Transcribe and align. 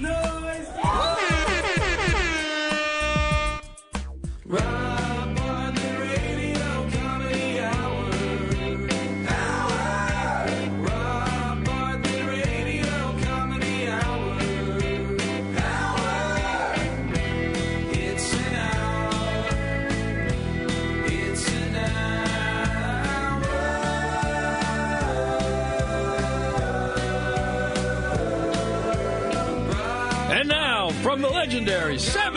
noise. 0.00 0.89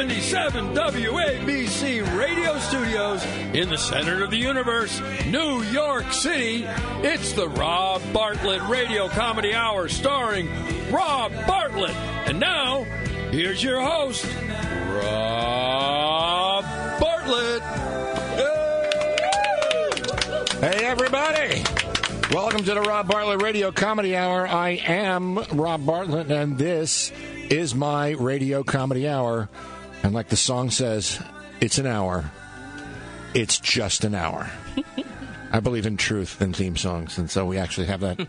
77 0.04 0.76
WABC 0.76 2.18
radio 2.20 2.60
studios 2.60 3.24
in 3.54 3.70
the 3.70 3.78
center 3.78 4.22
of 4.22 4.32
the 4.32 4.38
universe, 4.38 5.02
New 5.28 5.62
York 5.64 6.12
City, 6.12 6.66
it's 7.02 7.32
the 7.32 7.48
Rob 7.48 8.02
Bartlett 8.12 8.62
Radio 8.64 9.08
Comedy 9.08 9.56
Hour 9.56 9.88
starring 9.88 10.50
Rob 10.92 11.32
Bartlett. 11.48 11.96
And 12.28 12.38
now, 12.38 12.84
here's 13.32 13.64
your 13.64 13.80
host, 13.80 14.26
Rob 14.90 16.66
Bartlett. 17.00 17.62
Hey, 20.60 20.86
everybody. 20.86 21.64
Welcome 22.34 22.66
to 22.66 22.74
the 22.74 22.82
Rob 22.82 23.08
Bartlett 23.08 23.42
Radio 23.42 23.72
Comedy 23.72 24.18
Hour. 24.18 24.50
I 24.50 24.72
am 24.86 25.38
Rob 25.54 25.86
Bartlett, 25.86 26.30
and 26.30 26.58
this 26.58 27.14
is 27.50 27.74
my 27.74 28.10
radio 28.10 28.64
comedy 28.64 29.08
hour. 29.08 29.48
And 30.04 30.14
like 30.14 30.28
the 30.30 30.38
song 30.38 30.70
says, 30.70 31.20
it's 31.62 31.78
an 31.78 31.88
hour. 31.88 32.30
It's 33.34 33.58
just 33.60 34.04
an 34.04 34.14
hour. 34.14 34.50
I 35.52 35.60
believe 35.60 35.86
in 35.86 35.98
truth 35.98 36.42
in 36.42 36.52
theme 36.54 36.76
songs, 36.76 37.18
and 37.18 37.30
so 37.30 37.46
we 37.46 37.58
actually 37.58 37.88
have 37.88 38.02
that 38.02 38.28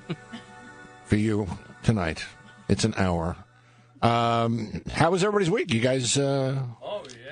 for 1.06 1.16
you 1.16 1.48
tonight. 1.82 2.24
It's 2.68 2.84
an 2.84 2.94
hour. 2.96 3.36
Um, 4.02 4.82
how 4.92 5.10
was 5.10 5.24
everybody's 5.24 5.50
week? 5.50 5.72
You 5.72 5.80
guys, 5.80 6.18
uh, 6.18 6.62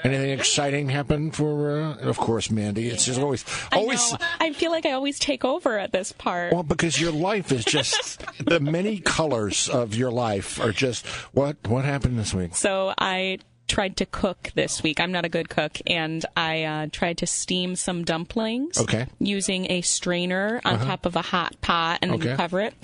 anything 0.03 0.31
exciting 0.31 0.89
happen 0.89 1.31
for, 1.31 1.79
uh, 1.83 1.97
of 1.99 2.17
course, 2.17 2.51
Mandy? 2.51 2.89
It's 2.89 3.05
just 3.05 3.21
always, 3.21 3.45
always. 3.71 4.15
I. 4.15 4.49
I 4.49 4.53
feel 4.55 4.71
like 4.71 4.87
I 4.87 4.93
always 4.93 5.19
take 5.19 5.45
over 5.45 5.79
at 5.79 5.93
this 5.93 6.12
part. 6.12 6.55
Well, 6.55 6.62
because 6.62 6.99
your 6.99 7.12
life 7.12 7.53
is 7.53 7.65
just 7.65 8.25
the 8.45 8.61
many 8.61 8.99
colors 8.99 9.69
of 9.69 9.95
your 9.95 10.11
life 10.11 10.59
are 10.61 10.73
just 10.73 11.06
what 11.34 11.56
what 11.69 11.84
happened 11.84 12.19
this 12.19 12.33
week. 12.33 12.55
So 12.55 12.95
I 12.97 13.39
tried 13.73 13.97
to 13.97 14.05
cook 14.06 14.51
this 14.55 14.83
week. 14.83 15.01
I'm 15.01 15.11
not 15.12 15.25
a 15.25 15.31
good 15.31 15.48
cook, 15.48 15.78
and 15.87 16.25
I 16.37 16.62
uh, 16.65 16.87
tried 16.92 17.17
to 17.19 17.27
steam 17.27 17.75
some 17.75 18.05
dumplings. 18.05 18.78
Okay. 18.78 19.06
Using 19.19 19.70
a 19.73 19.81
strainer 19.81 20.61
on 20.62 20.78
top 20.78 21.06
of 21.06 21.17
a 21.17 21.23
hot 21.23 21.59
pot, 21.62 22.00
and 22.03 22.11
then 22.12 22.20
Okay. 22.20 22.31
you 22.33 22.37
cover 22.37 22.61
it. 22.61 22.75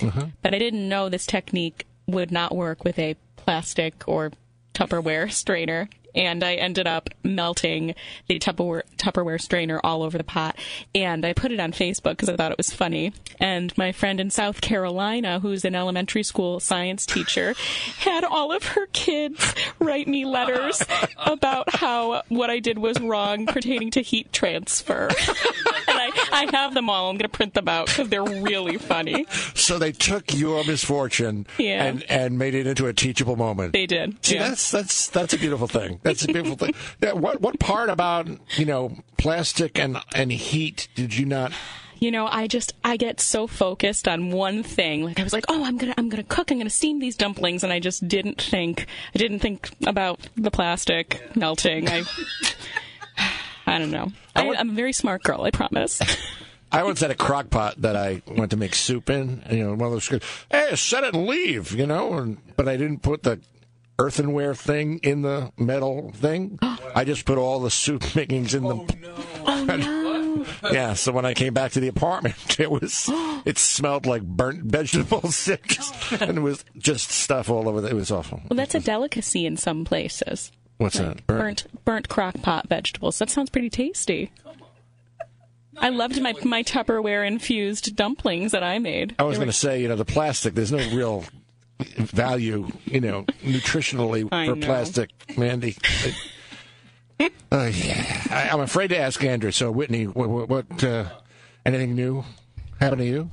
But 0.41 0.55
I 0.55 0.57
didn't 0.59 0.89
know 0.89 1.07
this 1.07 1.27
technique 1.27 1.85
would 2.07 2.31
not 2.31 2.55
work 2.55 2.83
with 2.83 2.97
a 2.97 3.15
plastic 3.35 4.03
or 4.07 4.31
Tupperware 4.73 5.31
strainer. 5.43 5.89
And 6.15 6.43
I 6.43 6.55
ended 6.55 6.87
up 6.87 7.09
melting 7.23 7.93
the 8.27 8.39
Tupperware, 8.39 8.81
Tupperware 8.97 9.39
strainer 9.41 9.79
all 9.83 10.03
over 10.03 10.17
the 10.17 10.23
pot. 10.23 10.57
And 10.95 11.25
I 11.25 11.33
put 11.33 11.51
it 11.51 11.59
on 11.59 11.71
Facebook 11.71 12.11
because 12.11 12.29
I 12.29 12.35
thought 12.35 12.51
it 12.51 12.57
was 12.57 12.73
funny. 12.73 13.13
And 13.39 13.77
my 13.77 13.91
friend 13.91 14.19
in 14.19 14.29
South 14.29 14.61
Carolina, 14.61 15.39
who's 15.39 15.63
an 15.65 15.75
elementary 15.75 16.23
school 16.23 16.59
science 16.59 17.05
teacher, 17.05 17.53
had 17.99 18.23
all 18.23 18.51
of 18.51 18.63
her 18.63 18.87
kids 18.87 19.53
write 19.79 20.07
me 20.07 20.25
letters 20.25 20.83
about 21.17 21.73
how 21.75 22.23
what 22.29 22.49
I 22.49 22.59
did 22.59 22.79
was 22.79 22.99
wrong 22.99 23.45
pertaining 23.45 23.91
to 23.91 24.01
heat 24.01 24.33
transfer. 24.33 25.07
and 25.09 25.97
I, 25.99 26.11
I 26.31 26.49
have 26.57 26.73
them 26.73 26.89
all. 26.89 27.09
I'm 27.09 27.15
going 27.15 27.29
to 27.29 27.37
print 27.37 27.53
them 27.53 27.67
out 27.69 27.87
because 27.87 28.09
they're 28.09 28.23
really 28.23 28.77
funny. 28.77 29.25
So 29.55 29.77
they 29.77 29.91
took 29.91 30.33
your 30.33 30.63
misfortune 30.65 31.45
Yeah. 31.57 31.85
and 31.85 32.03
and 32.09 32.37
made 32.37 32.55
it 32.55 32.67
into 32.67 32.87
a 32.87 32.93
teachable 32.93 33.35
moment. 33.35 33.73
They 33.73 33.85
did. 33.85 34.23
See, 34.25 34.35
yeah. 34.35 34.49
that's 34.49 34.71
that's 34.71 35.07
that's 35.09 35.33
a 35.33 35.37
beautiful 35.37 35.67
thing. 35.67 35.98
That's 36.03 36.23
a 36.23 36.27
beautiful 36.27 36.55
thing. 36.55 36.73
Yeah, 37.01 37.13
what 37.13 37.41
what 37.41 37.59
part 37.59 37.89
about 37.89 38.27
you 38.57 38.65
know 38.65 38.97
plastic 39.17 39.79
and 39.79 39.97
and 40.13 40.31
heat 40.31 40.87
did 40.95 41.15
you 41.15 41.25
not? 41.25 41.53
you 41.99 42.11
know 42.11 42.27
i 42.27 42.47
just 42.47 42.73
i 42.83 42.97
get 42.97 43.19
so 43.19 43.45
focused 43.45 44.07
on 44.07 44.31
one 44.31 44.63
thing 44.63 45.03
like 45.03 45.19
i 45.19 45.23
was 45.23 45.33
like 45.33 45.45
oh 45.49 45.63
i'm 45.65 45.77
gonna 45.77 45.93
i'm 45.97 46.09
gonna 46.09 46.23
cook 46.23 46.51
i'm 46.51 46.57
gonna 46.57 46.69
steam 46.69 46.99
these 46.99 47.15
dumplings 47.15 47.63
and 47.63 47.73
i 47.73 47.79
just 47.79 48.07
didn't 48.07 48.41
think 48.41 48.85
i 49.13 49.17
didn't 49.17 49.39
think 49.39 49.69
about 49.85 50.19
the 50.35 50.49
plastic 50.49 51.21
melting 51.35 51.89
i 51.89 52.03
i 53.67 53.77
don't 53.77 53.91
know 53.91 54.11
I, 54.35 54.47
i'm 54.55 54.69
a 54.69 54.73
very 54.73 54.93
smart 54.93 55.23
girl 55.23 55.43
i 55.43 55.51
promise 55.51 56.01
I 56.71 56.83
once 56.83 57.01
had 57.01 57.09
a 57.09 57.15
crock 57.15 57.49
pot 57.49 57.81
that 57.81 57.95
I 57.95 58.21
went 58.27 58.51
to 58.51 58.57
make 58.57 58.75
soup 58.75 59.09
in. 59.09 59.41
And, 59.45 59.57
you 59.57 59.63
know, 59.63 59.73
one 59.73 59.87
of 59.87 59.91
those, 59.91 60.07
hey, 60.51 60.75
set 60.75 61.03
it 61.03 61.15
and 61.15 61.25
leave, 61.25 61.71
you 61.71 61.87
know, 61.87 62.13
and, 62.13 62.37
but 62.55 62.67
I 62.67 62.77
didn't 62.77 62.99
put 62.99 63.23
the 63.23 63.39
earthenware 63.99 64.55
thing 64.55 64.99
in 65.03 65.21
the 65.21 65.51
metal 65.57 66.11
thing. 66.15 66.57
I 66.95 67.03
just 67.03 67.25
put 67.25 67.37
all 67.37 67.59
the 67.59 67.69
soup 67.69 68.03
makings 68.15 68.55
in 68.55 68.63
the. 68.63 68.75
oh 69.45 69.65
no 69.65 69.75
oh, 69.75 70.45
Yeah, 70.71 70.93
so 70.93 71.11
when 71.11 71.25
I 71.25 71.33
came 71.33 71.53
back 71.53 71.73
to 71.73 71.79
the 71.79 71.87
apartment, 71.89 72.35
it 72.59 72.71
was 72.71 73.09
it 73.45 73.57
smelled 73.57 74.05
like 74.05 74.23
burnt 74.23 74.63
vegetables, 74.63 75.47
It 75.47 75.61
and 76.21 76.37
it 76.37 76.41
was 76.41 76.63
just 76.77 77.11
stuff 77.11 77.49
all 77.49 77.67
over. 77.69 77.81
The, 77.81 77.89
it 77.89 77.93
was 77.95 78.11
awful. 78.11 78.41
well 78.49 78.57
that's 78.57 78.75
a 78.75 78.79
delicacy 78.79 79.45
in 79.45 79.57
some 79.57 79.85
places 79.85 80.51
What's 80.77 80.97
that? 80.97 81.27
burnt 81.27 81.67
burnt 81.85 82.07
crock 82.09 82.41
pot 82.41 82.67
vegetables 82.69 83.19
that 83.19 83.29
sounds 83.29 83.49
pretty 83.49 83.69
tasty 83.69 84.31
I 85.77 85.89
loved 85.89 86.21
my 86.21 86.33
my 86.43 86.63
Tupperware 86.63 87.25
infused 87.25 87.95
dumplings 87.95 88.51
that 88.51 88.63
I 88.63 88.79
made. 88.79 89.15
I 89.17 89.23
was 89.23 89.37
going 89.37 89.47
to 89.49 89.53
say, 89.53 89.81
you 89.81 89.87
know, 89.87 89.95
the 89.95 90.03
plastic. 90.03 90.53
There's 90.53 90.73
no 90.73 90.77
real 90.93 91.23
value, 91.79 92.67
you 92.85 93.01
know, 93.01 93.23
nutritionally 93.43 94.27
I 94.31 94.47
for 94.47 94.55
know. 94.55 94.65
plastic, 94.65 95.11
Mandy. 95.37 95.77
Uh, 97.51 97.69
yeah. 97.73 98.23
I, 98.29 98.49
I'm 98.49 98.61
afraid 98.61 98.89
to 98.89 98.97
ask 98.97 99.21
Andrew. 99.23 99.51
So, 99.51 99.71
Whitney, 99.71 100.05
what, 100.05 100.29
what, 100.29 100.47
what 100.47 100.83
uh, 100.83 101.09
anything 101.65 101.93
new 101.93 102.23
happened 102.79 103.01
to 103.01 103.05
you? 103.05 103.29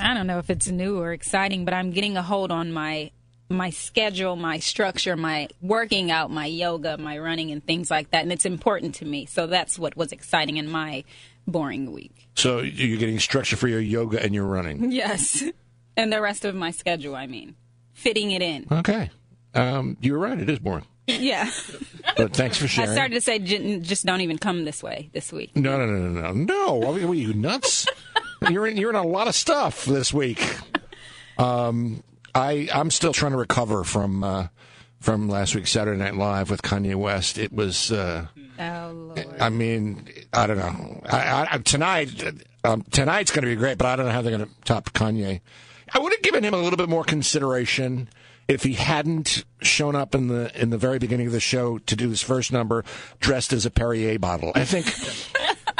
I 0.00 0.14
don't 0.14 0.26
know 0.26 0.38
if 0.38 0.50
it's 0.50 0.66
new 0.66 0.98
or 0.98 1.12
exciting, 1.12 1.64
but 1.64 1.74
I'm 1.74 1.92
getting 1.92 2.16
a 2.16 2.22
hold 2.22 2.50
on 2.50 2.72
my 2.72 3.12
my 3.50 3.70
schedule, 3.70 4.36
my 4.36 4.58
structure, 4.58 5.16
my 5.16 5.48
working 5.62 6.10
out, 6.10 6.30
my 6.30 6.46
yoga, 6.46 6.98
my 6.98 7.18
running, 7.18 7.50
and 7.50 7.64
things 7.64 7.90
like 7.90 8.10
that, 8.10 8.22
and 8.22 8.32
it's 8.32 8.44
important 8.44 8.96
to 8.96 9.04
me. 9.04 9.26
So 9.26 9.46
that's 9.46 9.78
what 9.78 9.96
was 9.96 10.12
exciting 10.12 10.56
in 10.58 10.68
my 10.68 11.04
boring 11.46 11.92
week. 11.92 12.28
So, 12.34 12.60
you're 12.60 12.98
getting 12.98 13.18
structure 13.18 13.56
for 13.56 13.68
your 13.68 13.80
yoga 13.80 14.22
and 14.22 14.34
your 14.34 14.44
running. 14.44 14.90
Yes, 14.92 15.44
and 15.98 16.10
the 16.10 16.22
rest 16.22 16.46
of 16.46 16.54
my 16.54 16.70
schedule. 16.70 17.14
I 17.14 17.26
mean, 17.26 17.54
fitting 17.92 18.30
it 18.30 18.40
in. 18.40 18.66
Okay. 18.72 19.10
Um, 19.54 19.96
you're 20.00 20.18
right. 20.18 20.38
It 20.38 20.48
is 20.48 20.58
boring. 20.58 20.86
Yeah, 21.06 21.50
But 22.18 22.34
thanks 22.34 22.58
for 22.58 22.68
sharing. 22.68 22.90
I 22.90 22.92
started 22.94 23.14
to 23.14 23.20
say 23.22 23.38
"J- 23.38 23.80
just 23.80 24.04
don't 24.04 24.20
even 24.20 24.36
come 24.36 24.64
this 24.66 24.82
way 24.82 25.08
this 25.14 25.32
week. 25.32 25.56
No, 25.56 25.78
no, 25.78 25.86
no, 25.86 26.08
no, 26.08 26.32
no. 26.32 26.32
No. 26.80 26.88
I 26.92 26.96
mean, 26.98 27.08
were 27.08 27.14
you 27.14 27.32
nuts? 27.32 27.86
you're 28.50 28.66
in. 28.66 28.76
You're 28.76 28.90
in 28.90 28.96
a 28.96 29.06
lot 29.06 29.26
of 29.26 29.34
stuff 29.34 29.84
this 29.86 30.12
week. 30.12 30.42
Um, 31.38 32.02
I 32.34 32.68
I'm 32.72 32.90
still 32.90 33.12
trying 33.12 33.32
to 33.32 33.38
recover 33.38 33.84
from 33.84 34.22
uh, 34.22 34.48
from 35.00 35.28
last 35.28 35.54
week's 35.54 35.70
Saturday 35.70 35.98
Night 35.98 36.14
Live 36.16 36.50
with 36.50 36.62
Kanye 36.62 36.94
West. 36.94 37.38
It 37.38 37.52
was. 37.52 37.90
Uh, 37.92 38.26
Oh 38.60 38.90
Lord. 38.92 39.36
I 39.40 39.50
mean, 39.50 40.08
I 40.32 40.48
don't 40.48 40.58
know. 40.58 41.00
I, 41.08 41.46
I, 41.52 41.58
tonight, 41.58 42.24
um, 42.64 42.82
tonight's 42.90 43.30
going 43.30 43.44
to 43.44 43.48
be 43.48 43.54
great, 43.54 43.78
but 43.78 43.86
I 43.86 43.94
don't 43.94 44.06
know 44.06 44.10
how 44.12 44.20
they're 44.20 44.36
going 44.36 44.48
to 44.48 44.54
top 44.64 44.92
Kanye. 44.92 45.40
I 45.92 45.98
would 45.98 46.12
have 46.12 46.22
given 46.22 46.44
him 46.44 46.54
a 46.54 46.58
little 46.58 46.76
bit 46.76 46.88
more 46.88 47.04
consideration 47.04 48.08
if 48.46 48.62
he 48.62 48.74
hadn't 48.74 49.44
shown 49.62 49.94
up 49.94 50.14
in 50.14 50.28
the 50.28 50.50
in 50.60 50.70
the 50.70 50.78
very 50.78 50.98
beginning 50.98 51.26
of 51.26 51.32
the 51.32 51.40
show 51.40 51.78
to 51.78 51.96
do 51.96 52.08
his 52.08 52.22
first 52.22 52.52
number 52.52 52.84
dressed 53.20 53.52
as 53.52 53.66
a 53.66 53.70
Perrier 53.70 54.18
bottle. 54.18 54.52
I 54.54 54.64
think. 54.64 54.86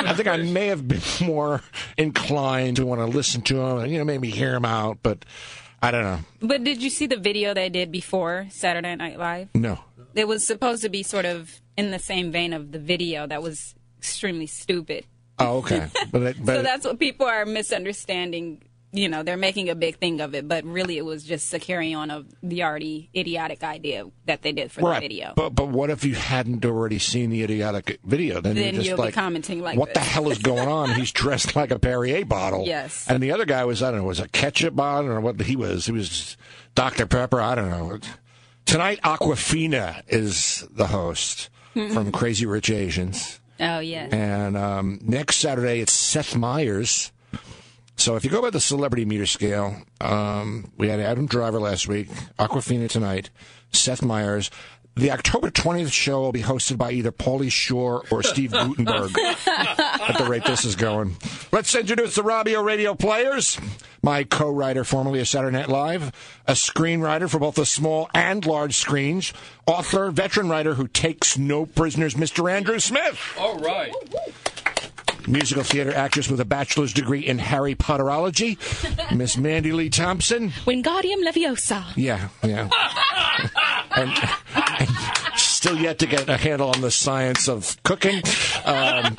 I 0.00 0.14
think 0.14 0.28
I 0.28 0.37
may 0.37 0.69
have 0.69 0.87
been 0.87 1.00
more 1.26 1.60
inclined 1.96 2.76
to 2.76 2.87
want 2.87 3.00
to 3.00 3.06
listen 3.06 3.43
to 3.43 3.60
him, 3.60 3.78
and, 3.78 3.90
you 3.93 3.99
know, 3.99 4.05
maybe 4.05 4.31
hear 4.31 4.55
him 4.55 4.64
out, 4.64 4.99
but 5.02 5.25
I 5.82 5.90
don't 5.90 6.05
know. 6.05 6.19
But 6.40 6.62
did 6.62 6.81
you 6.82 6.88
see 6.88 7.06
the 7.06 7.16
video 7.16 7.52
they 7.52 7.69
did 7.69 7.90
before 7.90 8.46
Saturday 8.50 8.94
Night 8.94 9.19
Live? 9.19 9.49
No. 9.56 9.81
It 10.14 10.28
was 10.28 10.46
supposed 10.46 10.82
to 10.82 10.88
be 10.88 11.02
sort 11.02 11.25
of 11.25 11.61
in 11.76 11.90
the 11.90 11.99
same 11.99 12.31
vein 12.31 12.52
of 12.52 12.70
the 12.70 12.78
video 12.78 13.26
that 13.26 13.43
was 13.43 13.75
extremely 13.99 14.46
stupid. 14.46 15.04
Oh, 15.40 15.58
okay. 15.58 15.88
But, 16.12 16.22
it- 16.22 16.44
but 16.44 16.56
so 16.56 16.62
that's 16.62 16.84
what 16.87 17.00
people 17.00 17.26
are 17.26 17.44
misunderstanding. 17.44 18.62
You 18.90 19.08
know, 19.11 19.23
they're 19.23 19.37
making 19.37 19.69
a 19.69 19.75
big 19.75 19.99
thing 19.99 20.23
of 20.23 20.35
it, 20.35 20.49
but 20.49 20.64
really 20.64 20.96
it 20.96 21.05
was 21.05 21.23
just 21.23 21.52
a 21.52 21.58
carry 21.58 21.93
on 21.93 22.11
of 22.11 22.26
the 22.43 22.62
already 22.62 23.11
idiotic 23.14 23.62
idea 23.62 24.06
that 24.25 24.40
they 24.40 24.52
did 24.52 24.73
for 24.73 24.81
right. 24.81 24.94
the 24.94 25.08
video. 25.08 25.35
But 25.37 25.50
but 25.50 25.69
what 25.69 25.90
if 25.90 26.05
you 26.05 26.14
hadn't 26.14 26.64
already 26.64 26.99
seen 26.99 27.29
the 27.29 27.43
idiotic 27.43 28.00
video? 28.02 28.40
Then, 28.40 28.55
Then 28.55 28.64
you're 28.64 28.73
just 28.73 28.87
you'll 28.87 28.96
be 28.96 29.02
like, 29.02 29.14
commenting 29.14 29.61
like 29.61 29.79
what 29.79 29.93
the 29.93 30.00
hell 30.00 30.31
is 30.31 30.38
going 30.38 30.69
on? 30.69 30.90
He's 30.94 31.12
dressed 31.12 31.55
like 31.55 31.70
a 31.70 31.79
Perrier 31.79 32.25
bottle. 32.25 32.64
Yes. 32.64 33.06
And 33.08 33.23
the 33.23 33.31
other 33.32 33.44
guy 33.44 33.64
was 33.67 33.82
I 33.82 33.90
don't 33.90 34.00
know 34.00 34.06
was 34.06 34.20
a 34.20 34.29
ketchup 34.29 34.75
bottle 34.75 35.11
or 35.11 35.20
what 35.20 35.38
he 35.43 35.55
was. 35.55 35.85
He 35.85 35.93
was 35.93 36.38
Dr 36.75 37.06
Pepper. 37.06 37.43
I 37.43 37.55
don't 37.56 37.70
know. 37.70 37.99
tonight, 38.64 39.00
Awkwafina 39.02 40.02
is 40.08 40.67
the 40.70 40.87
host 40.87 41.50
from 41.75 42.11
Crazy 42.11 42.46
Rich 42.46 42.70
Asians. 42.70 43.40
Oh 43.61 43.81
yeah. 43.81 44.08
And 44.11 44.56
um, 44.56 44.99
next 45.02 45.37
Saturday, 45.37 45.81
it's 45.81 45.93
Seth 45.93 46.35
Meyers. 46.37 47.12
So 47.99 48.15
if 48.15 48.25
you 48.25 48.31
go 48.31 48.41
by 48.41 48.50
the 48.50 48.61
celebrity 48.61 49.05
meter 49.05 49.27
scale, 49.27 49.77
um, 50.00 50.71
we 50.79 50.89
had 50.89 51.00
Adam 51.00 51.27
Driver 51.27 51.59
last 51.59 51.89
week, 51.89 52.09
Awkwafina 52.39 52.89
tonight, 52.89 53.31
Seth 53.73 54.03
Meyers. 54.03 54.53
The 54.95 55.11
October 55.11 55.50
20th 55.50 55.93
show 55.93 56.21
will 56.21 56.33
be 56.33 56.43
hosted 56.43 56.77
by 56.77 56.93
either 56.93 57.12
Pauly 57.12 57.50
Shore 57.53 58.05
or 58.11 58.23
Steve 58.23 58.50
Guttenberg 58.53 59.12
at 59.47 60.17
the 60.17 60.27
rate 60.29 60.45
this 60.45 60.65
is 60.65 60.75
going. 60.75 61.17
Let's 61.53 61.75
introduce 61.75 62.17
the 62.17 62.23
Robbio 62.23 62.65
Radio 62.65 62.95
Players. 62.95 63.59
My 64.03 64.25
co-writer, 64.25 64.85
formerly 64.85 65.21
of 65.21 65.29
Saturday 65.29 65.56
Night 65.56 65.69
Live, 65.69 66.12
a 66.47 66.53
screenwriter 66.53 67.29
for 67.29 67.39
both 67.39 67.56
the 67.56 67.67
small 67.67 68.09
and 68.15 68.45
large 68.47 68.77
screens, 68.77 69.33
author, 69.67 70.11
veteran 70.11 70.49
writer 70.49 70.75
who 70.75 70.89
takes 70.89 71.37
no 71.37 71.67
prisoners, 71.67 72.15
Mr. 72.15 72.50
Andrew 72.50 72.79
Smith 72.79 73.21
All 73.39 73.59
right. 73.59 73.93
Musical 75.28 75.62
theater 75.62 75.94
actress 75.94 76.28
with 76.28 76.40
a 76.40 76.44
bachelor's 76.44 76.92
degree 76.92 77.26
in 77.26 77.38
Harry 77.38 77.75
Potterology, 77.75 78.58
Miss 79.16 79.36
Mandy 79.36 79.72
Lee 79.72 79.90
Thompson. 79.90 80.50
Wingardium 80.64 81.25
Leviosa. 81.26 81.84
Yeah, 81.96 82.28
yeah. 82.42 82.69
and, 83.96 84.10
and 84.54 84.88
still 85.36 85.76
yet 85.76 85.98
to 85.98 86.06
get 86.06 86.28
a 86.28 86.36
handle 86.36 86.70
on 86.70 86.80
the 86.80 86.90
science 86.90 87.48
of 87.48 87.76
cooking. 87.82 88.22
Um, 88.64 89.16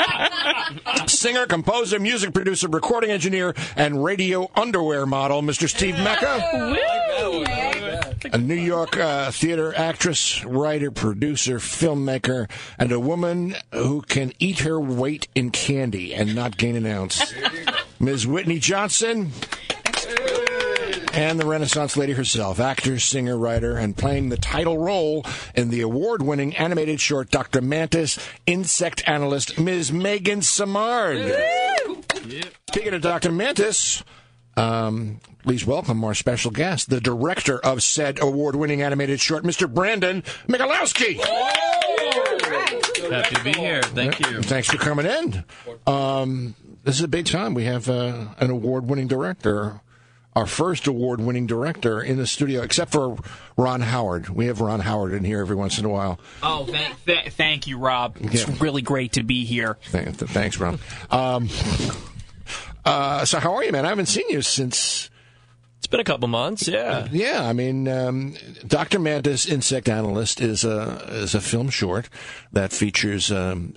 singer, 1.07 1.45
composer, 1.45 2.00
music 2.00 2.33
producer, 2.33 2.67
recording 2.67 3.11
engineer, 3.11 3.53
and 3.75 4.03
radio 4.03 4.50
underwear 4.56 5.06
model, 5.06 5.41
Mr. 5.41 5.69
Steve 5.69 5.95
Mecca. 5.95 7.79
A 8.25 8.38
New 8.38 8.56
York 8.56 8.98
uh, 8.98 9.31
theater 9.31 9.74
actress, 9.75 10.44
writer, 10.44 10.92
producer, 10.92 11.57
filmmaker, 11.57 12.50
and 12.77 12.92
a 12.92 13.00
woman 13.00 13.56
who 13.74 14.01
can 14.01 14.33
eat 14.39 14.60
her 14.60 14.80
weight 14.80 15.27
in 15.36 15.51
candy 15.51 16.13
and 16.13 16.36
not 16.36 16.57
gain 16.57 16.75
an 16.75 16.86
ounce. 16.86 17.33
Ms. 18.00 18.27
Whitney 18.27 18.60
Johnson. 18.60 19.31
And 21.13 21.39
the 21.39 21.45
Renaissance 21.45 21.98
lady 21.98 22.13
herself, 22.13 22.60
actor, 22.60 23.00
singer, 23.00 23.38
writer, 23.38 23.77
and 23.77 23.98
playing 23.98 24.30
the 24.30 24.38
title 24.38 24.77
role 24.77 25.25
in 25.56 25.69
the 25.69 25.81
award 25.81 26.21
winning 26.21 26.56
animated 26.56 27.01
short 27.01 27.31
Dr. 27.31 27.62
Mantis, 27.62 28.19
insect 28.45 29.04
analyst, 29.07 29.60
Ms. 29.60 29.92
Megan 29.92 30.42
Samard. 30.42 31.36
Speaking 32.69 32.94
of 32.94 33.01
Dr. 33.01 33.31
Mantis, 33.31 34.04
um, 34.59 35.19
please 35.44 35.65
welcome 35.65 36.03
our 36.03 36.13
special 36.13 36.51
guest, 36.51 36.89
the 36.89 37.00
director 37.01 37.59
of 37.59 37.81
said 37.81 38.19
award 38.21 38.56
winning 38.56 38.81
animated 38.81 39.19
short, 39.19 39.44
Mr. 39.44 39.71
Brandon 39.73 40.21
Mikolaski. 40.47 41.19
Happy 43.09 43.35
to 43.35 43.44
be 43.44 43.53
here. 43.53 43.81
Thank 43.83 44.19
you. 44.19 44.41
Thanks 44.41 44.67
for 44.69 44.77
coming 44.77 45.06
in. 45.06 45.44
Um, 45.88 46.56
this 46.83 46.95
is 46.95 47.01
a 47.01 47.07
big 47.07 47.25
time. 47.25 47.53
We 47.53 47.63
have 47.65 47.89
uh, 47.89 48.27
an 48.39 48.50
award 48.51 48.88
winning 48.89 49.07
director, 49.07 49.81
our 50.35 50.45
first 50.45 50.85
award 50.88 51.19
winning 51.21 51.47
director 51.47 52.01
in 52.01 52.17
the 52.17 52.27
studio, 52.27 52.61
except 52.61 52.91
for 52.91 53.17
Ron 53.57 53.81
Howard. 53.81 54.29
We 54.29 54.45
have 54.45 54.61
Ron 54.61 54.79
Howard 54.81 55.13
in 55.13 55.23
here 55.23 55.41
every 55.41 55.56
once 55.56 55.79
in 55.79 55.85
a 55.85 55.89
while. 55.89 56.19
Oh, 56.44 56.65
thank, 56.65 57.06
th- 57.06 57.29
thank 57.33 57.67
you, 57.67 57.77
Rob. 57.77 58.17
It's 58.19 58.47
Yeah. 58.47 58.56
really 58.59 58.81
great 58.81 59.13
to 59.13 59.23
be 59.23 59.44
here. 59.44 59.77
Th- 59.91 60.06
th- 60.17 60.31
Thanks, 60.31 60.57
Ron. 60.59 60.79
Um, 61.09 61.50
uh, 62.89 63.25
so, 63.25 63.39
how 63.39 63.53
are 63.56 63.63
you, 63.63 63.71
man? 63.71 63.86
I 63.86 63.89
haven't 63.89 64.07
seen 64.07 64.30
you 64.30 64.41
since. 64.41 65.09
It's 65.77 65.88
been 65.88 66.01
a 66.01 66.03
couple 66.03 66.27
months, 66.27 66.68
yeah. 66.68 67.07
Yeah, 67.09 67.47
I 67.47 67.53
mean, 67.53 67.88
um, 67.88 68.36
Dr. 68.68 69.00
Mantis, 69.00 69.45
Insect 69.45 69.88
Analyst, 69.88 70.41
is 70.41 70.65
a 70.65 71.06
is 71.09 71.33
a 71.33 71.41
film 71.41 71.69
short 71.69 72.09
that 72.51 72.74
features 72.74 73.31
um, 73.31 73.75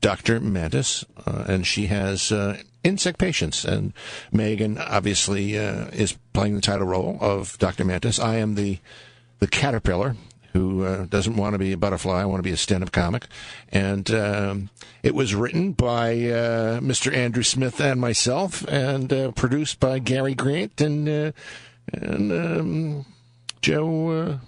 Dr. 0.00 0.40
Mantis, 0.40 1.04
uh, 1.26 1.44
and 1.46 1.66
she 1.66 1.86
has 1.86 2.32
uh, 2.32 2.58
insect 2.82 3.18
patients. 3.18 3.64
And 3.64 3.92
Megan 4.32 4.78
obviously 4.78 5.58
uh, 5.58 5.86
is 5.92 6.18
playing 6.32 6.56
the 6.56 6.60
title 6.60 6.86
role 6.86 7.18
of 7.20 7.56
Dr. 7.58 7.84
Mantis. 7.84 8.18
I 8.18 8.36
am 8.36 8.54
the 8.54 8.78
the 9.38 9.46
caterpillar 9.46 10.16
who 10.54 10.84
uh, 10.84 11.04
doesn't 11.06 11.36
want 11.36 11.52
to 11.52 11.58
be 11.58 11.72
a 11.72 11.76
butterfly. 11.76 12.22
I 12.22 12.24
want 12.24 12.38
to 12.38 12.48
be 12.48 12.52
a 12.52 12.56
stand-up 12.56 12.92
comic. 12.92 13.26
And 13.70 14.10
um, 14.12 14.70
it 15.02 15.14
was 15.14 15.34
written 15.34 15.72
by 15.72 16.12
uh, 16.12 16.80
Mr. 16.80 17.14
Andrew 17.14 17.42
Smith 17.42 17.80
and 17.80 18.00
myself, 18.00 18.66
and 18.68 19.12
uh, 19.12 19.32
produced 19.32 19.80
by 19.80 19.98
Gary 19.98 20.34
Grant 20.34 20.80
and 20.80 21.08
uh, 21.08 21.32
and 21.92 22.32
um, 22.32 23.06
Joe. 23.60 24.38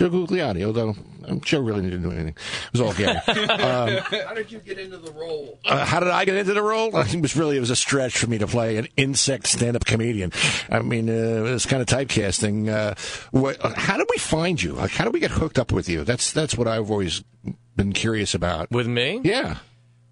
Uh, 0.00 0.08
Joe 0.08 0.10
Gugliotti, 0.10 0.64
although 0.64 0.94
um, 1.26 1.40
Joe 1.40 1.60
really 1.60 1.82
didn't 1.82 2.02
do 2.02 2.10
anything. 2.10 2.28
It 2.28 2.72
was 2.72 2.80
all 2.80 2.92
Gary. 2.94 3.18
How 3.26 4.34
did 4.34 4.50
you 4.52 4.60
get 4.60 4.78
into 4.78 4.96
the 4.98 5.12
role? 5.12 5.58
Uh, 5.64 5.84
how 5.84 6.00
did 6.00 6.08
I 6.10 6.24
get 6.24 6.36
into 6.36 6.54
the 6.54 6.62
role? 6.62 6.90
It 7.08 7.20
was 7.20 7.36
really 7.36 7.56
it 7.56 7.60
was 7.60 7.70
a 7.70 7.76
stretch 7.76 8.18
for 8.18 8.26
me 8.28 8.38
to 8.38 8.46
play 8.46 8.76
an 8.76 8.86
insect 8.96 9.46
stand-up 9.46 9.84
comedian. 9.84 10.32
I 10.70 10.80
mean, 10.80 11.08
uh, 11.08 11.12
it 11.12 11.50
was 11.52 11.66
kind 11.66 11.82
of 11.82 11.88
typecasting. 11.88 12.68
Uh, 12.68 12.94
what, 13.30 13.60
how 13.76 13.96
did 13.96 14.06
we 14.10 14.18
find 14.18 14.62
you? 14.62 14.72
Like, 14.72 14.90
how 14.92 15.04
did 15.04 15.12
we 15.12 15.20
get 15.20 15.30
hooked 15.32 15.58
up 15.58 15.72
with 15.72 15.88
you? 15.88 16.04
That's 16.04 16.32
that's 16.32 16.56
what 16.56 16.68
I've 16.68 16.90
always 16.90 17.22
been 17.76 17.92
curious 17.92 18.34
about. 18.34 18.70
With 18.70 18.86
me? 18.86 19.20
Yeah, 19.24 19.58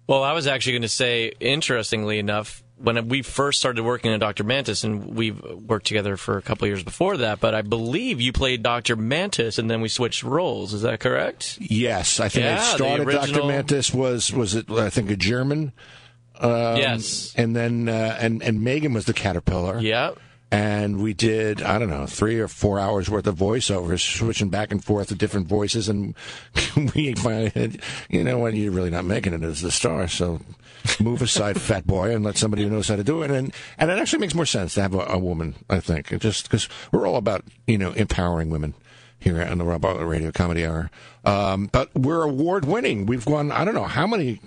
Well, 0.07 0.23
I 0.23 0.33
was 0.33 0.47
actually 0.47 0.73
going 0.73 0.81
to 0.83 0.89
say, 0.89 1.33
interestingly 1.39 2.17
enough, 2.19 2.63
when 2.79 3.07
we 3.07 3.21
first 3.21 3.59
started 3.59 3.83
working 3.83 4.11
on 4.11 4.19
Dr. 4.19 4.43
Mantis, 4.43 4.83
and 4.83 5.15
we've 5.15 5.41
worked 5.41 5.87
together 5.87 6.15
for 6.17 6.37
a 6.37 6.41
couple 6.41 6.65
of 6.65 6.69
years 6.69 6.83
before 6.83 7.17
that, 7.17 7.39
but 7.39 7.55
I 7.55 7.61
believe 7.63 8.21
you 8.21 8.31
played 8.31 8.61
Dr. 8.63 8.95
Mantis 8.95 9.57
and 9.57 9.69
then 9.69 9.81
we 9.81 9.89
switched 9.89 10.23
roles. 10.23 10.73
Is 10.73 10.83
that 10.83 10.99
correct? 10.99 11.57
yes, 11.59 12.19
I 12.19 12.29
think 12.29 12.45
Yeah, 12.45 12.59
I 12.59 12.75
started. 12.75 13.09
Doctor 13.09 13.43
Mantis 13.45 13.93
was 13.93 14.31
was 14.31 14.53
it? 14.55 14.69
I 14.69 14.89
think 14.89 15.09
a 15.09 15.15
German, 15.15 15.71
yes. 16.41 17.33
and 17.35 17.55
then 17.55 17.89
uh, 17.89 18.17
and 18.19 18.41
and 18.43 18.61
Megan 18.63 18.93
was 18.93 19.05
the 19.05 19.13
caterpillar. 19.13 19.79
Yeah. 19.79 20.11
and 20.51 21.01
we 21.01 21.13
did 21.13 21.61
I 21.61 21.77
don't 21.79 21.89
know 21.89 22.05
three 22.05 22.39
or 22.39 22.47
four 22.47 22.79
hours 22.79 23.09
worth 23.09 23.27
of 23.27 23.35
voiceovers, 23.35 23.99
switching 23.99 24.49
back 24.49 24.71
and 24.71 24.83
forth 24.83 25.07
to 25.09 25.15
different 25.15 25.47
voices, 25.47 25.89
and 25.89 26.15
we 26.95 27.13
finally, 27.15 27.49
had, 27.53 27.81
you 28.09 28.23
know, 28.23 28.37
what 28.37 28.53
you're 28.53 28.71
really 28.71 28.91
not 28.91 29.05
making 29.05 29.33
it 29.33 29.43
as 29.43 29.61
the 29.61 29.71
star, 29.71 30.07
so 30.07 30.39
move 30.99 31.21
aside, 31.21 31.59
fat 31.59 31.85
boy, 31.85 32.13
and 32.13 32.23
let 32.23 32.37
somebody 32.37 32.63
who 32.63 32.69
knows 32.69 32.87
how 32.87 32.95
to 32.95 33.03
do 33.03 33.21
it, 33.21 33.31
and 33.31 33.53
and 33.77 33.91
it 33.91 33.99
actually 33.99 34.19
makes 34.19 34.35
more 34.35 34.45
sense 34.45 34.73
to 34.75 34.81
have 34.81 34.93
a, 34.93 35.05
a 35.09 35.17
woman, 35.17 35.55
I 35.69 35.79
think, 35.79 36.11
It 36.11 36.21
just 36.21 36.49
because 36.49 36.67
we're 36.91 37.07
all 37.07 37.17
about 37.17 37.43
you 37.65 37.77
know 37.77 37.91
empowering 37.93 38.49
women. 38.49 38.73
Here 39.19 39.41
on 39.41 39.57
the 39.57 39.65
Rob 39.65 39.81
Bartlett 39.81 40.07
Radio 40.07 40.31
Comedy 40.31 40.63
Hour, 40.63 40.91
um, 41.25 41.69
but 41.71 41.89
we're 41.95 42.21
award 42.21 42.65
winning. 42.65 43.07
We've 43.07 43.25
won 43.25 43.51
I 43.51 43.65
don't 43.65 43.73
know 43.73 43.85
how 43.85 44.05
many 44.05 44.39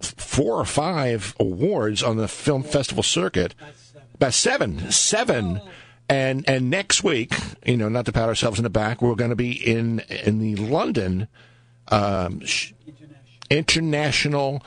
four 0.00 0.60
or 0.60 0.66
five 0.66 1.34
awards 1.40 2.02
on 2.02 2.18
the 2.18 2.28
film 2.28 2.62
festival 2.62 3.02
circuit. 3.02 3.54
About 4.14 4.34
seven, 4.34 4.90
seven. 4.90 5.60
And 6.06 6.44
and 6.46 6.68
next 6.68 7.02
week, 7.02 7.32
you 7.64 7.78
know, 7.78 7.88
not 7.88 8.04
to 8.04 8.12
pat 8.12 8.28
ourselves 8.28 8.58
in 8.58 8.62
the 8.62 8.70
back, 8.70 9.00
we're 9.00 9.14
going 9.14 9.30
to 9.30 9.36
be 9.36 9.52
in 9.52 10.00
in 10.00 10.38
the 10.38 10.56
London 10.56 11.28
um, 11.88 12.44
sh- 12.44 12.74
International 13.48 14.62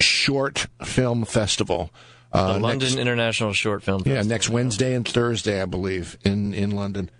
Short 0.00 0.66
Film 0.84 1.24
Festival. 1.24 1.90
Uh, 2.32 2.54
The 2.54 2.58
London 2.60 2.88
next- 2.88 2.96
International 3.00 3.52
Short 3.52 3.82
Film 3.82 4.02
yeah, 4.04 4.22
next 4.22 4.50
Wednesday 4.50 4.94
and 4.94 5.06
Thursday, 5.08 5.62
I 5.62 5.64
believe, 5.64 6.18
in 6.24 6.52
in 6.54 6.72
London. 6.72 7.10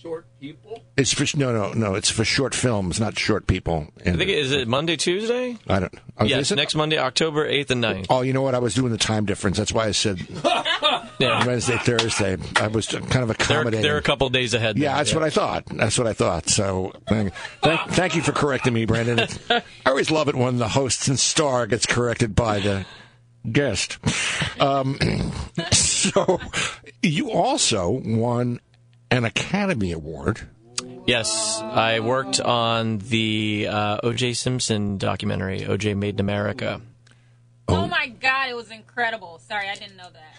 Is 0.00 0.04
that 0.04 0.08
like 0.08 0.12
short 0.14 0.26
people? 0.40 0.82
It's 0.96 1.12
for 1.12 1.36
no, 1.36 1.52
no, 1.52 1.72
no. 1.72 1.94
It's 1.94 2.10
for 2.10 2.24
short 2.24 2.54
films, 2.54 2.98
not 3.00 3.18
short 3.18 3.46
people. 3.46 3.88
I 4.00 4.10
think 4.12 4.22
it, 4.22 4.30
is 4.38 4.52
it 4.52 4.66
Monday, 4.68 4.96
Tuesday? 4.96 5.56
I 5.68 5.80
don't. 5.80 5.94
oh, 6.18 6.24
Yes, 6.24 6.50
next 6.52 6.74
Monday, 6.74 6.98
October 6.98 7.48
8th 7.48 7.70
and 7.70 7.84
9th. 7.84 8.06
Oh, 8.10 8.22
you 8.22 8.32
know 8.32 8.42
what? 8.42 8.54
I 8.54 8.58
was 8.58 8.74
doing 8.74 8.92
the 8.92 8.98
time 8.98 9.26
difference. 9.26 9.56
That's 9.58 9.72
why 9.72 9.86
I 9.86 9.90
said 9.92 10.20
Yeah. 11.18 11.46
Wednesday, 11.46 11.76
Thursday. 11.78 12.36
I 12.56 12.68
was 12.68 12.86
kind 12.86 13.04
of 13.04 13.10
They're, 13.10 13.30
accommodating. 13.30 13.82
they're 13.82 13.98
a 13.98 14.02
couple 14.02 14.28
days 14.30 14.54
ahead. 14.54 14.78
yeah, 14.78 14.88
there, 14.88 14.96
that's 14.98 15.14
what 15.14 15.22
I 15.22 15.30
thought. 15.30 15.66
That's 15.66 15.98
what 15.98 16.06
I 16.06 16.12
thought. 16.14 16.48
So 16.48 16.92
thank, 17.06 17.34
thank, 17.62 17.80
thank 17.90 18.16
you 18.16 18.22
for 18.22 18.32
correcting 18.32 18.72
me, 18.72 18.86
Brandon. 18.86 19.18
It's- 19.20 19.38
I 19.86 19.90
always 19.90 20.10
love 20.10 20.28
it 20.28 20.34
when 20.34 20.56
the 20.58 20.68
host 20.68 21.08
and 21.08 21.18
star 21.18 21.66
gets 21.66 21.84
corrected 21.86 22.34
by 22.34 22.60
the 22.60 22.86
guest. 23.50 23.98
Um, 24.60 24.98
so 25.72 26.40
you 27.02 27.30
also 27.30 27.90
won 28.04 28.60
an 29.10 29.24
Academy 29.24 29.92
Award. 29.92 30.48
Yes, 31.06 31.60
I 31.60 32.00
worked 32.00 32.40
on 32.40 32.98
the 32.98 33.66
uh, 33.68 33.98
O.J. 34.02 34.34
Simpson 34.34 34.98
documentary, 34.98 35.66
O.J. 35.66 35.94
Made 35.94 36.16
in 36.16 36.20
America. 36.20 36.80
Oh 37.68 37.86
my 37.86 38.08
God, 38.08 38.48
it 38.48 38.54
was 38.54 38.70
incredible. 38.70 39.40
Sorry, 39.48 39.68
I 39.68 39.74
didn't 39.74 39.96
know 39.96 40.08
that. 40.12 40.38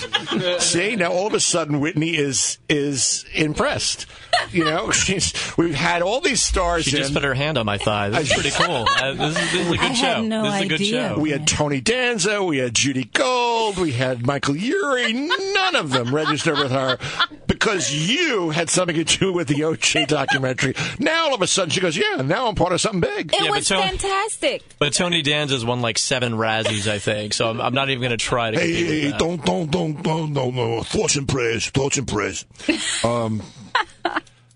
See, 0.60 0.96
now 0.96 1.12
all 1.12 1.26
of 1.26 1.34
a 1.34 1.40
sudden 1.40 1.80
Whitney 1.80 2.16
is 2.16 2.58
is 2.68 3.24
impressed. 3.34 4.06
You 4.52 4.64
know, 4.64 4.90
she's 4.92 5.32
we've 5.56 5.74
had 5.74 6.02
all 6.02 6.20
these 6.20 6.42
stars 6.42 6.84
She 6.84 6.96
in. 6.96 7.02
just 7.02 7.12
put 7.14 7.24
her 7.24 7.34
hand 7.34 7.58
on 7.58 7.66
my 7.66 7.78
thigh. 7.78 8.08
This 8.10 8.28
is 8.30 8.32
pretty 8.32 8.50
cool. 8.50 8.86
Uh, 9.00 9.12
this, 9.14 9.36
is, 9.36 9.52
this 9.52 9.54
is 9.54 9.68
a 9.68 9.76
good 9.76 9.80
I 9.80 9.92
show. 9.94 10.06
had 10.06 10.24
no 10.24 10.42
this 10.42 10.54
is 10.54 10.60
a 10.60 10.66
good 10.68 10.74
idea. 10.80 11.08
show. 11.14 11.18
We 11.18 11.30
had 11.30 11.46
Tony 11.46 11.80
Danza, 11.80 12.42
we 12.42 12.58
had 12.58 12.74
Judy 12.74 13.04
Gold, 13.04 13.78
we 13.78 13.92
had 13.92 14.26
Michael 14.26 14.56
Urie. 14.56 15.12
None 15.14 15.76
of 15.76 15.90
them 15.90 16.14
registered 16.14 16.58
with 16.58 16.70
her 16.70 16.98
because 17.46 17.92
you 17.94 18.50
had 18.50 18.68
something 18.68 18.96
to 18.96 19.04
do 19.18 19.32
with 19.32 19.48
the 19.48 19.54
OJ 19.60 20.06
documentary. 20.06 20.74
Now 20.98 21.28
all 21.28 21.34
of 21.34 21.40
a 21.42 21.46
sudden 21.46 21.70
she 21.70 21.80
goes, 21.80 21.96
yeah, 21.96 22.16
now 22.22 22.48
I'm 22.48 22.54
part 22.56 22.72
of 22.72 22.80
something 22.80 23.00
big. 23.00 23.32
It 23.32 23.40
Yeah, 23.40 23.48
but 23.48 23.56
was 23.58 23.66
so- 23.66 23.80
fantastic. 23.80 24.62
But 24.78 24.92
Tony 24.92 25.22
Danza's 25.22 25.64
won 25.64 25.80
like 25.80 25.96
seven 25.98 26.32
Razzies, 26.34 26.90
I 26.90 26.98
think. 26.98 27.32
So 27.32 27.48
I'm, 27.48 27.60
I'm 27.60 27.74
not 27.74 27.88
even 27.88 28.00
going 28.00 28.10
to 28.10 28.16
try 28.16 28.50
to. 28.50 28.58
Hey, 28.58 28.66
compete 28.68 28.86
with 28.88 29.00
hey, 29.02 29.10
that. 29.12 29.18
don't, 29.18 29.44
don't, 29.44 29.70
don't, 29.94 30.02
don't, 30.02 30.34
don't, 30.34 30.54
no. 30.54 30.82
Thoughts 30.82 31.16
and 31.16 31.28
prayers, 31.28 31.68
thoughts 31.70 31.98
and 31.98 32.06
prayers. 32.08 32.44
Um, 33.04 33.42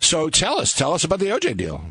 so 0.00 0.28
tell 0.28 0.60
us, 0.60 0.74
tell 0.74 0.92
us 0.92 1.02
about 1.04 1.18
the 1.18 1.26
OJ 1.26 1.56
deal. 1.56 1.82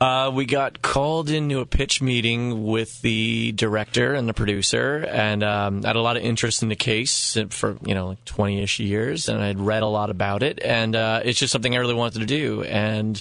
Uh, 0.00 0.30
we 0.32 0.44
got 0.44 0.82
called 0.82 1.30
into 1.30 1.60
a 1.60 1.66
pitch 1.66 2.02
meeting 2.02 2.66
with 2.66 3.00
the 3.00 3.52
director 3.52 4.12
and 4.12 4.28
the 4.28 4.34
producer, 4.34 5.06
and 5.10 5.42
um, 5.42 5.80
I 5.84 5.88
had 5.88 5.96
a 5.96 6.02
lot 6.02 6.18
of 6.18 6.22
interest 6.22 6.62
in 6.62 6.68
the 6.68 6.76
case 6.76 7.38
for 7.48 7.78
you 7.82 7.94
know 7.94 8.08
like 8.08 8.24
twenty 8.26 8.62
ish 8.62 8.78
years, 8.78 9.28
and 9.28 9.42
I'd 9.42 9.58
read 9.58 9.82
a 9.82 9.86
lot 9.86 10.10
about 10.10 10.42
it, 10.42 10.60
and 10.62 10.94
uh, 10.94 11.22
it's 11.24 11.38
just 11.38 11.50
something 11.50 11.74
I 11.74 11.78
really 11.78 11.94
wanted 11.94 12.20
to 12.20 12.26
do. 12.26 12.62
And 12.62 13.20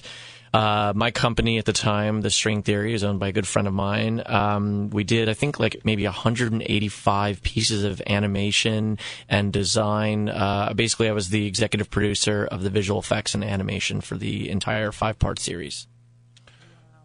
uh, 0.55 0.93
my 0.95 1.11
company 1.11 1.57
at 1.57 1.65
the 1.65 1.73
time, 1.73 2.21
The 2.21 2.29
String 2.29 2.63
Theory, 2.63 2.93
is 2.93 3.03
owned 3.03 3.19
by 3.19 3.27
a 3.27 3.31
good 3.33 3.45
friend 3.45 3.67
of 3.67 3.73
mine. 3.73 4.23
Um, 4.25 4.89
we 4.89 5.03
did, 5.03 5.27
I 5.27 5.33
think, 5.33 5.59
like 5.59 5.81
maybe 5.83 6.05
185 6.05 7.43
pieces 7.43 7.83
of 7.83 8.01
animation 8.07 8.97
and 9.27 9.51
design. 9.51 10.29
Uh, 10.29 10.71
basically, 10.73 11.09
I 11.09 11.11
was 11.11 11.27
the 11.27 11.45
executive 11.45 11.91
producer 11.91 12.45
of 12.45 12.63
the 12.63 12.69
visual 12.69 13.01
effects 13.01 13.35
and 13.35 13.43
animation 13.43 13.99
for 13.99 14.15
the 14.15 14.49
entire 14.49 14.93
five 14.93 15.19
part 15.19 15.39
series. 15.39 15.87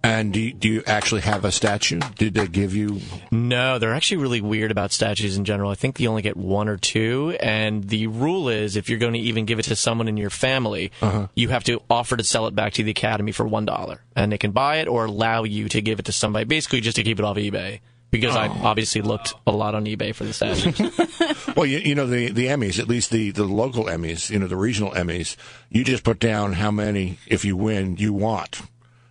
And 0.02 0.32
do 0.32 0.40
you, 0.40 0.52
do 0.54 0.68
you 0.68 0.82
actually 0.86 1.20
have 1.22 1.44
a 1.44 1.52
statue? 1.52 2.00
Did 2.16 2.32
they 2.32 2.46
give 2.46 2.74
you? 2.74 3.00
No, 3.30 3.78
they're 3.78 3.92
actually 3.92 4.16
really 4.18 4.40
weird 4.40 4.70
about 4.70 4.92
statues 4.92 5.36
in 5.36 5.44
general. 5.44 5.70
I 5.70 5.74
think 5.74 6.00
you 6.00 6.08
only 6.08 6.22
get 6.22 6.38
one 6.38 6.68
or 6.68 6.78
two, 6.78 7.36
and 7.38 7.84
the 7.84 8.06
rule 8.06 8.48
is 8.48 8.76
if 8.76 8.88
you're 8.88 8.98
going 8.98 9.12
to 9.12 9.18
even 9.18 9.44
give 9.44 9.58
it 9.58 9.64
to 9.64 9.76
someone 9.76 10.08
in 10.08 10.16
your 10.16 10.30
family, 10.30 10.90
uh-huh. 11.02 11.28
you 11.34 11.50
have 11.50 11.64
to 11.64 11.82
offer 11.90 12.16
to 12.16 12.24
sell 12.24 12.46
it 12.46 12.54
back 12.54 12.72
to 12.74 12.82
the 12.82 12.92
academy 12.92 13.32
for 13.32 13.46
one 13.46 13.66
dollar, 13.66 14.00
and 14.16 14.32
they 14.32 14.38
can 14.38 14.52
buy 14.52 14.76
it 14.76 14.88
or 14.88 15.04
allow 15.04 15.44
you 15.44 15.68
to 15.68 15.82
give 15.82 15.98
it 15.98 16.06
to 16.06 16.12
somebody, 16.12 16.46
basically 16.46 16.80
just 16.80 16.96
to 16.96 17.02
keep 17.02 17.18
it 17.18 17.24
off 17.24 17.36
eBay. 17.36 17.80
Because 18.10 18.34
I 18.34 18.48
oh. 18.48 18.60
obviously 18.64 19.02
looked 19.02 19.34
a 19.46 19.52
lot 19.52 19.76
on 19.76 19.84
eBay 19.84 20.12
for 20.12 20.24
the 20.24 20.32
statues. 20.32 20.80
Well, 21.56 21.66
you, 21.66 21.78
you 21.78 21.94
know 21.94 22.06
the 22.06 22.30
the 22.30 22.46
Emmys, 22.46 22.78
at 22.78 22.88
least 22.88 23.10
the 23.10 23.30
the 23.32 23.44
local 23.44 23.84
Emmys, 23.84 24.30
you 24.30 24.38
know 24.38 24.46
the 24.46 24.56
regional 24.56 24.92
Emmys. 24.92 25.36
You 25.68 25.84
just 25.84 26.04
put 26.04 26.18
down 26.18 26.54
how 26.54 26.70
many, 26.70 27.18
if 27.26 27.44
you 27.44 27.56
win, 27.56 27.96
you 27.96 28.12
want. 28.12 28.62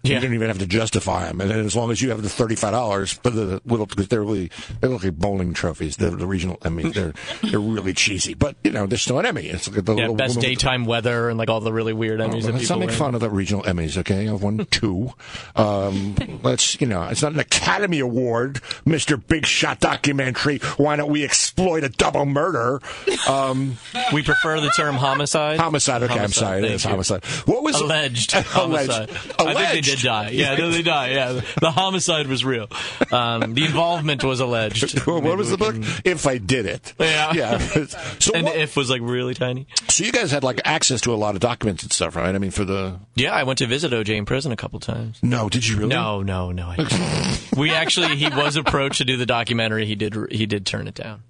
You 0.01 0.17
don't 0.19 0.33
even 0.33 0.47
have 0.47 0.59
to 0.59 0.65
justify 0.65 1.25
them, 1.27 1.41
and 1.41 1.51
then 1.51 1.59
as 1.65 1.75
long 1.75 1.91
as 1.91 2.01
you 2.01 2.09
have 2.11 2.21
the 2.21 2.29
thirty-five 2.29 2.71
dollars 2.71 3.11
for 3.11 3.29
the 3.29 3.61
little, 3.65 3.85
because 3.85 4.07
they're 4.07 4.21
really 4.21 4.49
they 4.79 4.87
look 4.87 5.03
like 5.03 5.17
bowling 5.17 5.53
trophies. 5.53 5.97
The, 5.97 6.09
the 6.11 6.25
regional 6.25 6.55
Emmys, 6.57 6.93
they're 6.93 7.13
they're 7.51 7.59
really 7.59 7.93
cheesy, 7.93 8.33
but 8.33 8.55
you 8.63 8.71
know 8.71 8.87
they're 8.87 8.97
still 8.97 9.19
an 9.19 9.25
Emmy. 9.25 9.47
It's 9.47 9.69
like 9.69 9.83
the 9.83 9.93
yeah, 9.95 10.01
little- 10.03 10.15
best 10.15 10.35
little- 10.37 10.49
daytime 10.49 10.85
weather 10.85 11.27
and 11.27 11.37
like 11.37 11.49
all 11.49 11.59
the 11.59 11.73
really 11.73 11.91
weird 11.91 12.21
Emmys 12.21 12.43
that 12.45 12.53
Let's 12.53 12.69
not 12.69 12.79
make 12.79 12.89
win. 12.89 12.97
fun 12.97 13.13
of 13.15 13.19
the 13.21 13.29
regional 13.29 13.63
Emmys, 13.63 13.97
okay? 13.97 14.29
I've 14.29 14.41
won 14.41 14.65
two. 14.71 15.11
Um, 15.57 16.15
let's, 16.43 16.79
you 16.79 16.87
know, 16.87 17.03
it's 17.03 17.21
not 17.21 17.33
an 17.33 17.39
Academy 17.39 17.99
Award, 17.99 18.55
Mr. 18.85 19.21
Big 19.27 19.45
Shot 19.45 19.79
documentary. 19.81 20.59
Why 20.77 20.95
don't 20.95 21.11
we 21.11 21.23
exploit 21.25 21.83
a 21.83 21.89
double 21.89 22.25
murder? 22.25 22.79
Um, 23.27 23.77
We 24.13 24.23
prefer 24.23 24.59
the 24.61 24.69
term 24.71 24.95
homicide. 24.95 25.59
homicide, 25.59 26.03
okay, 26.03 26.19
I'm 26.19 26.31
sorry, 26.31 26.59
it 26.63 26.71
is 26.71 26.83
homicide. 26.83 27.23
What 27.45 27.63
was 27.63 27.79
alleged 27.79 28.33
Alleged. 28.33 28.47
homicide. 28.47 29.09
I 29.09 29.13
think 29.13 29.37
they 29.37 29.43
Alleged. 29.53 29.89
Did 30.01 30.07
die. 30.07 30.29
Yeah, 30.29 30.55
no, 30.55 30.69
they 30.71 30.81
die. 30.81 31.11
Yeah, 31.11 31.41
the 31.61 31.71
homicide 31.71 32.27
was 32.27 32.43
real. 32.45 32.67
Um, 33.11 33.53
the 33.53 33.65
involvement 33.65 34.23
was 34.23 34.39
alleged. 34.39 34.99
what 35.07 35.23
Maybe 35.23 35.35
was 35.35 35.49
the 35.51 35.57
book? 35.57 35.73
can- 35.75 35.83
If 36.05 36.25
I 36.27 36.37
Did 36.37 36.65
It. 36.65 36.93
Yeah. 36.99 37.33
Yeah. 37.33 37.57
So, 38.19 38.33
And 38.33 38.45
what- 38.45 38.55
if 38.57 38.75
was 38.75 38.89
like 38.89 39.01
really 39.03 39.33
tiny. 39.33 39.67
so 39.87 40.03
you 40.03 40.11
guys 40.11 40.31
had 40.31 40.43
like 40.43 40.61
access 40.65 41.01
to 41.01 41.13
a 41.13 41.15
lot 41.15 41.35
of 41.35 41.41
documents 41.41 41.83
and 41.83 41.91
stuff, 41.93 42.15
right? 42.15 42.33
I 42.33 42.37
mean, 42.37 42.51
for 42.51 42.65
the. 42.65 42.99
Yeah, 43.15 43.33
I 43.33 43.43
went 43.43 43.59
to 43.59 43.67
visit 43.67 43.91
OJ 43.91 44.09
in 44.17 44.25
prison 44.25 44.51
a 44.51 44.55
couple 44.57 44.79
times. 44.79 45.19
No, 45.21 45.47
did 45.49 45.67
you 45.67 45.77
really? 45.77 45.89
No, 45.89 46.21
no, 46.21 46.51
no. 46.51 46.73
We 47.57 47.71
actually, 47.71 48.15
he 48.15 48.29
was 48.29 48.55
approached 48.55 48.99
to 48.99 49.05
do 49.05 49.17
the 49.17 49.25
documentary. 49.25 49.85
He 49.85 49.95
did. 49.95 50.15
He 50.31 50.45
did 50.45 50.65
turn 50.65 50.87
it 50.87 50.95
down. 50.95 51.23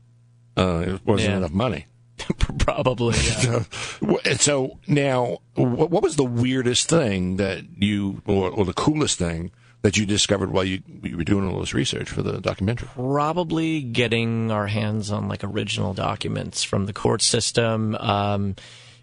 Uh, 0.57 0.83
it 0.95 1.05
wasn't 1.05 1.31
Yeah. 1.31 1.37
enough 1.37 1.51
money. 1.51 1.85
Probably. 2.59 3.17
Yeah. 3.17 3.63
So, 3.99 4.33
so 4.37 4.79
now, 4.87 5.39
what, 5.55 5.89
what 5.89 6.03
was 6.03 6.15
the 6.15 6.23
weirdest 6.23 6.89
thing 6.89 7.37
that 7.37 7.63
you, 7.77 8.21
or, 8.25 8.49
or 8.49 8.65
the 8.65 8.73
coolest 8.73 9.17
thing 9.17 9.51
that 9.81 9.97
you 9.97 10.05
discovered 10.05 10.51
while 10.51 10.63
you, 10.63 10.81
you 11.03 11.17
were 11.17 11.23
doing 11.23 11.47
all 11.49 11.59
this 11.59 11.73
research 11.73 12.09
for 12.09 12.21
the 12.21 12.39
documentary? 12.39 12.87
probably 12.93 13.81
getting 13.81 14.51
our 14.51 14.67
hands 14.67 15.11
on 15.11 15.27
like 15.27 15.43
original 15.43 15.93
documents 15.93 16.63
from 16.63 16.85
the 16.85 16.93
court 16.93 17.21
system. 17.21 17.95
Um, 17.95 18.55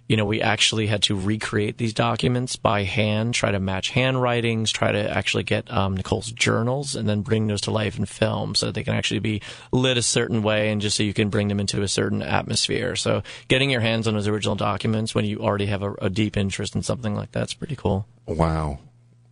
you 0.09 0.17
know, 0.17 0.25
we 0.25 0.41
actually 0.41 0.87
had 0.87 1.03
to 1.05 1.19
recreate 1.19 1.79
these 1.79 1.93
documents 1.93 2.57
by 2.57 2.85
hand, 2.85 3.35
try 3.35 3.51
to 3.51 3.59
match 3.59 3.91
handwritings, 3.91 4.71
try 4.71 4.93
to 4.93 5.11
actually 5.11 5.43
get 5.43 5.71
um, 5.73 5.97
Nicole's 5.97 6.31
journals, 6.31 6.95
and 6.95 7.09
then 7.09 7.23
bring 7.23 7.49
those 7.49 7.63
to 7.63 7.71
life 7.71 7.99
in 7.99 8.07
film 8.07 8.55
so 8.55 8.67
that 8.67 8.75
they 8.75 8.85
can 8.85 8.95
actually 8.95 9.19
be 9.19 9.43
lit 9.73 9.97
a 9.97 10.03
certain 10.03 10.43
way 10.43 10.71
and 10.71 10.81
just 10.81 10.97
so 10.97 11.03
you 11.03 11.15
can 11.15 11.29
bring 11.29 11.49
them 11.49 11.59
into 11.59 11.83
a 11.83 11.89
certain 11.89 12.23
atmosphere. 12.23 12.95
So, 12.95 13.23
getting 13.49 13.71
your 13.71 13.81
hands 13.81 14.07
on 14.07 14.15
those 14.15 14.29
original 14.29 14.55
documents 14.55 15.15
when 15.15 15.25
you 15.25 15.41
already 15.41 15.67
have 15.67 15.83
a, 15.83 15.93
a 15.95 16.11
deep 16.11 16.37
interest 16.37 16.77
in 16.77 16.83
something 16.83 17.15
like 17.15 17.33
that's 17.33 17.55
pretty 17.55 17.77
cool. 17.77 18.07
Wow. 18.27 18.79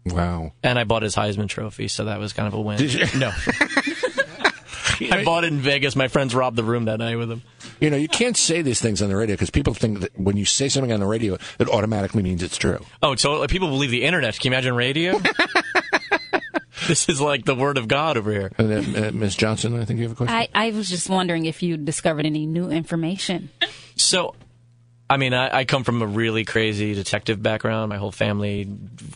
Wow. 0.07 0.53
And 0.63 0.79
I 0.79 0.85
bought 0.85 1.03
his 1.03 1.17
Heisman 1.17 1.49
Trophy, 1.49 1.89
so 1.89 2.05
that 2.05 2.19
was 2.19 2.33
kind 2.33 2.47
of 2.47 2.55
a 2.55 2.61
win. 2.61 2.79
Did 2.79 2.93
you? 5.01 5.09
No. 5.15 5.17
I 5.19 5.25
bought 5.25 5.45
it 5.45 5.53
in 5.53 5.59
Vegas. 5.59 5.97
My 5.97 6.09
friends 6.09 6.35
robbed 6.35 6.57
the 6.57 6.65
room 6.65 6.87
that 6.87 6.99
night 6.99 7.17
with 7.17 7.31
him. 7.31 7.43
You 7.81 7.91
know, 7.91 7.97
you 7.97 8.09
can't 8.09 8.37
say 8.37 8.63
these 8.63 8.81
things 8.81 9.03
on 9.03 9.09
the 9.09 9.17
radio 9.17 9.35
because 9.35 9.51
people 9.51 9.75
think 9.75 10.01
that 10.01 10.19
when 10.19 10.37
you 10.37 10.45
say 10.45 10.69
something 10.69 10.93
on 10.93 11.01
the 11.01 11.07
radio, 11.07 11.37
it 11.59 11.69
automatically 11.69 12.23
means 12.23 12.43
it's 12.43 12.57
true. 12.57 12.79
Oh, 13.03 13.15
so 13.17 13.41
like, 13.41 13.51
people 13.51 13.69
believe 13.69 13.91
the 13.91 14.05
internet. 14.05 14.39
Can 14.39 14.51
you 14.53 14.57
imagine 14.57 14.75
radio? 14.75 15.19
this 16.89 17.09
is 17.09 17.21
like 17.21 17.45
the 17.45 17.55
word 17.55 17.79
of 17.79 17.89
God 17.89 18.17
over 18.17 18.31
here. 18.31 18.53
And 18.59 18.97
uh, 18.97 19.13
Ms. 19.13 19.37
Johnson, 19.37 19.79
I 19.81 19.85
think 19.85 19.99
you 19.99 20.05
have 20.05 20.13
a 20.13 20.17
question? 20.17 20.35
I, 20.35 20.49
I 20.55 20.71
was 20.71 20.89
just 20.89 21.09
wondering 21.09 21.47
if 21.47 21.63
you 21.63 21.77
discovered 21.77 22.27
any 22.27 22.47
new 22.47 22.71
information. 22.71 23.51
So, 23.97 24.35
I 25.09 25.19
mean, 25.19 25.35
I, 25.35 25.59
I 25.59 25.65
come 25.67 25.85
from 25.85 26.01
a 26.01 26.07
really 26.07 26.47
crazy 26.47 26.95
detective 26.95 27.43
background. 27.43 27.91
My 27.91 27.99
whole 27.99 28.11
family, 28.11 28.67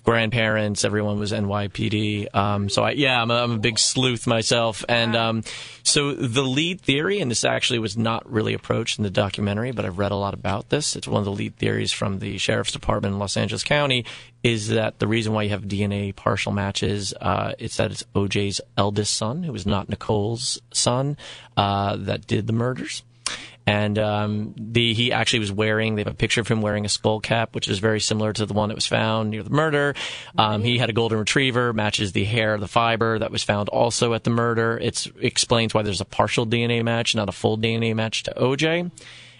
grandparents, 0.05 0.85
everyone 0.85 1.19
was 1.19 1.33
NYPD. 1.33 2.35
Um, 2.35 2.69
so, 2.69 2.83
I, 2.83 2.91
yeah, 2.91 3.21
I'm 3.21 3.31
a, 3.31 3.35
I'm 3.35 3.53
a 3.53 3.59
big 3.59 3.79
sleuth 3.79 4.27
myself. 4.27 4.85
And 4.87 5.17
um, 5.17 5.45
so, 5.85 6.13
the 6.13 6.43
lead 6.43 6.83
theory, 6.83 7.21
and 7.21 7.31
this 7.31 7.43
actually 7.43 7.79
was 7.79 7.97
not 7.97 8.31
really 8.31 8.53
approached 8.53 8.99
in 8.99 9.03
the 9.03 9.11
documentary, 9.11 9.73
but 9.73 9.87
I've 9.87 9.99
read 9.99 10.13
a 10.13 10.17
lot 10.17 10.35
about 10.35 10.69
this. 10.69 10.95
It's 10.95 11.09
one 11.09 11.21
of 11.21 11.25
the 11.25 11.33
lead 11.33 11.57
theories 11.57 11.91
from 11.91 12.19
the 12.19 12.37
sheriff's 12.37 12.73
department 12.73 13.15
in 13.15 13.19
Los 13.19 13.39
Angeles 13.39 13.65
County. 13.65 14.05
Is 14.43 14.69
that 14.69 14.99
the 14.99 15.09
reason 15.09 15.33
why 15.33 15.45
you 15.45 15.51
have 15.51 15.63
DNA 15.63 16.15
partial 16.15 16.53
matches? 16.53 17.15
Uh, 17.19 17.55
it's 17.59 17.79
that 17.79 17.93
it's 17.93 18.05
OJ's 18.15 18.61
eldest 18.77 19.15
son, 19.15 19.43
who 19.43 19.53
was 19.53 19.65
not 19.65 19.89
Nicole's 19.89 20.61
son, 20.71 21.17
uh, 21.57 21.97
that 21.97 22.27
did 22.27 22.47
the 22.47 22.53
murders 22.53 23.03
and 23.69 23.99
um, 23.99 24.55
the 24.57 24.95
he 24.95 25.13
actually 25.13 25.41
was 25.41 25.53
wearing. 25.53 25.95
They 25.95 26.01
have 26.01 26.13
a 26.13 26.17
picture 26.17 26.41
of 26.41 26.49
him 26.49 26.63
wearing 26.63 26.87
a 26.87 26.89
skull 26.89 27.21
cap, 27.21 27.55
which 27.55 27.69
is 27.69 27.81
very 27.81 28.01
similar 28.01 28.33
to 28.33 28.47
the 28.47 28.55
one 28.55 28.71
that 28.71 28.75
was 28.75 28.87
found 28.87 29.29
near 29.29 29.43
the 29.43 29.51
murder. 29.51 29.95
Um, 30.39 30.63
he 30.63 30.79
had 30.79 30.89
a 30.89 30.95
golden 30.95 31.19
retriever, 31.19 31.75
matches 31.75 32.13
the 32.13 32.25
hair, 32.25 32.57
the 32.57 32.67
fiber 32.67 33.19
that 33.19 33.31
was 33.31 33.45
found 33.45 33.69
also 33.69 34.15
at 34.15 34.25
the 34.25 34.31
murder. 34.31 34.79
It 34.79 35.07
explains 35.21 35.75
why 35.75 35.83
there's 35.83 36.01
a 36.01 36.07
partial 36.07 36.47
DNA 36.47 36.83
match, 36.83 37.15
not 37.15 37.29
a 37.29 37.33
full 37.33 37.59
DNA 37.59 37.95
match 37.95 38.23
to 38.23 38.33
OJ. 38.39 38.91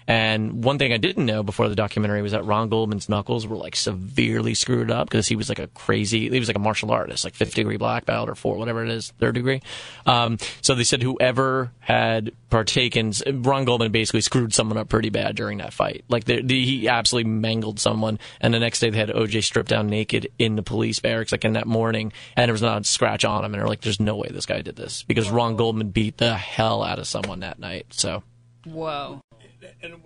And 0.09 0.63
one 0.63 0.79
thing 0.79 0.91
I 0.91 0.97
didn't 0.97 1.27
know 1.27 1.43
before 1.43 1.69
the 1.69 1.75
documentary 1.75 2.23
was 2.23 2.31
that 2.31 2.43
Ron 2.43 2.67
Goldman's 2.67 3.09
knuckles 3.09 3.45
were 3.45 3.55
like 3.55 3.75
severely 3.75 4.55
screwed 4.55 4.89
up 4.89 5.07
because 5.07 5.27
he 5.27 5.35
was 5.35 5.49
like 5.49 5.59
a 5.59 5.67
crazy, 5.67 6.31
he 6.31 6.39
was 6.39 6.49
like 6.49 6.55
a 6.55 6.59
martial 6.59 6.89
artist, 6.89 7.23
like 7.23 7.35
fifth 7.35 7.53
degree 7.53 7.77
black 7.77 8.07
belt 8.07 8.27
or 8.27 8.33
four, 8.33 8.57
whatever 8.57 8.83
it 8.83 8.89
is, 8.89 9.13
third 9.19 9.35
degree. 9.35 9.61
Um, 10.07 10.39
so 10.61 10.73
they 10.73 10.83
said 10.83 11.03
whoever 11.03 11.71
had 11.77 12.31
partaken, 12.49 13.13
Ron 13.27 13.65
Goldman 13.65 13.91
basically 13.91 14.21
screwed 14.21 14.51
someone 14.51 14.79
up 14.79 14.89
pretty 14.89 15.11
bad 15.11 15.35
during 15.35 15.59
that 15.59 15.73
fight. 15.73 16.05
Like 16.09 16.27
he 16.27 16.87
absolutely 16.87 17.29
mangled 17.29 17.79
someone. 17.79 18.17
And 18.41 18.51
the 18.51 18.59
next 18.59 18.79
day 18.79 18.89
they 18.89 18.97
had 18.97 19.09
OJ 19.09 19.43
stripped 19.43 19.69
down 19.69 19.89
naked 19.89 20.27
in 20.39 20.55
the 20.55 20.63
police 20.63 20.99
barracks, 20.99 21.31
like 21.31 21.45
in 21.45 21.53
that 21.53 21.67
morning, 21.67 22.13
and 22.35 22.49
there 22.49 22.53
was 22.53 22.63
not 22.63 22.81
a 22.81 22.83
scratch 22.83 23.25
on 23.25 23.45
him. 23.45 23.53
And 23.53 23.61
they're 23.61 23.69
like, 23.69 23.81
there's 23.81 23.99
no 23.99 24.15
way 24.15 24.29
this 24.31 24.47
guy 24.47 24.63
did 24.63 24.75
this 24.75 25.03
because 25.03 25.29
Ron 25.29 25.55
Goldman 25.55 25.89
beat 25.89 26.17
the 26.17 26.33
hell 26.35 26.81
out 26.81 26.97
of 26.97 27.05
someone 27.05 27.41
that 27.41 27.59
night. 27.59 27.85
So. 27.91 28.23
Whoa. 28.65 29.21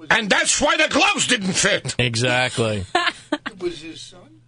And 0.09 0.29
that's 0.29 0.59
why 0.61 0.77
the 0.77 0.87
gloves 0.89 1.27
didn't 1.27 1.53
fit. 1.53 1.95
Exactly. 1.99 2.85
was 3.59 3.81
his 3.81 4.01
son? 4.01 4.41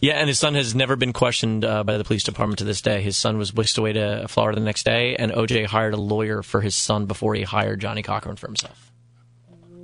Yeah, 0.00 0.14
and 0.14 0.28
his 0.28 0.38
son 0.38 0.54
has 0.54 0.74
never 0.74 0.96
been 0.96 1.12
questioned 1.12 1.64
uh, 1.64 1.84
by 1.84 1.98
the 1.98 2.04
police 2.04 2.22
department 2.22 2.58
to 2.60 2.64
this 2.64 2.80
day. 2.80 3.02
His 3.02 3.16
son 3.16 3.38
was 3.38 3.52
whisked 3.52 3.76
away 3.76 3.92
to 3.94 4.26
Florida 4.28 4.58
the 4.58 4.64
next 4.64 4.84
day, 4.84 5.16
and 5.16 5.32
OJ 5.32 5.66
hired 5.66 5.94
a 5.94 6.00
lawyer 6.00 6.42
for 6.42 6.60
his 6.60 6.74
son 6.74 7.06
before 7.06 7.34
he 7.34 7.42
hired 7.42 7.80
Johnnie 7.80 8.02
Cochran 8.02 8.36
for 8.36 8.46
himself. 8.46 8.89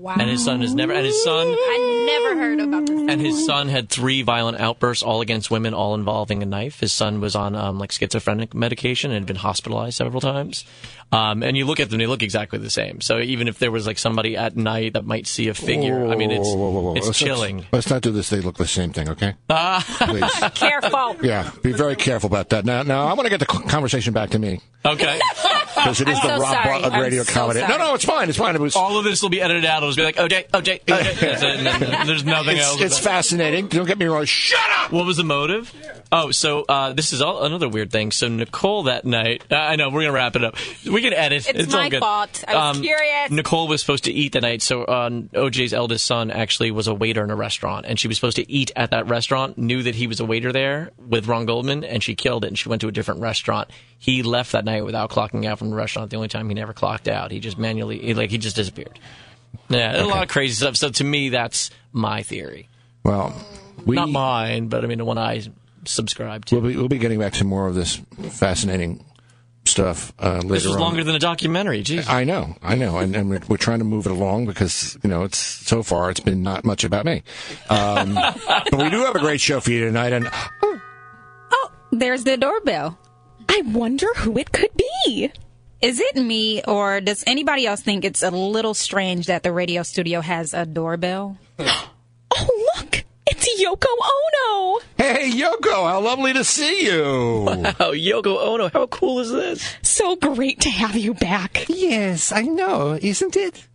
Wow. 0.07 0.15
and 0.21 0.31
his 0.31 0.45
son 0.45 0.61
has 0.61 0.75
never. 0.75 0.93
And 0.93 1.05
his 1.05 1.23
son 1.25 1.49
I 1.49 2.07
never 2.07 2.37
heard 2.41 2.61
about 2.61 2.87
this. 2.87 3.11
and 3.11 3.21
his 3.21 3.45
son 3.45 3.69
had 3.69 3.89
three 3.89 4.23
violent 4.23 4.61
outbursts, 4.61 5.03
all 5.03 5.21
against 5.21 5.51
women, 5.51 5.75
all 5.75 5.95
involving 5.97 6.43
a 6.43 6.47
knife. 6.47 6.79
His 6.81 6.93
son 6.93 7.21
was 7.21 7.35
on 7.35 7.57
um, 7.57 7.79
like 7.81 7.91
schizophrenic 7.91 8.55
medication 8.55 9.11
and 9.11 9.19
had 9.21 9.27
been 9.27 9.37
hospitalized 9.37 9.97
several 9.97 10.21
times. 10.21 10.65
Um, 11.13 11.43
and 11.43 11.57
you 11.57 11.67
look 11.67 11.79
at 11.81 11.89
them; 11.91 11.99
they 11.99 12.07
look 12.07 12.23
exactly 12.23 12.59
the 12.59 12.71
same. 12.71 13.01
So 13.01 13.19
even 13.19 13.47
if 13.49 13.59
there 13.59 13.71
was 13.71 13.87
like 13.87 13.99
somebody 13.99 14.37
at 14.37 14.57
night 14.57 14.93
that 14.95 15.05
might 15.05 15.27
see 15.27 15.49
a 15.49 15.55
figure, 15.55 16.07
I 16.07 16.17
mean, 16.17 16.31
it's 16.31 16.47
Whoa, 16.49 16.57
whoa, 16.57 16.71
whoa, 16.71 16.81
whoa. 16.81 16.95
it's 16.97 17.07
Let's 17.07 17.19
chilling. 17.19 17.65
Let's 17.73 17.91
not 17.91 18.03
do 18.03 18.11
this. 18.13 18.29
They 18.29 18.41
look 18.41 18.57
the 18.57 18.67
same 18.67 18.93
thing, 18.93 19.09
okay? 19.11 19.35
Please. 19.49 20.33
Careful. 20.55 21.17
Yeah, 21.23 21.51
be 21.63 21.73
very 21.73 21.97
careful 21.97 22.27
about 22.29 22.49
that. 22.51 22.65
Now, 22.65 22.83
now 22.83 23.07
I 23.07 23.13
want 23.15 23.27
to 23.27 23.31
get 23.31 23.41
the 23.41 23.47
conversation 23.47 24.13
back 24.13 24.31
to 24.31 24.39
me 24.39 24.61
Okay, 24.85 25.19
because 25.75 26.01
it 26.01 26.09
is 26.09 26.19
I'm 26.23 26.27
the 26.29 26.37
so 26.37 26.43
Rob 26.43 26.53
sorry. 26.53 26.65
Bartlett 26.69 26.93
I'm 26.93 27.01
Radio 27.03 27.23
so 27.25 27.33
Comedy. 27.33 27.61
No, 27.61 27.67
sorry. 27.67 27.79
no, 27.79 27.95
it's 27.95 28.05
fine. 28.05 28.29
It's 28.29 28.39
fine. 28.39 28.55
It 28.55 28.61
was. 28.61 28.77
all 28.77 28.99
of 28.99 29.05
this 29.05 29.21
will 29.23 29.31
be 29.31 29.41
edited 29.41 29.65
out. 29.65 29.79
It'll 29.79 29.89
just 29.91 29.96
be 29.97 30.03
like 30.05 30.17
OJ, 30.17 30.49
OJ, 30.50 30.81
OJ. 30.85 30.85
That's 30.85 31.43
it. 31.43 31.43
And 31.45 31.67
then 31.67 32.07
There's 32.07 32.25
nothing 32.25 32.57
It's, 32.57 32.67
else. 32.67 32.81
it's 32.81 32.99
fascinating. 32.99 33.69
Don't 33.69 33.87
get 33.87 33.99
me 33.99 34.07
wrong. 34.07 34.25
Shut 34.25 34.61
up. 34.79 34.93
What 34.93 35.05
was 35.07 35.17
the 35.17 35.25
motive? 35.25 35.73
Oh, 36.12 36.31
so 36.31 36.65
uh, 36.69 36.93
this 36.93 37.12
is 37.12 37.21
all, 37.21 37.43
another 37.45 37.69
weird 37.69 37.91
thing. 37.91 38.12
So 38.12 38.29
Nicole 38.29 38.85
that 38.85 39.05
night, 39.05 39.45
uh, 39.50 39.57
I 39.57 39.76
know 39.76 39.88
we're 39.91 40.03
gonna 40.03 40.12
wrap 40.12 40.37
it 40.37 40.45
up. 40.45 40.55
We 40.85 41.03
can 41.03 41.12
edit. 41.12 41.49
It's 41.49 41.75
all 41.75 41.81
my 41.81 41.88
good. 41.88 42.00
fault. 42.00 42.45
I 42.47 42.55
was 42.55 42.76
Um, 42.76 42.83
curious. 42.83 43.31
Nicole 43.31 43.67
was 43.69 43.81
supposed 43.81 44.05
to 44.05 44.12
eat 44.12 44.33
that 44.33 44.43
night. 44.43 44.62
So 44.62 44.85
uh, 44.85 45.11
OJ's 45.11 45.73
eldest 45.75 46.05
son 46.05 46.31
actually 46.31 46.71
was 46.71 46.87
a 46.87 46.95
waiter 46.95 47.25
in 47.25 47.31
a 47.31 47.37
restaurant, 47.37 47.87
and 47.87 47.99
she 47.99 48.07
was 48.09 48.17
supposed 48.17 48.37
to 48.37 48.50
eat 48.50 48.71
at 48.76 48.91
that 48.93 49.09
restaurant. 49.09 49.59
Knew 49.59 49.83
that 49.83 49.97
he 49.97 50.07
was 50.07 50.21
a 50.21 50.25
waiter 50.25 50.53
there 50.53 50.91
with 50.99 51.26
Ron 51.26 51.47
Goldman, 51.47 51.83
and 51.83 52.03
she 52.03 52.15
killed 52.15 52.45
it. 52.45 52.49
And 52.49 52.59
she 52.59 52.69
went 52.69 52.81
to 52.83 52.88
a 52.88 52.93
different 52.93 53.21
restaurant. 53.21 53.69
He 53.99 54.23
left 54.23 54.53
that 54.53 54.65
night 54.65 54.85
without 54.85 55.11
clocking 55.11 55.45
out 55.47 55.59
from 55.59 55.71
the 55.71 55.76
restaurant. 55.76 56.11
The 56.11 56.17
only 56.17 56.29
time 56.29 56.49
he 56.49 56.55
never 56.55 56.73
clocked 56.73 57.09
out, 57.09 57.31
he 57.33 57.41
just 57.41 57.59
manually, 57.59 57.99
he, 57.99 58.15
like, 58.15 58.31
he 58.31 58.38
just 58.38 58.55
disappeared. 58.57 58.99
Yeah, 59.69 60.03
a 60.03 60.07
lot 60.07 60.23
of 60.23 60.29
crazy 60.29 60.55
stuff. 60.55 60.76
So 60.76 60.91
to 60.91 61.05
me, 61.05 61.31
that's 61.31 61.71
my 61.93 62.23
theory. 62.23 62.69
Well, 63.05 63.35
we 63.85 63.97
Not 63.97 64.11
mine, 64.11 64.69
but 64.69 64.85
I 64.85 64.87
mean 64.88 64.99
the 64.99 65.05
one 65.05 65.19
I 65.19 65.43
subscribe 65.85 66.45
to. 66.47 66.57
we'll 66.61 66.71
be 66.71 66.76
we'll 66.76 66.88
be 66.88 66.99
getting 66.99 67.19
back 67.19 67.35
to 67.35 67.45
more 67.45 67.67
of 67.69 67.75
this 67.75 68.00
fascinating 68.31 69.05
stuff 69.65 70.12
uh, 70.21 70.35
later 70.37 70.49
This 70.55 70.65
was 70.67 70.75
on. 70.76 70.81
longer 70.81 71.03
than 71.05 71.15
a 71.17 71.19
documentary. 71.19 71.83
Jeez. 71.83 72.09
I 72.09 72.23
know, 72.25 72.57
I 72.62 72.76
know, 72.76 72.99
and, 72.99 73.17
and 73.17 73.29
we're, 73.29 73.41
we're 73.49 73.57
trying 73.57 73.81
to 73.81 73.85
move 73.85 74.07
it 74.07 74.12
along 74.12 74.47
because 74.47 74.97
you 75.03 75.11
know 75.11 75.25
it's 75.25 75.38
so 75.38 75.83
far 75.83 76.11
it's 76.11 76.21
been 76.21 76.43
not 76.43 76.65
much 76.65 76.85
about 76.85 77.05
me, 77.05 77.23
um, 77.71 78.15
but 78.47 78.75
we 78.79 78.91
do 78.91 79.00
have 79.05 79.17
a 79.17 79.21
great 79.21 79.41
show 79.41 79.59
for 79.61 79.71
you 79.73 79.85
tonight, 79.85 80.12
and 80.12 80.29
Oh, 80.62 81.71
there's 81.91 82.25
the 82.25 82.37
doorbell. 82.37 82.99
I 83.49 83.62
wonder 83.67 84.07
who 84.17 84.37
it 84.38 84.53
could 84.53 84.71
be. 85.05 85.31
Is 85.87 86.00
it 86.00 86.16
me, 86.16 86.64
or 86.64 87.00
does 87.00 87.23
anybody 87.28 87.64
else 87.64 87.81
think 87.81 88.05
it's 88.05 88.25
a 88.25 88.31
little 88.33 88.75
strange 88.75 89.26
that 89.26 89.45
the 89.45 89.52
radio 89.52 89.85
studio 89.85 90.21
has 90.21 90.52
a 90.52 90.66
doorbell? 90.66 91.38
Oh, 92.38 92.73
look! 92.76 93.05
It's 93.25 93.62
Yoko 93.62 93.87
Ono! 93.87 94.81
hey 94.99 95.31
Yoko, 95.31 95.88
how 95.88 96.00
lovely 96.00 96.33
to 96.33 96.43
see 96.43 96.85
you. 96.87 97.47
Oh, 97.81 97.93
Yoko 97.93 98.37
Ono, 98.37 98.69
how 98.69 98.88
cool 98.88 99.21
is 99.21 99.31
this? 99.31 99.76
So 99.83 100.16
great 100.16 100.61
to 100.62 100.71
have 100.71 100.97
you 100.97 101.14
back. 101.14 101.66
Yes, 101.69 102.33
I 102.33 102.43
know, 102.43 102.99
isn't 103.00 103.37
it? 103.37 103.69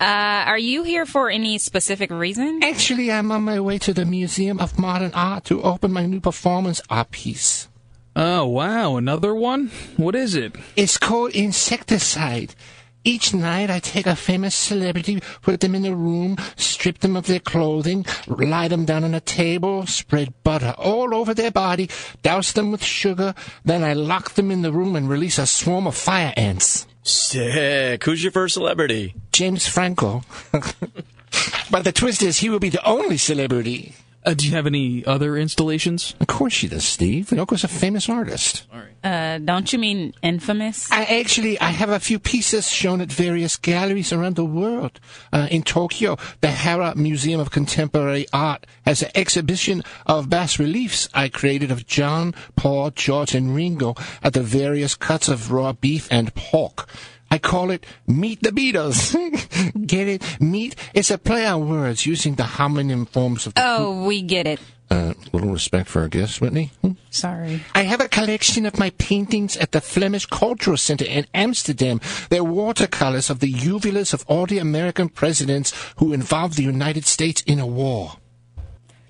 Uh, 0.00 0.50
are 0.50 0.58
you 0.58 0.82
here 0.82 1.06
for 1.06 1.30
any 1.30 1.58
specific 1.58 2.10
reason? 2.10 2.60
Actually, 2.64 3.12
I'm 3.12 3.30
on 3.30 3.44
my 3.44 3.60
way 3.60 3.78
to 3.78 3.94
the 3.94 4.04
Museum 4.04 4.58
of 4.58 4.78
Modern 4.80 5.12
Art 5.14 5.44
to 5.44 5.62
open 5.62 5.92
my 5.92 6.06
new 6.06 6.20
performance 6.20 6.82
art 6.90 7.12
piece. 7.12 7.68
Oh, 8.18 8.46
wow. 8.46 8.96
Another 8.96 9.34
one? 9.34 9.70
What 9.98 10.14
is 10.14 10.34
it? 10.34 10.56
It's 10.74 10.96
called 10.96 11.32
Insecticide. 11.32 12.54
Each 13.04 13.34
night 13.34 13.70
I 13.70 13.78
take 13.78 14.06
a 14.06 14.16
famous 14.16 14.54
celebrity, 14.54 15.20
put 15.42 15.60
them 15.60 15.74
in 15.74 15.84
a 15.84 15.94
room, 15.94 16.36
strip 16.56 16.98
them 17.00 17.14
of 17.14 17.26
their 17.26 17.38
clothing, 17.38 18.06
lie 18.26 18.68
them 18.68 18.86
down 18.86 19.04
on 19.04 19.14
a 19.14 19.20
table, 19.20 19.86
spread 19.86 20.32
butter 20.42 20.74
all 20.78 21.14
over 21.14 21.34
their 21.34 21.50
body, 21.50 21.90
douse 22.22 22.52
them 22.52 22.72
with 22.72 22.82
sugar, 22.82 23.34
then 23.64 23.84
I 23.84 23.92
lock 23.92 24.32
them 24.32 24.50
in 24.50 24.62
the 24.62 24.72
room 24.72 24.96
and 24.96 25.10
release 25.10 25.38
a 25.38 25.46
swarm 25.46 25.86
of 25.86 25.94
fire 25.94 26.32
ants. 26.36 26.86
Sick. 27.02 28.02
Who's 28.02 28.24
your 28.24 28.32
first 28.32 28.54
celebrity? 28.54 29.14
James 29.30 29.68
Franco. 29.68 30.22
but 31.70 31.84
the 31.84 31.92
twist 31.92 32.22
is 32.22 32.38
he 32.38 32.48
will 32.48 32.58
be 32.58 32.70
the 32.70 32.84
only 32.84 33.18
celebrity. 33.18 33.94
Uh, 34.26 34.34
do 34.34 34.44
you 34.44 34.52
have 34.52 34.66
any 34.66 35.06
other 35.06 35.36
installations? 35.36 36.16
Of 36.18 36.26
course 36.26 36.52
she 36.52 36.66
does, 36.66 36.84
Steve. 36.84 37.30
Yoko's 37.30 37.62
a 37.62 37.68
famous 37.68 38.08
artist. 38.08 38.66
Uh, 39.04 39.38
don't 39.38 39.72
you 39.72 39.78
mean 39.78 40.14
infamous? 40.20 40.90
I 40.90 41.04
actually 41.04 41.60
I 41.60 41.70
have 41.70 41.90
a 41.90 42.00
few 42.00 42.18
pieces 42.18 42.68
shown 42.68 43.00
at 43.00 43.12
various 43.12 43.56
galleries 43.56 44.12
around 44.12 44.34
the 44.34 44.44
world. 44.44 44.98
Uh, 45.32 45.46
in 45.48 45.62
Tokyo, 45.62 46.16
the 46.40 46.50
Hara 46.50 46.96
Museum 46.96 47.38
of 47.38 47.52
Contemporary 47.52 48.26
Art 48.32 48.66
has 48.84 49.02
an 49.02 49.10
exhibition 49.14 49.84
of 50.06 50.28
bas 50.28 50.58
reliefs 50.58 51.08
I 51.14 51.28
created 51.28 51.70
of 51.70 51.86
John, 51.86 52.34
Paul, 52.56 52.90
George, 52.90 53.32
and 53.32 53.54
Ringo 53.54 53.94
at 54.24 54.32
the 54.32 54.42
various 54.42 54.96
cuts 54.96 55.28
of 55.28 55.52
raw 55.52 55.72
beef 55.72 56.08
and 56.10 56.34
pork. 56.34 56.88
I 57.36 57.38
call 57.38 57.70
it 57.70 57.84
Meet 58.06 58.42
the 58.42 58.48
Beatles. 58.48 59.12
Get 59.86 60.08
it? 60.08 60.40
Meet. 60.40 60.74
It's 60.94 61.10
a 61.10 61.18
play 61.18 61.44
on 61.44 61.68
words 61.68 62.06
using 62.06 62.36
the 62.36 62.44
homonym 62.44 63.06
forms 63.06 63.46
of. 63.46 63.52
Oh, 63.58 64.06
we 64.06 64.22
get 64.22 64.46
it. 64.46 64.58
Uh, 64.90 65.12
little 65.34 65.50
respect 65.50 65.86
for 65.86 66.00
our 66.00 66.08
guest, 66.08 66.40
Whitney. 66.40 66.70
Hmm? 66.80 66.92
Sorry. 67.10 67.62
I 67.74 67.82
have 67.82 68.00
a 68.00 68.08
collection 68.08 68.64
of 68.64 68.78
my 68.78 68.88
paintings 68.96 69.54
at 69.58 69.72
the 69.72 69.82
Flemish 69.82 70.24
Cultural 70.24 70.78
Center 70.78 71.04
in 71.04 71.26
Amsterdam. 71.34 72.00
They're 72.30 72.42
watercolors 72.42 73.28
of 73.28 73.40
the 73.40 73.52
uvulas 73.52 74.14
of 74.14 74.24
all 74.28 74.46
the 74.46 74.58
American 74.58 75.10
presidents 75.10 75.74
who 75.96 76.14
involved 76.14 76.56
the 76.56 76.62
United 76.62 77.04
States 77.04 77.42
in 77.42 77.58
a 77.58 77.66
war. 77.66 78.12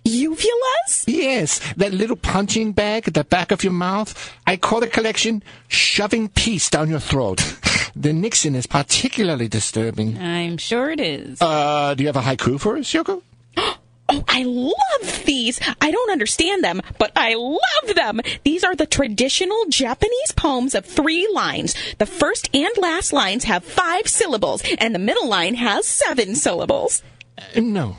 Uvulas? 0.05 1.05
Yes, 1.07 1.61
that 1.75 1.93
little 1.93 2.17
punching 2.17 2.73
bag 2.73 3.07
at 3.07 3.15
the 3.15 3.25
back 3.25 3.53
of 3.53 3.62
your 3.62 3.73
mouth. 3.73 4.33
I 4.49 4.57
call 4.57 4.81
the 4.81 4.89
collection 4.89 5.45
Shoving 5.69 6.29
Peace 6.29 6.69
Down 6.71 6.91
Your 6.91 6.99
Throat. 7.01 7.41
the 7.96 8.12
Nixon 8.12 8.54
is 8.54 8.66
particularly 8.66 9.48
disturbing. 9.48 10.18
I'm 10.18 10.59
sure 10.59 10.90
it 10.90 11.00
is. 11.00 11.40
Uh, 11.40 11.94
do 11.94 12.02
you 12.02 12.09
have 12.09 12.16
a 12.16 12.20
haiku 12.20 12.61
for 12.61 12.76
us, 12.76 12.92
Yoko? 12.92 13.22
Oh, 14.09 14.22
I 14.28 14.44
love 14.44 15.24
these. 15.24 15.59
I 15.80 15.90
don't 15.90 16.12
understand 16.12 16.62
them, 16.62 16.80
but 16.96 17.11
I 17.16 17.35
love 17.35 17.96
them. 17.96 18.20
These 18.44 18.62
are 18.62 18.76
the 18.76 18.87
traditional 18.87 19.64
Japanese 19.68 20.30
poems 20.37 20.76
of 20.76 20.85
three 20.87 21.28
lines. 21.32 21.74
The 21.98 22.06
first 22.06 22.48
and 22.54 22.70
last 22.78 23.12
lines 23.12 23.42
have 23.42 23.64
five 23.64 24.06
syllables, 24.06 24.62
and 24.78 24.94
the 24.94 25.00
middle 25.00 25.26
line 25.26 25.56
has 25.56 25.88
seven 25.88 26.37
syllables. 26.37 27.02
Uh, 27.37 27.59
no. 27.61 27.96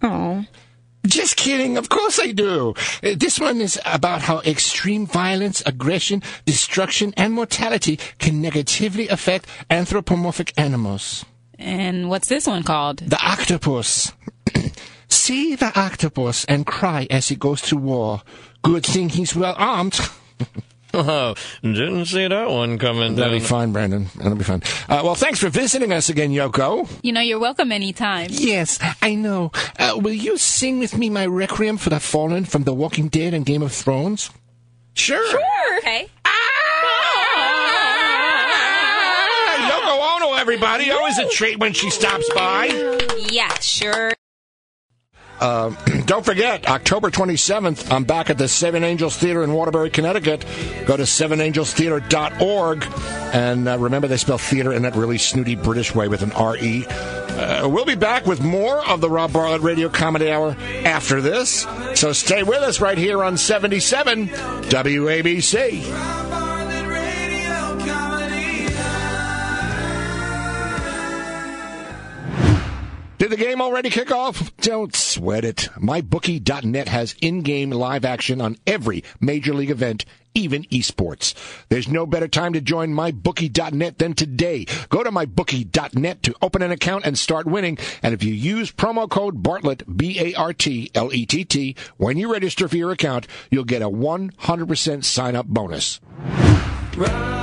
Oh. 0.00 0.44
Just 1.06 1.36
kidding. 1.36 1.76
Of 1.76 1.88
course 1.88 2.18
I 2.20 2.32
do. 2.32 2.74
Uh, 3.02 3.14
This 3.16 3.38
one 3.40 3.60
is 3.60 3.78
about 3.84 4.22
how 4.22 4.40
extreme 4.40 5.06
violence, 5.06 5.62
aggression, 5.66 6.22
destruction, 6.44 7.12
and 7.16 7.32
mortality 7.32 7.98
can 8.18 8.40
negatively 8.42 9.08
affect 9.08 9.46
anthropomorphic 9.70 10.52
animals. 10.56 11.24
and 11.58 12.10
what's 12.10 12.28
this 12.28 12.46
one 12.46 12.62
called? 12.62 12.98
The 12.98 13.18
octopus. 13.24 14.12
See 15.08 15.54
the 15.56 15.72
octopus 15.78 16.44
and 16.46 16.66
cry 16.66 17.06
as 17.10 17.28
he 17.28 17.36
goes 17.36 17.62
to 17.62 17.76
war. 17.76 18.22
Good 18.62 18.84
thing 18.84 19.08
he's 19.10 19.34
well 19.36 19.54
armed. 19.56 19.98
Oh, 20.98 21.34
didn't 21.62 22.06
see 22.06 22.26
that 22.26 22.48
one 22.50 22.78
coming. 22.78 23.16
That'll 23.16 23.32
be 23.32 23.40
fine, 23.40 23.72
Brandon. 23.72 24.06
That'll 24.16 24.34
be 24.36 24.44
fine. 24.44 24.62
Uh, 24.88 25.02
well, 25.04 25.14
thanks 25.14 25.38
for 25.38 25.48
visiting 25.50 25.92
us 25.92 26.08
again, 26.08 26.30
Yoko. 26.30 26.88
You 27.02 27.12
know, 27.12 27.20
you're 27.20 27.38
welcome 27.38 27.70
anytime. 27.72 28.28
yes, 28.30 28.78
I 29.02 29.14
know. 29.14 29.52
Uh, 29.78 29.98
will 30.00 30.12
you 30.14 30.36
sing 30.38 30.78
with 30.78 30.96
me 30.96 31.10
my 31.10 31.26
requiem 31.26 31.76
for 31.76 31.90
the 31.90 32.00
fallen 32.00 32.44
from 32.44 32.64
The 32.64 32.72
Walking 32.74 33.08
Dead 33.08 33.34
and 33.34 33.44
Game 33.44 33.62
of 33.62 33.72
Thrones? 33.72 34.30
Sure. 34.94 35.26
Sure. 35.28 35.78
Okay. 35.78 36.08
Ah, 39.56 39.70
Yoko 39.70 40.26
Ono, 40.26 40.34
everybody. 40.36 40.90
Always 40.90 41.18
a 41.18 41.28
treat 41.28 41.58
when 41.58 41.72
she 41.72 41.90
stops 41.90 42.28
by. 42.34 42.66
Yeah, 43.30 43.52
sure. 43.60 44.12
Don't 46.06 46.24
forget, 46.24 46.68
October 46.68 47.10
27th, 47.10 47.92
I'm 47.92 48.04
back 48.04 48.30
at 48.30 48.38
the 48.38 48.48
Seven 48.48 48.84
Angels 48.84 49.16
Theatre 49.16 49.42
in 49.42 49.52
Waterbury, 49.52 49.90
Connecticut. 49.90 50.44
Go 50.86 50.96
to 50.96 51.02
sevenangelstheater.org. 51.02 52.86
And 53.34 53.68
uh, 53.68 53.78
remember, 53.78 54.08
they 54.08 54.16
spell 54.16 54.38
theater 54.38 54.72
in 54.72 54.82
that 54.82 54.96
really 54.96 55.18
snooty 55.18 55.56
British 55.56 55.94
way 55.94 56.08
with 56.08 56.22
an 56.22 56.32
R-E. 56.32 56.86
Uh, 56.86 57.68
we'll 57.68 57.84
be 57.84 57.94
back 57.94 58.24
with 58.24 58.42
more 58.42 58.86
of 58.88 59.00
the 59.00 59.10
Rob 59.10 59.32
Bartlett 59.32 59.60
Radio 59.60 59.90
Comedy 59.90 60.30
Hour 60.30 60.56
after 60.84 61.20
this. 61.20 61.66
So 61.94 62.12
stay 62.12 62.42
with 62.42 62.62
us 62.62 62.80
right 62.80 62.96
here 62.96 63.22
on 63.22 63.36
77 63.36 64.28
WABC. 64.28 66.45
Did 73.26 73.40
the 73.40 73.44
game 73.44 73.60
already 73.60 73.90
kick 73.90 74.12
off? 74.12 74.56
Don't 74.58 74.94
sweat 74.94 75.44
it. 75.44 75.68
MyBookie.net 75.76 76.86
has 76.86 77.16
in-game 77.20 77.70
live 77.70 78.04
action 78.04 78.40
on 78.40 78.56
every 78.68 79.02
major 79.20 79.52
league 79.52 79.72
event, 79.72 80.04
even 80.32 80.62
esports. 80.66 81.34
There's 81.68 81.88
no 81.88 82.06
better 82.06 82.28
time 82.28 82.52
to 82.52 82.60
join 82.60 82.90
MyBookie.net 82.90 83.98
than 83.98 84.14
today. 84.14 84.66
Go 84.90 85.02
to 85.02 85.10
MyBookie.net 85.10 86.22
to 86.22 86.36
open 86.40 86.62
an 86.62 86.70
account 86.70 87.04
and 87.04 87.18
start 87.18 87.46
winning. 87.46 87.78
And 88.00 88.14
if 88.14 88.22
you 88.22 88.32
use 88.32 88.70
promo 88.70 89.10
code 89.10 89.42
Bartlett, 89.42 89.82
B-A-R-T-L-E-T-T, 89.96 91.76
when 91.96 92.18
you 92.18 92.32
register 92.32 92.68
for 92.68 92.76
your 92.76 92.92
account, 92.92 93.26
you'll 93.50 93.64
get 93.64 93.82
a 93.82 93.90
100% 93.90 95.02
sign-up 95.02 95.46
bonus. 95.46 95.98
Rob 96.96 97.35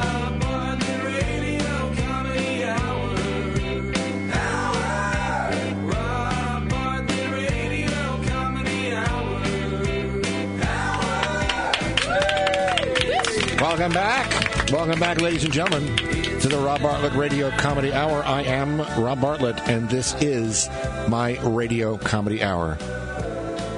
Welcome 13.84 14.02
back. 14.02 14.72
Welcome 14.72 15.00
back, 15.02 15.20
ladies 15.20 15.44
and 15.44 15.52
gentlemen, 15.52 15.98
to 15.98 16.48
the 16.48 16.58
Rob 16.58 16.82
Bartlett 16.82 17.12
Radio 17.16 17.52
Comedy 17.58 17.92
Hour. 17.92 18.24
I 18.24 18.44
am 18.44 18.80
Rob 18.80 19.20
Bartlett, 19.20 19.60
and 19.68 19.90
this 19.90 20.14
is 20.22 20.70
my 21.10 21.38
Radio 21.42 21.98
Comedy 21.98 22.42
Hour. 22.42 22.78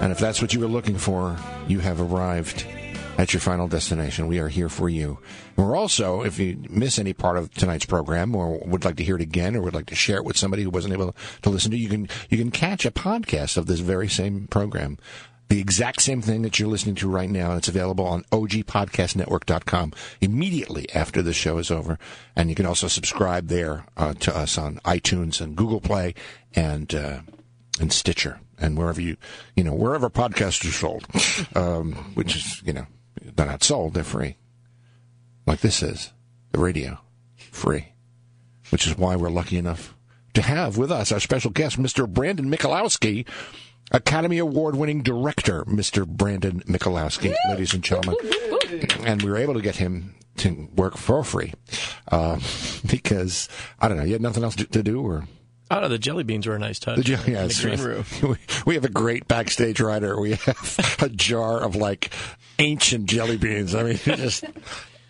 And 0.02 0.12
if 0.12 0.20
that's 0.20 0.44
what 0.44 0.54
you 0.54 0.60
were 0.60 0.68
looking 0.68 1.00
for, 1.00 1.36
you 1.68 1.80
have 1.80 2.00
arrived 2.00 2.68
at 3.18 3.34
your 3.34 3.40
final 3.40 3.68
destination. 3.68 4.28
We 4.28 4.38
are 4.38 4.48
here 4.48 4.70
for 4.70 4.90
you. 4.90 5.18
We're 5.56 5.76
also, 5.76 6.22
if 6.22 6.38
you 6.38 6.64
miss 6.70 7.00
any 7.00 7.14
part 7.14 7.40
of 7.40 7.52
tonight's 7.56 7.88
program 7.88 8.36
or 8.36 8.60
would 8.60 8.86
like 8.86 8.98
to 8.98 9.04
hear 9.04 9.16
it 9.16 9.24
again 9.24 9.56
or 9.56 9.64
would 9.64 9.74
like 9.74 9.88
to 9.88 9.96
share 9.96 10.18
it 10.18 10.26
with 10.26 10.38
somebody 10.38 10.62
who 10.62 10.70
wasn't 10.70 10.94
able 10.94 11.16
to 11.42 11.50
listen 11.50 11.72
to, 11.72 11.78
you 11.78 11.90
can 11.90 12.08
you 12.30 12.38
can 12.38 12.52
catch 12.52 12.86
a 12.86 12.92
podcast 12.92 13.58
of 13.58 13.66
this 13.66 13.80
very 13.80 14.08
same 14.08 14.46
program. 14.46 15.00
The 15.48 15.60
exact 15.60 16.02
same 16.02 16.22
thing 16.22 16.42
that 16.42 16.60
you're 16.60 16.70
listening 16.70 16.96
to 16.96 17.08
right 17.10 17.30
now. 17.30 17.52
And 17.52 17.60
It's 17.60 17.68
available 17.68 18.06
on 18.06 18.24
ogpodcastnetwork.com 18.32 19.94
immediately 20.20 20.88
after 20.94 21.22
the 21.22 21.34
show 21.34 21.60
is 21.60 21.70
over. 21.70 22.00
And 22.36 22.50
you 22.50 22.56
can 22.56 22.66
also 22.66 22.88
subscribe 22.88 23.48
there 23.48 23.86
uh, 23.96 24.16
to 24.16 24.36
us 24.36 24.58
on 24.58 24.78
iTunes 24.86 25.42
and 25.42 25.56
Google 25.56 25.82
Play 25.82 26.16
and 26.56 26.94
uh, 26.96 27.20
and 27.80 27.94
Stitcher 27.94 28.40
and 28.58 28.78
wherever 28.78 29.02
you 29.02 29.18
you 29.56 29.64
know 29.64 29.74
wherever 29.74 30.10
podcasts 30.10 30.68
are 30.68 30.72
sold, 30.72 31.06
um, 31.56 31.94
which 32.16 32.36
is 32.36 32.62
you 32.66 32.74
know 32.74 32.88
they're 33.22 33.46
not 33.46 33.64
sold, 33.64 33.94
they're 33.94 34.04
free. 34.04 34.38
Like 35.46 35.60
this 35.60 35.84
is 35.84 36.12
the 36.52 36.60
radio, 36.60 37.00
free, 37.38 37.94
which 38.70 38.88
is 38.88 38.98
why 38.98 39.16
we're 39.16 39.30
lucky 39.30 39.58
enough 39.58 39.96
to 40.34 40.42
have 40.42 40.78
with 40.78 40.92
us 40.92 41.12
our 41.12 41.20
special 41.20 41.52
guest, 41.52 41.80
Mr. 41.80 42.08
Brandon 42.08 42.50
Mikolaski, 42.50 43.26
Academy 43.92 44.38
Award 44.40 44.76
winning 44.76 45.02
director, 45.04 45.64
Mr. 45.66 46.08
Brandon 46.08 46.62
Mikolaski, 46.62 47.36
ladies 47.50 47.74
and 47.74 47.84
gentlemen. 47.84 48.16
And 49.06 49.22
we 49.22 49.30
were 49.30 49.38
able 49.38 49.54
to 49.54 49.62
get 49.62 49.76
him 49.78 50.16
to 50.38 50.68
work 50.76 50.98
for 50.98 51.24
free 51.24 51.54
uh, 52.12 52.40
because, 52.90 53.48
I 53.80 53.88
don't 53.88 53.98
know, 53.98 54.04
you 54.04 54.14
had 54.14 54.22
nothing 54.22 54.44
else 54.44 54.56
to, 54.58 54.66
to 54.66 54.84
do 54.84 55.02
or. 55.02 55.28
I 55.70 55.76
don't 55.76 55.84
know. 55.84 55.90
The 55.90 55.98
jelly 55.98 56.24
beans 56.24 56.46
were 56.46 56.56
a 56.56 56.60
nice 56.60 56.78
touch. 56.78 56.98
The 56.98 57.04
ju- 57.04 57.18
in 57.26 57.34
the 57.34 57.60
green 57.62 57.80
room. 57.82 58.06
We, 58.22 58.38
we 58.68 58.76
have 58.76 58.86
a 58.86 58.90
great 58.90 59.28
backstage 59.28 59.80
writer. 59.80 60.20
We 60.20 60.32
have 60.34 60.98
a 61.02 61.10
jar 61.10 61.60
of 61.62 61.76
like 61.76 62.12
ancient 62.60 63.08
jelly 63.08 63.38
beans. 63.38 63.74
I 63.74 63.84
mean, 63.84 63.98
just 63.98 64.44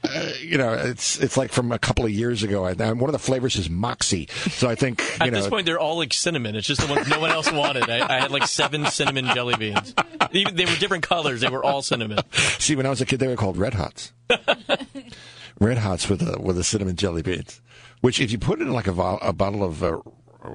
uh, 0.09 0.33
you 0.41 0.57
know, 0.57 0.73
it's 0.73 1.19
it's 1.19 1.37
like 1.37 1.51
from 1.51 1.71
a 1.71 1.79
couple 1.79 2.05
of 2.05 2.11
years 2.11 2.43
ago. 2.43 2.65
And 2.65 2.79
one 2.99 3.09
of 3.09 3.13
the 3.13 3.19
flavors 3.19 3.55
is 3.55 3.69
Moxie. 3.69 4.27
So 4.51 4.69
I 4.69 4.75
think 4.75 4.99
you 5.19 5.25
At 5.27 5.33
know. 5.33 5.39
this 5.39 5.47
point, 5.47 5.65
they're 5.65 5.79
all 5.79 5.97
like 5.97 6.13
cinnamon. 6.13 6.55
It's 6.55 6.67
just 6.67 6.81
the 6.81 6.93
ones 6.93 7.07
no 7.09 7.19
one 7.19 7.31
else 7.31 7.51
wanted. 7.51 7.89
I, 7.89 8.17
I 8.17 8.19
had 8.19 8.31
like 8.31 8.47
seven 8.47 8.85
cinnamon 8.87 9.25
jelly 9.33 9.55
beans. 9.55 9.93
Even, 10.31 10.55
they 10.55 10.65
were 10.65 10.75
different 10.75 11.03
colors. 11.07 11.41
They 11.41 11.49
were 11.49 11.63
all 11.63 11.81
cinnamon. 11.81 12.19
See, 12.33 12.75
when 12.75 12.85
I 12.85 12.89
was 12.89 13.01
a 13.01 13.05
kid, 13.05 13.19
they 13.19 13.27
were 13.27 13.35
called 13.35 13.57
Red 13.57 13.73
Hots. 13.75 14.13
Red 15.59 15.77
Hots 15.77 16.09
with 16.09 16.19
the 16.19 16.39
with 16.39 16.55
the 16.57 16.63
cinnamon 16.63 16.95
jelly 16.95 17.21
beans. 17.21 17.61
Which, 18.01 18.19
if 18.19 18.31
you 18.31 18.37
put 18.37 18.59
it 18.59 18.63
in 18.67 18.73
like 18.73 18.87
a, 18.87 18.91
vo- 18.91 19.19
a 19.21 19.33
bottle 19.33 19.63
of 19.63 19.81
uh, 19.83 19.99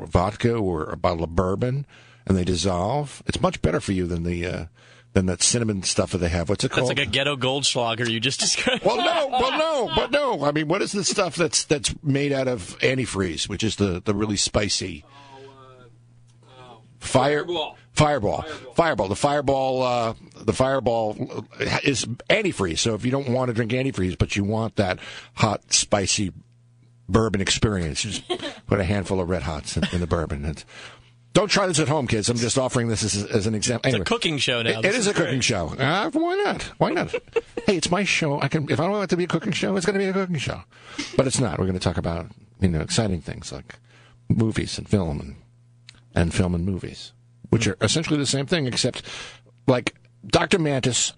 vodka 0.04 0.54
or 0.54 0.84
a 0.84 0.96
bottle 0.96 1.24
of 1.24 1.34
bourbon, 1.34 1.86
and 2.26 2.36
they 2.36 2.44
dissolve, 2.44 3.22
it's 3.26 3.40
much 3.40 3.60
better 3.62 3.80
for 3.80 3.92
you 3.92 4.06
than 4.06 4.22
the 4.22 4.46
uh, 4.46 4.64
than 5.12 5.26
that 5.26 5.42
cinnamon 5.42 5.82
stuff 5.82 6.12
that 6.12 6.18
they 6.18 6.28
have. 6.28 6.48
What's 6.48 6.64
it 6.64 6.70
called? 6.70 6.88
That's 6.88 6.98
like 6.98 7.08
a 7.08 7.10
ghetto 7.10 7.36
Goldschlager 7.36 8.08
you 8.08 8.20
just 8.20 8.40
described. 8.40 8.84
well, 8.84 8.96
no, 8.96 9.28
well, 9.38 9.58
no, 9.58 9.94
but 9.94 10.10
no. 10.10 10.44
I 10.44 10.52
mean, 10.52 10.68
what 10.68 10.82
is 10.82 10.92
the 10.92 11.04
stuff 11.04 11.36
that's 11.36 11.64
that's 11.64 11.94
made 12.02 12.32
out 12.32 12.48
of 12.48 12.78
antifreeze, 12.80 13.48
which 13.48 13.62
is 13.62 13.76
the 13.76 14.00
the 14.04 14.14
really 14.14 14.36
spicy 14.36 15.04
fire 16.98 17.44
Fireball. 17.44 17.76
Fireball, 17.92 18.42
fireball. 18.74 19.08
The 19.08 19.16
fireball, 19.16 19.82
uh, 19.82 20.14
the 20.40 20.52
fireball 20.54 21.44
is 21.82 22.06
antifreeze. 22.30 22.78
So 22.78 22.94
if 22.94 23.04
you 23.04 23.10
don't 23.10 23.28
want 23.28 23.48
to 23.48 23.52
drink 23.52 23.72
antifreeze, 23.72 24.16
but 24.16 24.36
you 24.36 24.44
want 24.44 24.76
that 24.76 24.98
hot, 25.34 25.72
spicy 25.72 26.32
bourbon 27.08 27.40
experience, 27.42 28.02
just 28.02 28.22
put 28.66 28.80
a 28.80 28.84
handful 28.84 29.20
of 29.20 29.28
red 29.28 29.42
hots 29.42 29.76
in, 29.76 29.84
in 29.92 30.00
the 30.00 30.06
bourbon. 30.06 30.46
It's, 30.46 30.64
don't 31.32 31.48
try 31.48 31.66
this 31.66 31.78
at 31.78 31.88
home, 31.88 32.06
kids. 32.06 32.28
I'm 32.28 32.36
just 32.36 32.58
offering 32.58 32.88
this 32.88 33.02
as, 33.04 33.24
as 33.24 33.46
an 33.46 33.54
example. 33.54 33.90
It's 33.92 34.00
a 34.00 34.04
cooking 34.04 34.38
show 34.38 34.62
now. 34.62 34.80
It- 34.80 34.84
it 34.86 34.94
is 34.94 35.06
a 35.06 35.14
cooking 35.14 35.40
show. 35.40 35.68
Uh, 35.78 36.10
why 36.10 36.34
not? 36.36 36.62
Why 36.78 36.90
not? 36.90 37.10
hey, 37.66 37.76
it's 37.76 37.90
my 37.90 38.02
show. 38.04 38.40
I 38.40 38.48
can. 38.48 38.70
If 38.70 38.80
I 38.80 38.88
want 38.88 39.04
it 39.04 39.10
to 39.10 39.16
be 39.16 39.24
a 39.24 39.28
cooking 39.28 39.52
show, 39.52 39.76
it's 39.76 39.86
going 39.86 39.98
to 39.98 40.04
be 40.04 40.08
a 40.08 40.12
cooking 40.12 40.38
show. 40.38 40.62
But 41.16 41.26
it's 41.26 41.38
not. 41.40 41.58
We're 41.58 41.66
going 41.66 41.78
to 41.78 41.80
talk 41.84 41.98
about 41.98 42.26
you 42.60 42.68
know 42.68 42.80
exciting 42.80 43.20
things 43.20 43.52
like 43.52 43.76
movies 44.28 44.76
and 44.78 44.88
film 44.88 45.20
and 45.20 45.36
and 46.14 46.34
film 46.34 46.54
and 46.54 46.64
movies, 46.66 47.12
which 47.50 47.66
are 47.68 47.76
essentially 47.80 48.18
the 48.18 48.26
same 48.26 48.46
thing, 48.46 48.66
except 48.66 49.02
like 49.68 49.94
Doctor 50.26 50.58
Mantis, 50.58 51.12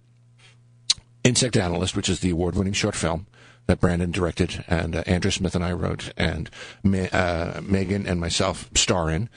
Insect 1.25 1.57
Analyst, 1.57 1.97
which 1.97 2.09
is 2.09 2.21
the 2.21 2.31
award-winning 2.31 2.73
short 2.75 2.95
film 2.95 3.27
that 3.67 3.81
Brandon 3.81 4.11
directed 4.11 4.65
and 4.67 4.97
uh, 4.97 5.03
Andrew 5.07 5.31
Smith 5.31 5.55
and 5.55 5.65
I 5.65 5.73
wrote, 5.73 6.13
and 6.17 6.51
Ma- 6.83 7.07
uh, 7.13 7.61
Megan 7.63 8.07
and 8.07 8.21
myself 8.21 8.69
star 8.75 9.09
in. 9.09 9.29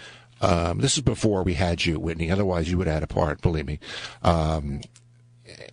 Um, 0.45 0.77
this 0.79 0.95
is 0.95 1.01
before 1.01 1.41
we 1.41 1.55
had 1.55 1.85
you, 1.85 1.99
Whitney. 1.99 2.29
Otherwise, 2.29 2.69
you 2.69 2.77
would 2.77 2.87
had 2.87 3.01
a 3.01 3.07
part. 3.07 3.41
Believe 3.41 3.65
me. 3.65 3.79
Um, 4.21 4.81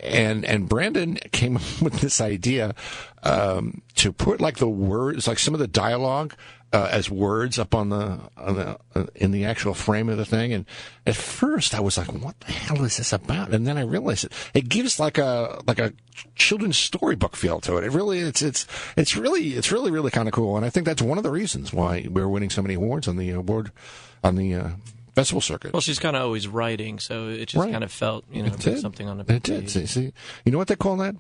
and 0.01 0.47
and 0.47 0.69
Brandon 0.69 1.17
came 1.31 1.57
up 1.59 1.83
with 1.83 2.01
this 2.01 2.21
idea 2.21 2.75
um, 3.23 3.83
to 3.97 4.13
put 4.13 4.41
like 4.41 4.57
the 4.57 4.69
words, 4.69 5.29
like 5.29 5.39
some 5.39 5.53
of 5.53 5.61
the 5.61 5.67
dialogue 5.67 6.35
uh, 6.73 6.89
as 6.91 7.11
words 7.11 7.59
up 7.59 7.75
on 7.75 7.91
the, 7.91 8.19
on 8.39 8.55
the 8.55 8.79
uh, 8.95 9.07
in 9.15 9.31
the 9.31 9.45
actual 9.45 9.75
frame 9.75 10.09
of 10.09 10.17
the 10.17 10.25
thing. 10.25 10.55
And 10.55 10.65
at 11.07 11.17
first, 11.17 11.75
I 11.75 11.81
was 11.81 11.99
like, 11.99 12.11
"What 12.11 12.41
the 12.41 12.53
hell 12.53 12.83
is 12.83 12.97
this 12.97 13.13
about?" 13.13 13.51
And 13.51 13.67
then 13.67 13.77
I 13.77 13.83
realized 13.83 14.25
it. 14.25 14.33
It 14.55 14.69
gives 14.71 14.99
like 14.99 15.19
a 15.19 15.61
like 15.67 15.81
a 15.81 15.93
children's 16.35 16.79
storybook 16.79 17.37
feel 17.37 17.61
to 17.61 17.77
it. 17.77 17.85
It 17.85 17.93
really 17.93 18.21
it's 18.21 18.41
it's 18.41 18.67
it's 18.97 19.17
really 19.17 19.51
it's 19.51 19.71
really 19.71 19.91
really 19.91 20.11
kind 20.11 20.29
of 20.29 20.33
cool. 20.33 20.57
And 20.57 20.65
I 20.65 20.71
think 20.71 20.87
that's 20.87 21.03
one 21.03 21.19
of 21.19 21.25
the 21.25 21.31
reasons 21.31 21.75
why 21.75 22.07
we're 22.11 22.29
winning 22.29 22.51
so 22.51 22.63
many 22.63 22.75
awards 22.75 23.07
on 23.07 23.17
the 23.17 23.31
award 23.31 23.71
on 24.23 24.37
the 24.37 24.55
uh, 24.55 24.69
festival 25.15 25.41
circuit. 25.41 25.73
Well, 25.73 25.81
she's 25.81 25.99
kind 25.99 26.17
of 26.17 26.23
always 26.23 26.47
writing, 26.49 26.99
so 26.99 27.29
it 27.29 27.47
just 27.47 27.63
Right. 27.63 27.73
kind 27.73 27.85
of 27.85 27.93
felt, 27.93 28.25
you 28.33 28.43
know, 28.43 28.49
It 28.53 28.59
did. 28.61 28.81
something 28.81 29.09
on 29.09 29.21
a 29.21 29.25
It 29.33 29.43
did. 29.43 29.69
See, 29.71 29.87
see, 29.87 30.13
you 30.45 30.53
know 30.53 30.59
what 30.59 30.69
they 30.69 30.77
call 30.77 30.97
that? 30.99 31.17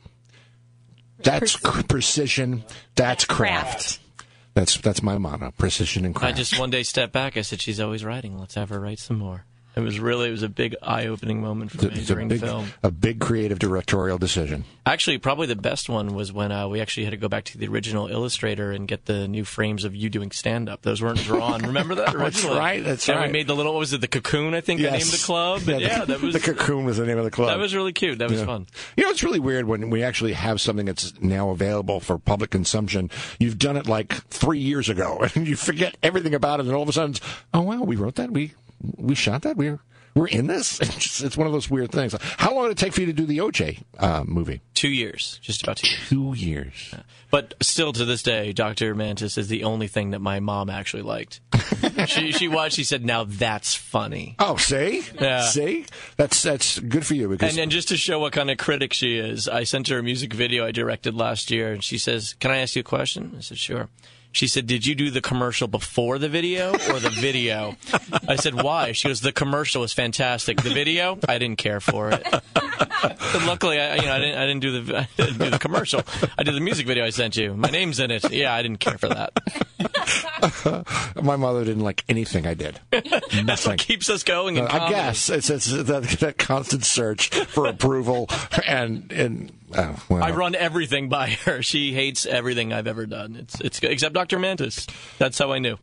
That's 1.19 1.53
c- 1.53 1.83
precision. 1.85 2.65
That's 2.97 3.25
craft. 3.25 4.01
That's 4.55 4.77
that's 4.79 5.03
my 5.03 5.19
motto: 5.19 5.53
precision 5.57 6.05
and 6.05 6.15
craft. 6.15 6.35
I 6.35 6.37
just 6.37 6.59
one 6.59 6.71
day 6.71 6.83
stepped 6.83 7.13
back. 7.13 7.37
I 7.37 7.43
said, 7.43 7.61
"She's 7.61 7.81
always 7.81 8.05
writing. 8.05 8.39
Let's 8.39 8.55
have 8.57 8.69
her 8.71 8.81
write 8.81 8.99
some 8.99 9.19
more." 9.19 9.45
It 9.75 9.81
was 9.81 9.99
really 9.99 10.29
it 10.29 10.33
was 10.33 10.43
a 10.43 10.49
big 10.51 10.77
eye-opening 10.83 11.41
moment 11.41 11.71
for 11.71 11.87
me 11.87 11.93
it's 11.95 12.11
a 12.11 12.13
during 12.15 12.29
big, 12.29 12.41
film. 12.41 12.67
a 12.83 12.91
big 12.91 13.21
creative 13.21 13.59
directorial 13.59 14.19
decision. 14.19 14.65
Actually, 14.85 15.17
probably 15.19 15.47
the 15.47 15.57
best 15.57 15.89
one 15.89 16.15
was 16.15 16.31
when 16.33 16.53
uh, 16.53 16.69
we 16.69 16.81
actually 16.81 17.05
had 17.05 17.13
to 17.13 17.17
go 17.17 17.29
back 17.29 17.45
to 17.45 17.57
the 17.59 17.67
original 17.69 18.09
illustrator 18.09 18.71
and 18.71 18.87
get 18.87 19.07
the 19.07 19.27
new 19.27 19.45
frames 19.45 19.85
of 19.85 19.95
you 19.95 20.11
doing 20.11 20.31
stand-up. 20.31 20.83
Those 20.83 21.01
weren't 21.01 21.21
drawn. 21.21 21.63
Remember 21.63 21.95
that? 21.95 22.13
That's 22.19 22.45
right, 22.45 22.85
that's 22.85 23.09
and 23.09 23.19
right. 23.19 23.27
we 23.29 23.33
made 23.33 23.47
the 23.47 23.55
little. 23.57 23.73
What 23.73 23.79
was 23.81 23.93
it? 23.93 24.01
The 24.03 24.09
cocoon? 24.09 24.55
I 24.55 24.61
think 24.61 24.81
I 24.81 24.91
named 24.91 25.03
the 25.05 25.23
club. 25.25 25.63
Yeah, 25.63 25.75
the, 25.77 25.81
yeah, 25.81 26.05
that 26.05 26.21
was 26.23 26.35
the 26.35 26.41
cocoon 26.41 26.85
was 26.85 26.99
the 26.99 27.07
name 27.07 27.19
of 27.19 27.25
the 27.25 27.31
club. 27.31 27.49
that 27.49 27.59
was 27.59 27.75
really 27.75 27.93
cute. 27.93 28.19
That 28.19 28.31
was 28.31 28.41
Yeah. 28.41 28.47
fun. 28.47 28.67
You 28.97 29.05
know, 29.05 29.11
it's 29.11 29.23
really 29.23 29.41
weird 29.41 29.67
when 29.67 29.89
we 29.91 30.03
actually 30.03 30.35
have 30.35 30.61
something 30.61 30.85
that's 30.87 31.19
now 31.21 31.51
available 31.51 32.01
for 32.01 32.19
public 32.19 32.51
consumption. 32.51 33.11
You've 33.39 33.59
done 33.59 33.77
it 33.77 33.87
like 33.87 34.13
three 34.29 34.59
years 34.59 34.89
ago, 34.89 35.27
and 35.35 35.47
you 35.49 35.57
forget 35.57 35.97
everything 36.03 36.35
about 36.35 36.61
it, 36.61 36.67
and 36.67 36.75
all 36.75 36.83
of 36.83 36.89
a 36.89 36.93
sudden, 36.93 37.13
it's, 37.13 37.21
oh 37.55 37.63
wow, 37.63 37.83
we 37.83 37.97
wrote 37.97 38.17
that, 38.17 38.31
we 38.31 38.53
we 38.97 39.15
shot 39.15 39.43
that, 39.43 39.57
we're 39.57 39.81
we're 40.15 40.29
in 40.29 40.47
this. 40.47 40.79
It's, 40.83 40.95
just, 40.97 41.23
it's 41.23 41.37
one 41.37 41.47
of 41.47 41.53
those 41.55 41.71
weird 41.71 41.91
things. 41.91 42.15
How 42.37 42.55
long 42.55 42.65
did 42.65 42.73
it 42.73 42.79
take 42.79 42.93
for 42.93 43.01
you 43.01 43.07
to 43.07 43.13
do 43.15 43.25
the 43.25 43.39
OJ 43.39 43.83
uh, 43.99 44.25
movie? 44.27 44.61
Two 44.75 44.91
years, 44.91 45.39
just 45.43 45.63
about 45.63 45.79
two 45.79 45.89
years. 45.89 46.09
Two 46.09 46.35
years. 46.35 46.95
But 47.31 47.55
still, 47.63 47.93
to 47.95 48.05
this 48.05 48.23
day, 48.23 48.53
Doctor 48.53 48.95
Mantis 48.95 49.39
is 49.39 49.49
the 49.49 49.65
only 49.65 49.87
thing 49.87 50.11
that 50.11 50.19
my 50.19 50.39
mom 50.41 50.69
actually 50.69 51.03
liked. 51.03 51.41
she 52.07 52.33
she 52.33 52.47
watched. 52.49 52.77
She 52.77 52.85
said, 52.85 53.05
"Now 53.07 53.25
that's 53.25 53.75
funny." 53.75 54.37
Oh, 54.39 54.57
see, 54.57 55.03
Yeah. 55.19 55.43
see, 55.47 55.87
that's 56.17 56.43
that's 56.43 56.79
good 56.79 57.07
for 57.07 57.15
you 57.15 57.29
because 57.29 57.53
And, 57.53 57.63
and 57.63 57.73
just 57.73 57.89
to 57.89 57.97
show 57.97 58.19
what 58.19 58.33
kind 58.35 58.51
of 58.51 58.59
critic 58.59 58.93
she 58.93 59.17
is, 59.17 59.49
I 59.49 59.65
sent 59.65 59.89
her 59.89 59.99
a 59.99 60.03
music 60.03 60.35
video 60.35 60.67
I 60.67 60.73
directed 60.73 61.15
last 61.15 61.51
year, 61.51 61.73
and 61.73 61.83
she 61.83 61.97
says, 61.97 62.35
"Can 62.39 62.51
I 62.51 62.59
ask 62.59 62.77
you 62.77 62.81
a 62.81 62.85
question?" 62.85 63.35
I 63.39 63.41
said, 63.41 63.57
"Sure." 63.59 63.89
She 64.33 64.47
said, 64.47 64.67
"Did 64.67 64.87
you 64.87 64.95
do 64.95 65.11
the 65.11 65.21
commercial 65.21 65.69
before 65.69 66.19
the 66.19 66.29
video 66.29 66.73
or 66.73 66.99
the 66.99 67.11
video?" 67.11 67.77
I 68.27 68.37
said, 68.37 68.55
"Why?" 68.55 68.93
She 68.93 69.09
goes, 69.09 69.21
"The 69.21 69.33
commercial 69.33 69.83
was 69.83 69.93
fantastic. 69.93 70.63
The 70.63 70.71
video, 70.71 71.19
I 71.29 71.39
didn't 71.39 71.59
care 71.59 71.81
for 71.81 72.11
it." 72.11 72.27
But 72.63 73.45
luckily, 73.47 73.81
I, 73.81 73.97
you 73.97 74.03
know, 74.03 74.13
I 74.13 74.19
didn't, 74.19 74.39
I 74.39 74.47
didn't 74.47 74.61
do 74.61 74.83
the 74.83 74.99
I 75.01 75.09
didn't 75.17 75.39
do 75.39 75.51
the 75.51 75.59
commercial. 75.59 76.03
I 76.39 76.43
did 76.45 76.55
the 76.55 76.61
music 76.61 76.87
video 76.87 77.05
I 77.05 77.11
sent 77.11 77.37
you. 77.37 77.55
My 77.55 77.69
name's 77.69 77.99
in 78.01 78.11
it. 78.11 78.31
Yeah, 78.33 78.55
I 78.55 78.63
didn't 78.63 78.79
care 78.79 78.99
for 78.99 79.09
that. 79.09 79.33
My 81.23 81.37
mother 81.37 81.65
didn't 81.65 81.83
like 81.83 82.05
anything 82.09 82.47
I 82.47 82.55
did. 82.55 82.79
That's 82.91 83.35
Nothing. 83.45 83.71
what 83.73 83.79
keeps 83.79 84.09
us 84.11 84.23
going. 84.23 84.57
In 84.57 84.65
Uh, 84.67 84.69
I 84.73 84.89
guess 84.91 85.29
it's, 85.31 85.51
it's 85.51 85.67
that, 85.73 86.03
that 86.21 86.39
constant 86.39 86.85
search 86.85 87.29
for 87.31 87.67
approval 87.67 88.29
and 88.67 89.11
and 89.13 89.53
uh, 89.75 89.97
well, 90.09 90.23
I 90.23 90.31
run 90.31 90.55
everything 90.55 91.09
by 91.09 91.31
her. 91.45 91.63
She 91.63 91.93
hates 91.93 92.27
everything 92.27 92.73
I've 92.73 92.87
ever 92.87 93.07
done. 93.07 93.37
It's 93.37 93.61
it's 93.61 93.81
good. 93.81 93.91
except 93.91 94.15
Dr. 94.15 94.39
Mantis. 94.39 94.87
That's 95.19 95.39
how 95.39 95.53
I 95.53 95.59
knew. 95.59 95.79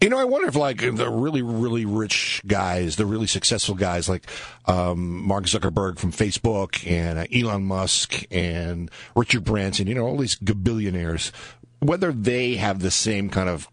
You 0.00 0.10
know, 0.10 0.18
I 0.18 0.24
wonder 0.24 0.48
if 0.48 0.54
like 0.54 0.80
the 0.80 1.08
really, 1.08 1.40
really 1.40 1.86
rich 1.86 2.42
guys, 2.46 2.96
the 2.96 3.06
really 3.06 3.26
successful 3.26 3.74
guys 3.74 4.06
like 4.06 4.26
um, 4.66 5.26
Mark 5.26 5.44
Zuckerberg 5.44 5.98
from 5.98 6.12
Facebook 6.12 6.86
and 6.86 7.18
uh, 7.18 7.24
Elon 7.34 7.64
Musk 7.64 8.26
and 8.30 8.90
Richard 9.16 9.44
Branson, 9.44 9.86
you 9.86 9.94
know, 9.94 10.04
all 10.04 10.18
these 10.18 10.34
billionaires, 10.36 11.32
whether 11.80 12.12
they 12.12 12.56
have 12.56 12.80
the 12.80 12.90
same 12.90 13.30
kind 13.30 13.48
of 13.48 13.66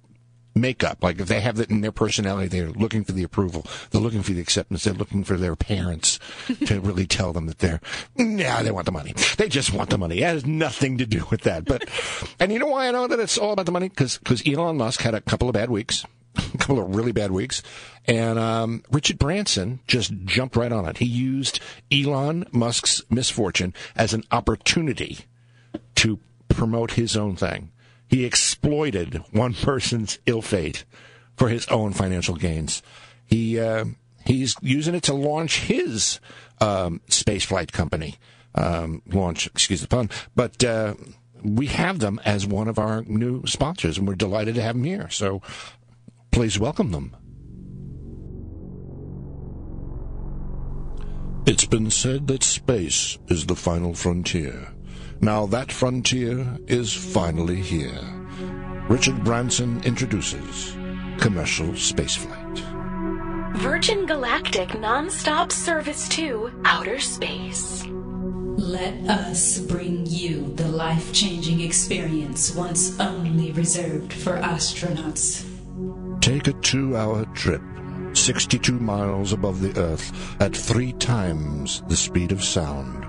makeup, 0.62 1.00
like 1.02 1.20
if 1.20 1.28
they 1.28 1.42
have 1.42 1.58
that 1.58 1.70
in 1.70 1.82
their 1.82 1.92
personality, 1.92 2.48
they're 2.48 2.72
looking 2.72 3.04
for 3.04 3.12
the 3.12 3.24
approval, 3.24 3.66
they're 3.90 4.02
looking 4.02 4.22
for 4.22 4.32
the 4.32 4.42
acceptance, 4.42 4.84
they're 4.84 4.94
looking 4.94 5.24
for 5.24 5.38
their 5.38 5.56
parents 5.56 6.20
to 6.66 6.80
really 6.80 7.06
tell 7.06 7.34
them 7.34 7.48
that 7.48 7.60
they're, 7.60 7.82
yeah, 8.16 8.62
they 8.64 8.72
want 8.72 8.86
the 8.86 8.92
money. 8.92 9.14
They 9.38 9.50
just 9.50 9.74
want 9.74 9.90
the 9.90 9.98
money. 9.98 10.20
It 10.20 10.24
has 10.24 10.46
nothing 10.46 10.98
to 11.00 11.06
do 11.06 11.26
with 11.30 11.42
that. 11.42 11.66
But, 11.66 11.90
and 12.40 12.52
you 12.52 12.60
know 12.60 12.68
why 12.68 12.88
I 12.88 12.92
know 12.92 13.08
that 13.08 13.20
it's 13.20 13.38
all 13.38 13.54
about 13.54 13.66
the 13.66 13.72
money? 13.72 13.90
Because 13.90 14.20
Elon 14.46 14.78
Musk 14.78 15.02
had 15.02 15.14
a 15.14 15.22
couple 15.22 15.50
of 15.50 15.54
bad 15.54 15.70
weeks 15.70 16.06
a 16.54 16.58
couple 16.58 16.80
of 16.80 16.96
really 16.96 17.12
bad 17.12 17.32
weeks. 17.32 17.62
And 18.06 18.40
um, 18.40 18.84
Richard 18.92 19.20
Branson 19.20 19.80
just 19.88 20.14
jumped 20.26 20.56
right 20.56 20.72
on 20.72 20.86
it. 20.86 20.98
He 20.98 21.06
used 21.06 21.60
Elon 21.92 22.46
Musk's 22.52 23.02
misfortune 23.10 23.74
as 23.96 24.14
an 24.14 24.24
opportunity 24.32 25.20
to 25.96 26.20
promote 26.50 26.92
his 26.92 27.16
own 27.16 27.36
thing. 27.36 27.71
He 28.12 28.26
exploited 28.26 29.24
one 29.32 29.54
person's 29.54 30.20
ill 30.26 30.42
fate 30.42 30.84
for 31.38 31.48
his 31.48 31.66
own 31.68 31.94
financial 31.94 32.36
gains. 32.36 32.84
He 33.26 33.58
uh, 33.58 33.86
he's 34.26 34.56
using 34.62 34.96
it 34.96 35.04
to 35.04 35.14
launch 35.14 35.62
his 35.62 36.20
um, 36.60 37.00
spaceflight 37.08 37.72
company. 37.72 38.18
Um, 38.54 39.02
launch, 39.08 39.48
excuse 39.48 39.82
the 39.82 39.88
pun, 39.88 40.12
but. 40.36 40.64
Uh, 40.64 40.94
we 41.44 41.66
have 41.66 41.98
them 41.98 42.22
as 42.24 42.46
one 42.46 42.68
of 42.68 42.78
our 42.78 43.02
new 43.08 43.44
sponsors, 43.48 43.98
and 43.98 44.08
we're 44.08 44.14
delighted 44.14 44.54
to 44.54 44.62
have 44.62 44.76
them 44.76 44.84
here. 44.84 45.10
So 45.10 45.42
please 46.30 46.60
welcome 46.60 46.92
them. 46.92 47.16
It's 51.48 51.66
been 51.66 51.90
said 51.90 52.28
that 52.28 52.44
space 52.44 53.18
is 53.28 53.48
the 53.48 53.56
final 53.56 53.96
frontier. 53.96 54.68
Now 55.22 55.46
that 55.48 55.72
frontier 55.72 56.58
is 56.66 56.92
finally 56.92 57.62
here. 57.62 58.02
Richard 58.90 59.24
Branson 59.24 59.80
introduces 59.84 60.76
commercial 61.20 61.68
spaceflight. 61.68 62.58
Virgin 63.58 64.08
Galactic 64.08 64.80
non-stop 64.80 65.52
service 65.52 66.10
to 66.10 66.52
outer 66.66 67.00
space. 67.00 67.86
Let 67.88 68.96
us 69.08 69.60
bring 69.60 70.08
you 70.08 70.54
the 70.56 70.68
life 70.68 71.14
changing 71.14 71.62
experience 71.62 72.56
once 72.56 73.00
only 73.00 73.52
reserved 73.52 74.14
for 74.14 74.38
astronauts. 74.38 75.46
Take 76.20 76.48
a 76.48 76.54
two 76.62 76.98
hour 76.98 77.26
trip, 77.36 77.62
62 78.14 78.80
miles 78.80 79.34
above 79.34 79.62
the 79.62 79.80
Earth, 79.80 80.36
at 80.42 80.58
three 80.58 80.94
times 80.94 81.84
the 81.88 81.96
speed 81.96 82.32
of 82.32 82.44
sound. 82.44 83.06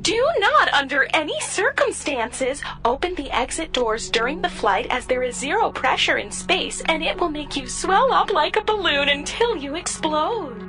Do 0.02 0.24
not, 0.38 0.72
under 0.72 1.08
any 1.14 1.40
circumstances, 1.40 2.62
open 2.84 3.16
the 3.16 3.32
exit 3.32 3.72
doors 3.72 4.08
during 4.08 4.40
the 4.40 4.48
flight 4.48 4.86
as 4.88 5.06
there 5.06 5.24
is 5.24 5.36
zero 5.36 5.72
pressure 5.72 6.18
in 6.18 6.30
space 6.30 6.80
and 6.86 7.02
it 7.02 7.18
will 7.18 7.28
make 7.28 7.56
you 7.56 7.66
swell 7.66 8.12
up 8.12 8.32
like 8.32 8.54
a 8.56 8.62
balloon 8.62 9.08
until 9.08 9.56
you 9.56 9.74
explode. 9.74 10.62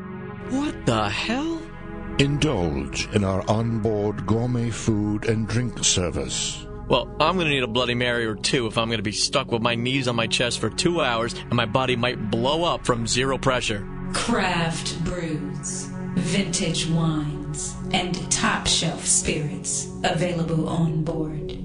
What 0.50 0.88
the 0.88 1.08
hell? 1.08 1.62
Indulge 2.20 3.10
in 3.16 3.24
our 3.24 3.44
onboard 3.50 4.28
gourmet 4.28 4.70
food 4.70 5.26
and 5.26 5.48
drink 5.48 5.84
service. 5.84 6.64
Well, 6.88 7.08
I'm 7.20 7.38
gonna 7.38 7.50
need 7.50 7.64
a 7.64 7.68
Bloody 7.68 7.96
Mary 7.96 8.28
or 8.28 8.36
two 8.36 8.68
if 8.68 8.78
I'm 8.78 8.92
gonna 8.92 9.02
be 9.02 9.12
stuck 9.12 9.52
with 9.52 9.64
my 9.64 9.74
knees 9.74 10.08
on 10.08 10.16
my 10.16 10.28
chest 10.28 10.60
for 10.60 10.70
two 10.70 11.02
hours 11.02 11.34
and 11.34 11.54
my 11.54 11.66
body 11.66 11.96
might 11.96 12.30
blow 12.30 12.66
up 12.66 12.86
from 12.86 13.08
zero 13.08 13.40
pressure. 13.40 13.88
Craft 14.14 15.04
brews, 15.04 15.88
vintage 16.16 16.86
wines, 16.88 17.76
and 17.94 18.32
top 18.32 18.68
shelf 18.68 19.08
spirits 19.08 19.90
available 20.04 20.70
on 20.70 21.04
board 21.04 21.58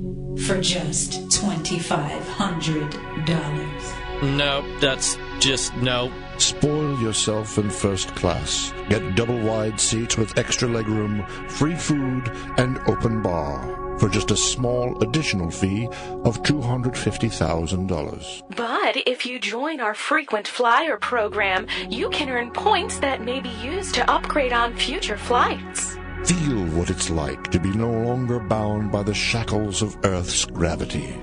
for 0.47 0.63
just 0.63 1.29
$2,500. 1.29 4.08
No, 4.23 4.65
that's 4.81 5.17
just 5.39 5.75
no. 5.77 6.11
Spoil 6.39 7.01
yourself 7.01 7.57
in 7.57 7.71
first 7.71 8.15
class. 8.17 8.73
Get 8.89 9.15
double 9.15 9.39
wide 9.39 9.81
seats 9.81 10.17
with 10.17 10.37
extra 10.37 10.69
legroom, 10.69 11.29
free 11.51 11.77
food, 11.77 12.29
and 12.57 12.79
open 12.89 13.23
bar 13.23 13.77
for 13.99 14.09
just 14.09 14.33
a 14.33 14.37
small 14.37 15.01
additional 15.03 15.51
fee 15.51 15.87
of 16.25 16.43
$250,000. 16.43 18.43
But 18.57 18.97
if 19.07 19.27
you 19.27 19.39
join 19.39 19.81
our 19.81 19.95
frequent 19.95 20.49
flyer 20.49 20.97
program, 20.97 21.67
you 21.89 22.11
can 22.11 22.29
earn 22.29 22.51
points 22.51 22.99
that 22.99 23.23
may 23.23 23.41
be 23.41 23.49
used 23.49 23.95
to 23.97 24.11
upgrade 24.11 24.53
on 24.53 24.77
future 24.77 25.17
flights. 25.17 25.97
Feel 26.25 26.65
what 26.77 26.91
it's 26.91 27.11
like 27.11 27.51
to 27.53 27.61
be 27.61 27.71
no 27.71 27.91
longer 27.91 28.41
bound 28.41 28.91
by 28.91 29.03
the 29.03 29.15
shackles 29.15 29.83
of 29.83 29.97
Earth's 30.05 30.45
gravity. 30.45 31.15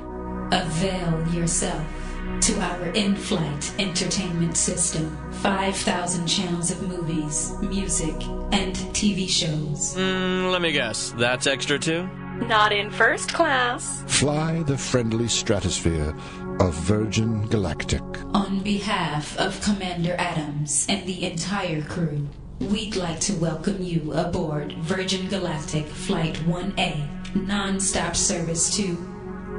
Avail 0.52 1.28
yourself 1.34 2.05
to 2.42 2.60
our 2.62 2.88
in 2.90 3.16
flight 3.16 3.72
entertainment 3.80 4.58
system 4.58 5.18
5,000 5.42 6.28
channels 6.28 6.72
of 6.72 6.82
movies, 6.88 7.54
music, 7.62 8.16
and 8.52 8.76
TV 8.94 9.30
shows. 9.30 9.96
Mm, 9.96 10.52
let 10.52 10.62
me 10.62 10.72
guess. 10.72 11.12
That's 11.18 11.48
extra 11.48 11.78
too? 11.78 12.08
Not 12.42 12.72
in 12.72 12.92
first 12.92 13.34
class. 13.34 14.04
Fly 14.08 14.64
the 14.64 14.78
friendly 14.78 15.28
stratosphere 15.28 16.14
of 16.60 16.74
Virgin 16.74 17.48
Galactic. 17.48 18.04
On 18.34 18.60
behalf 18.60 19.38
of 19.38 19.62
Commander 19.62 20.16
Adams 20.18 20.86
and 20.90 21.06
the 21.08 21.24
entire 21.26 21.82
crew, 21.84 22.28
we'd 22.60 22.96
like 22.96 23.20
to 23.22 23.34
welcome 23.36 23.82
you 23.82 24.12
aboard 24.14 24.74
Virgin 24.80 25.28
Galactic 25.30 25.86
Flight 25.86 26.36
1A, 26.46 27.36
non-stop 27.36 28.16
service 28.16 28.76
to 28.76 28.98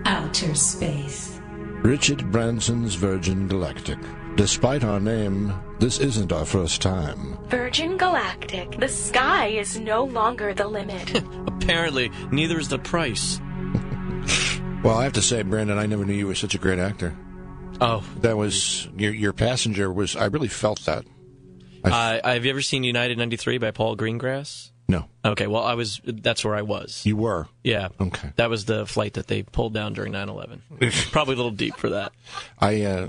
outer 0.04 0.54
space. 0.54 1.35
Richard 1.86 2.32
Branson's 2.32 2.96
Virgin 2.96 3.46
Galactic. 3.46 3.98
Despite 4.34 4.82
our 4.82 4.98
name, 4.98 5.54
this 5.78 6.00
isn't 6.00 6.32
our 6.32 6.44
first 6.44 6.82
time. 6.82 7.38
Virgin 7.46 7.96
Galactic. 7.96 8.80
The 8.80 8.88
sky 8.88 9.46
is 9.50 9.78
no 9.78 10.02
longer 10.02 10.52
the 10.52 10.66
limit. 10.66 11.16
Apparently, 11.46 12.10
neither 12.32 12.58
is 12.58 12.68
the 12.68 12.80
price. 12.80 13.40
Well, 14.82 14.98
I 14.98 15.04
have 15.04 15.14
to 15.14 15.22
say, 15.22 15.42
Brandon, 15.42 15.78
I 15.78 15.86
never 15.86 16.04
knew 16.04 16.12
you 16.12 16.28
were 16.28 16.36
such 16.36 16.54
a 16.54 16.58
great 16.58 16.78
actor. 16.78 17.16
Oh. 17.80 18.04
That 18.20 18.36
was 18.36 18.88
your 18.96 19.12
your 19.12 19.32
passenger 19.32 19.92
was 19.92 20.14
I 20.14 20.26
really 20.26 20.48
felt 20.48 20.84
that. 20.84 21.04
Uh, 21.82 22.20
have 22.22 22.44
you 22.44 22.50
ever 22.50 22.62
seen 22.62 22.84
United 22.84 23.18
93 23.18 23.58
by 23.58 23.72
Paul 23.72 23.96
Greengrass? 23.96 24.70
No. 24.88 25.06
Okay, 25.24 25.48
well, 25.48 25.64
I 25.64 25.74
was. 25.74 26.00
That's 26.04 26.44
where 26.44 26.54
I 26.54 26.62
was. 26.62 27.04
You 27.04 27.16
were. 27.16 27.48
Yeah. 27.64 27.88
Okay. 28.00 28.30
That 28.36 28.48
was 28.50 28.66
the 28.66 28.86
flight 28.86 29.14
that 29.14 29.26
they 29.26 29.42
pulled 29.42 29.74
down 29.74 29.94
during 29.94 30.12
9/11. 30.12 30.60
Probably 31.10 31.34
a 31.34 31.36
little 31.36 31.50
deep 31.50 31.76
for 31.76 31.90
that. 31.90 32.12
I 32.60 32.82
uh, 32.82 33.06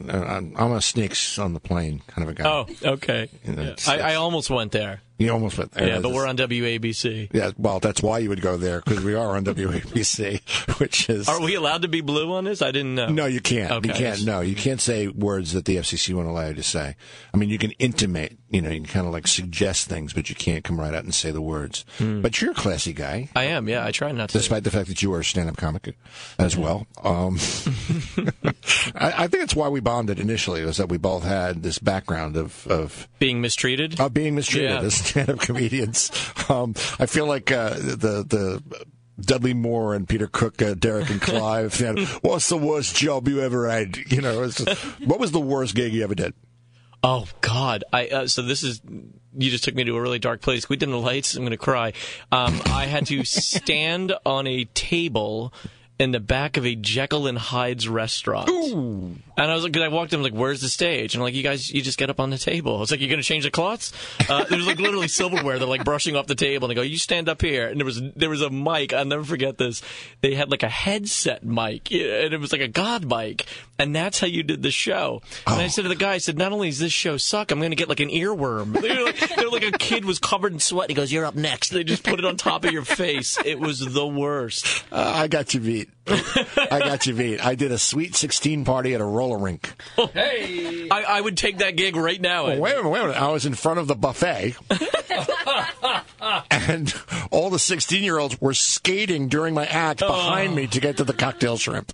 I'm 0.56 0.72
a 0.72 0.82
snakes 0.82 1.38
on 1.38 1.54
the 1.54 1.60
plane 1.60 2.02
kind 2.08 2.28
of 2.28 2.36
a 2.36 2.42
guy. 2.42 2.50
Oh, 2.50 2.94
okay. 2.94 3.30
You 3.46 3.54
know, 3.54 3.62
Yeah. 3.62 3.76
I, 3.88 4.00
I 4.14 4.16
almost 4.16 4.50
went 4.50 4.72
there. 4.72 5.02
You 5.18 5.32
almost 5.32 5.58
went 5.58 5.72
there. 5.72 5.88
Yeah, 5.88 6.00
but 6.00 6.12
we're 6.12 6.28
on 6.28 6.38
WABC. 6.38 7.30
Yeah, 7.34 7.52
well, 7.58 7.80
that's 7.80 8.04
why 8.04 8.20
you 8.20 8.30
would 8.30 8.42
go 8.42 8.56
there 8.58 8.82
because 8.86 9.04
we 9.04 9.16
are 9.16 9.36
on 9.36 9.46
WABC, 9.46 10.78
which 10.80 11.10
is. 11.10 11.28
Are 11.28 11.42
we 11.42 11.56
allowed 11.56 11.82
to 11.82 11.88
be 11.88 12.02
blue 12.02 12.32
on 12.34 12.44
this? 12.44 12.62
I 12.62 12.72
didn't 12.72 12.94
know. 12.96 13.08
No, 13.10 13.26
you 13.26 13.42
can't. 13.42 13.72
Okay. 13.72 13.88
You 13.90 13.94
can't. 13.96 14.26
No, 14.26 14.42
you 14.42 14.56
can't 14.56 14.80
say 14.80 15.08
words 15.08 15.54
that 15.54 15.66
the 15.66 15.78
FCC 15.78 16.14
won't 16.14 16.28
allow 16.28 16.48
you 16.50 16.54
to 16.54 16.64
say. 16.64 16.96
I 17.34 17.38
mean, 17.38 17.50
you 17.50 17.58
can 17.58 17.72
intimate. 17.72 18.38
You 18.50 18.62
know, 18.62 18.70
you 18.70 18.78
can 18.82 18.86
kind 18.86 19.08
of 19.08 19.12
like 19.14 19.28
suggest 19.28 19.90
things, 19.90 20.14
but 20.14 20.30
you 20.30 20.36
can't 20.36 20.64
come 20.64 20.80
right 20.80 20.94
out 20.94 21.04
and 21.04 21.14
say 21.14 21.32
the 21.32 21.42
words. 21.42 21.84
But 22.00 22.40
you're 22.40 22.52
a 22.52 22.56
classy 22.56 22.94
guy, 22.94 23.30
I 23.36 23.46
am. 23.46 23.68
Yeah, 23.68 23.86
I 23.86 23.92
try 23.92 24.12
not 24.12 24.30
to. 24.30 24.38
despite 24.38 24.64
the 24.64 24.72
fact 24.72 24.88
that 24.88 25.02
you 25.02 25.14
are 25.14 25.20
a 25.20 25.26
stand-up 25.26 25.58
comic 25.58 25.96
as 26.40 26.56
well. 26.56 26.88
Um, 27.04 27.38
I, 28.96 29.24
I 29.24 29.28
think 29.28 29.44
it's 29.44 29.56
why 29.56 29.68
we 29.70 29.80
bonded 29.80 30.20
initially 30.20 30.64
was 30.64 30.78
that 30.78 30.90
we 30.90 30.98
both 30.98 31.24
had 31.24 31.64
this 31.64 31.80
background 31.80 32.38
of 32.38 32.66
of 32.68 33.08
being 33.20 33.42
mistreated. 33.42 34.00
of 34.00 34.14
being 34.14 34.36
mistreated 34.36 34.72
Yeah. 34.72 34.82
As 35.08 35.12
stand-up 35.12 35.40
comedians. 35.40 36.12
Um, 36.50 36.74
I 37.00 37.06
feel 37.06 37.26
like 37.28 37.52
uh, 37.52 37.70
the 37.72 38.26
the. 38.28 38.86
Dudley 39.20 39.56
Moore 39.56 39.96
and 39.96 40.08
Peter 40.08 40.28
Cook, 40.28 40.62
uh, 40.62 40.76
Derek 40.76 41.10
and 41.10 41.20
Clive. 41.20 41.80
you 41.80 41.92
know, 41.92 42.06
What's 42.22 42.50
the 42.50 42.56
worst 42.58 42.96
job 42.96 43.28
you 43.28 43.42
ever 43.42 43.68
had? 43.68 43.98
You 44.12 44.22
know, 44.22 44.48
just- 44.48 44.70
what 45.04 45.20
was 45.20 45.32
the 45.32 45.40
worst 45.40 45.74
gig 45.74 45.92
you 45.92 46.04
ever 46.04 46.14
did? 46.14 46.36
Oh 47.02 47.28
God! 47.42 47.84
I 47.92 48.08
uh, 48.10 48.28
so 48.28 48.44
this 48.44 48.62
is 48.62 48.80
you 48.86 49.50
just 49.50 49.64
took 49.64 49.74
me 49.74 49.84
to 49.86 49.96
a 49.96 50.02
really 50.02 50.20
dark 50.20 50.42
place. 50.42 50.70
We 50.70 50.78
dim 50.78 50.92
the 50.92 51.00
lights. 51.00 51.34
I'm 51.36 51.42
going 51.42 51.50
to 51.50 51.58
cry. 51.58 51.94
Um, 52.32 52.62
I 52.68 52.86
had 52.86 53.08
to 53.08 53.24
stand 53.24 54.14
on 54.24 54.46
a 54.46 54.66
table 54.66 55.52
in 55.98 56.12
the 56.12 56.20
back 56.20 56.58
of 56.58 56.66
a 56.66 56.76
Jekyll 56.76 57.26
and 57.26 57.38
Hyde's 57.40 57.88
restaurant. 57.88 58.50
And 59.38 59.52
I 59.52 59.54
was 59.54 59.64
like, 59.64 59.72
'cause 59.74 59.84
I 59.84 59.88
walked 59.88 60.14
in, 60.14 60.24
like, 60.24 60.34
"Where's 60.34 60.62
the 60.62 60.68
stage?" 60.70 61.14
And 61.14 61.22
I'm 61.22 61.26
like, 61.26 61.36
"You 61.36 61.44
guys, 61.44 61.70
you 61.72 61.82
just 61.84 61.98
get 62.00 62.10
up 62.10 62.20
on 62.20 62.32
the 62.32 62.38
table." 62.40 62.82
It's 62.82 62.90
like, 62.92 63.00
"You're 63.00 63.10
going 63.10 63.22
to 63.22 63.26
change 63.28 63.44
the 63.44 63.52
cloths?" 63.52 63.94
Uh, 64.28 64.44
there 64.46 64.58
was 64.58 64.66
like 64.68 64.80
literally 64.80 65.08
silverware. 65.08 65.60
They're 65.60 65.68
like 65.68 65.84
brushing 65.84 66.16
off 66.16 66.26
the 66.28 66.34
table, 66.36 66.66
and 66.68 66.72
they 66.72 66.76
go, 66.76 66.82
"You 66.82 66.98
stand 66.98 67.30
up 67.30 67.42
here." 67.42 67.68
And 67.68 67.80
there 67.80 67.86
was 67.86 68.02
there 68.16 68.30
was 68.30 68.42
a 68.42 68.50
mic. 68.50 68.94
I'll 68.94 69.06
never 69.06 69.24
forget 69.24 69.58
this. 69.60 69.82
They 70.22 70.34
had 70.34 70.50
like 70.50 70.64
a 70.64 70.70
headset 70.70 71.46
mic, 71.46 71.92
and 71.92 72.34
it 72.34 72.40
was 72.40 72.52
like 72.52 72.62
a 72.62 72.68
god 72.68 73.06
mic, 73.06 73.46
and 73.78 73.96
that's 73.96 74.20
how 74.20 74.28
you 74.28 74.42
did 74.44 74.64
the 74.64 74.72
show. 74.72 75.22
And 75.46 75.62
I 75.62 75.68
said 75.68 75.84
to 75.84 75.88
the 75.90 75.96
guy, 75.96 76.14
I 76.14 76.18
said, 76.18 76.38
"Not 76.38 76.52
only 76.52 76.70
does 76.70 76.80
this 76.80 76.92
show 76.94 77.18
suck, 77.18 77.52
I'm 77.52 77.60
going 77.60 77.70
to 77.72 77.76
get 77.78 77.90
like 77.90 78.00
an 78.00 78.10
earworm." 78.10 78.74
They're 78.82 79.04
like, 79.06 79.20
they 79.36 79.46
were 79.46 79.52
like 79.52 79.64
a 79.64 79.72
kid 79.78 80.04
was 80.04 80.18
covered 80.18 80.52
in 80.54 80.60
sweat. 80.60 80.90
He 80.90 80.96
goes, 80.96 81.12
"You're 81.12 81.26
up 81.26 81.36
next." 81.36 81.70
They 81.70 81.84
just 81.84 82.04
put 82.04 82.18
it 82.18 82.26
on 82.26 82.38
top 82.38 82.66
of 82.66 82.72
your 82.72 82.86
face. 82.86 83.38
It 83.46 83.60
was 83.60 83.80
the 83.80 84.08
worst. 84.08 84.84
Uh, 84.92 85.12
I 85.16 85.28
got 85.28 85.54
you 85.54 85.60
beat. 85.60 85.90
I 86.72 86.80
got 86.80 87.06
you 87.06 87.14
beat. 87.14 87.46
I 87.46 87.56
did 87.56 87.72
a 87.72 87.78
sweet 87.78 88.16
16 88.16 88.66
party 88.66 88.94
at 88.94 89.02
a 89.02 89.06
roller 89.06 89.38
rink. 89.38 89.74
Hey, 90.14 90.88
I, 90.90 91.04
I 91.04 91.22
would 91.22 91.38
take 91.38 91.58
that 91.58 91.76
gig 91.76 91.96
right 91.96 92.20
now. 92.20 92.48
Well, 92.48 92.60
wait 92.60 92.74
a 92.74 92.78
minute, 92.78 92.90
wait 92.90 93.00
a 93.00 93.08
minute. 93.08 93.22
I 93.22 93.30
was 93.30 93.46
in 93.46 93.54
front 93.54 93.80
of 93.80 93.88
the 93.88 93.96
buffet, 93.96 94.56
and 96.50 96.94
all 97.30 97.50
the 97.50 97.60
16 97.60 98.04
year 98.04 98.18
olds 98.18 98.40
were 98.40 98.54
skating 98.54 99.28
during 99.28 99.54
my 99.54 99.66
act 99.66 100.02
oh. 100.02 100.08
behind 100.08 100.56
me 100.56 100.68
to 100.68 100.80
get 100.80 100.98
to 100.98 101.04
the 101.04 101.14
cocktail 101.14 101.58
shrimp. 101.58 101.94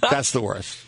That's 0.00 0.30
the 0.32 0.40
worst. 0.40 0.78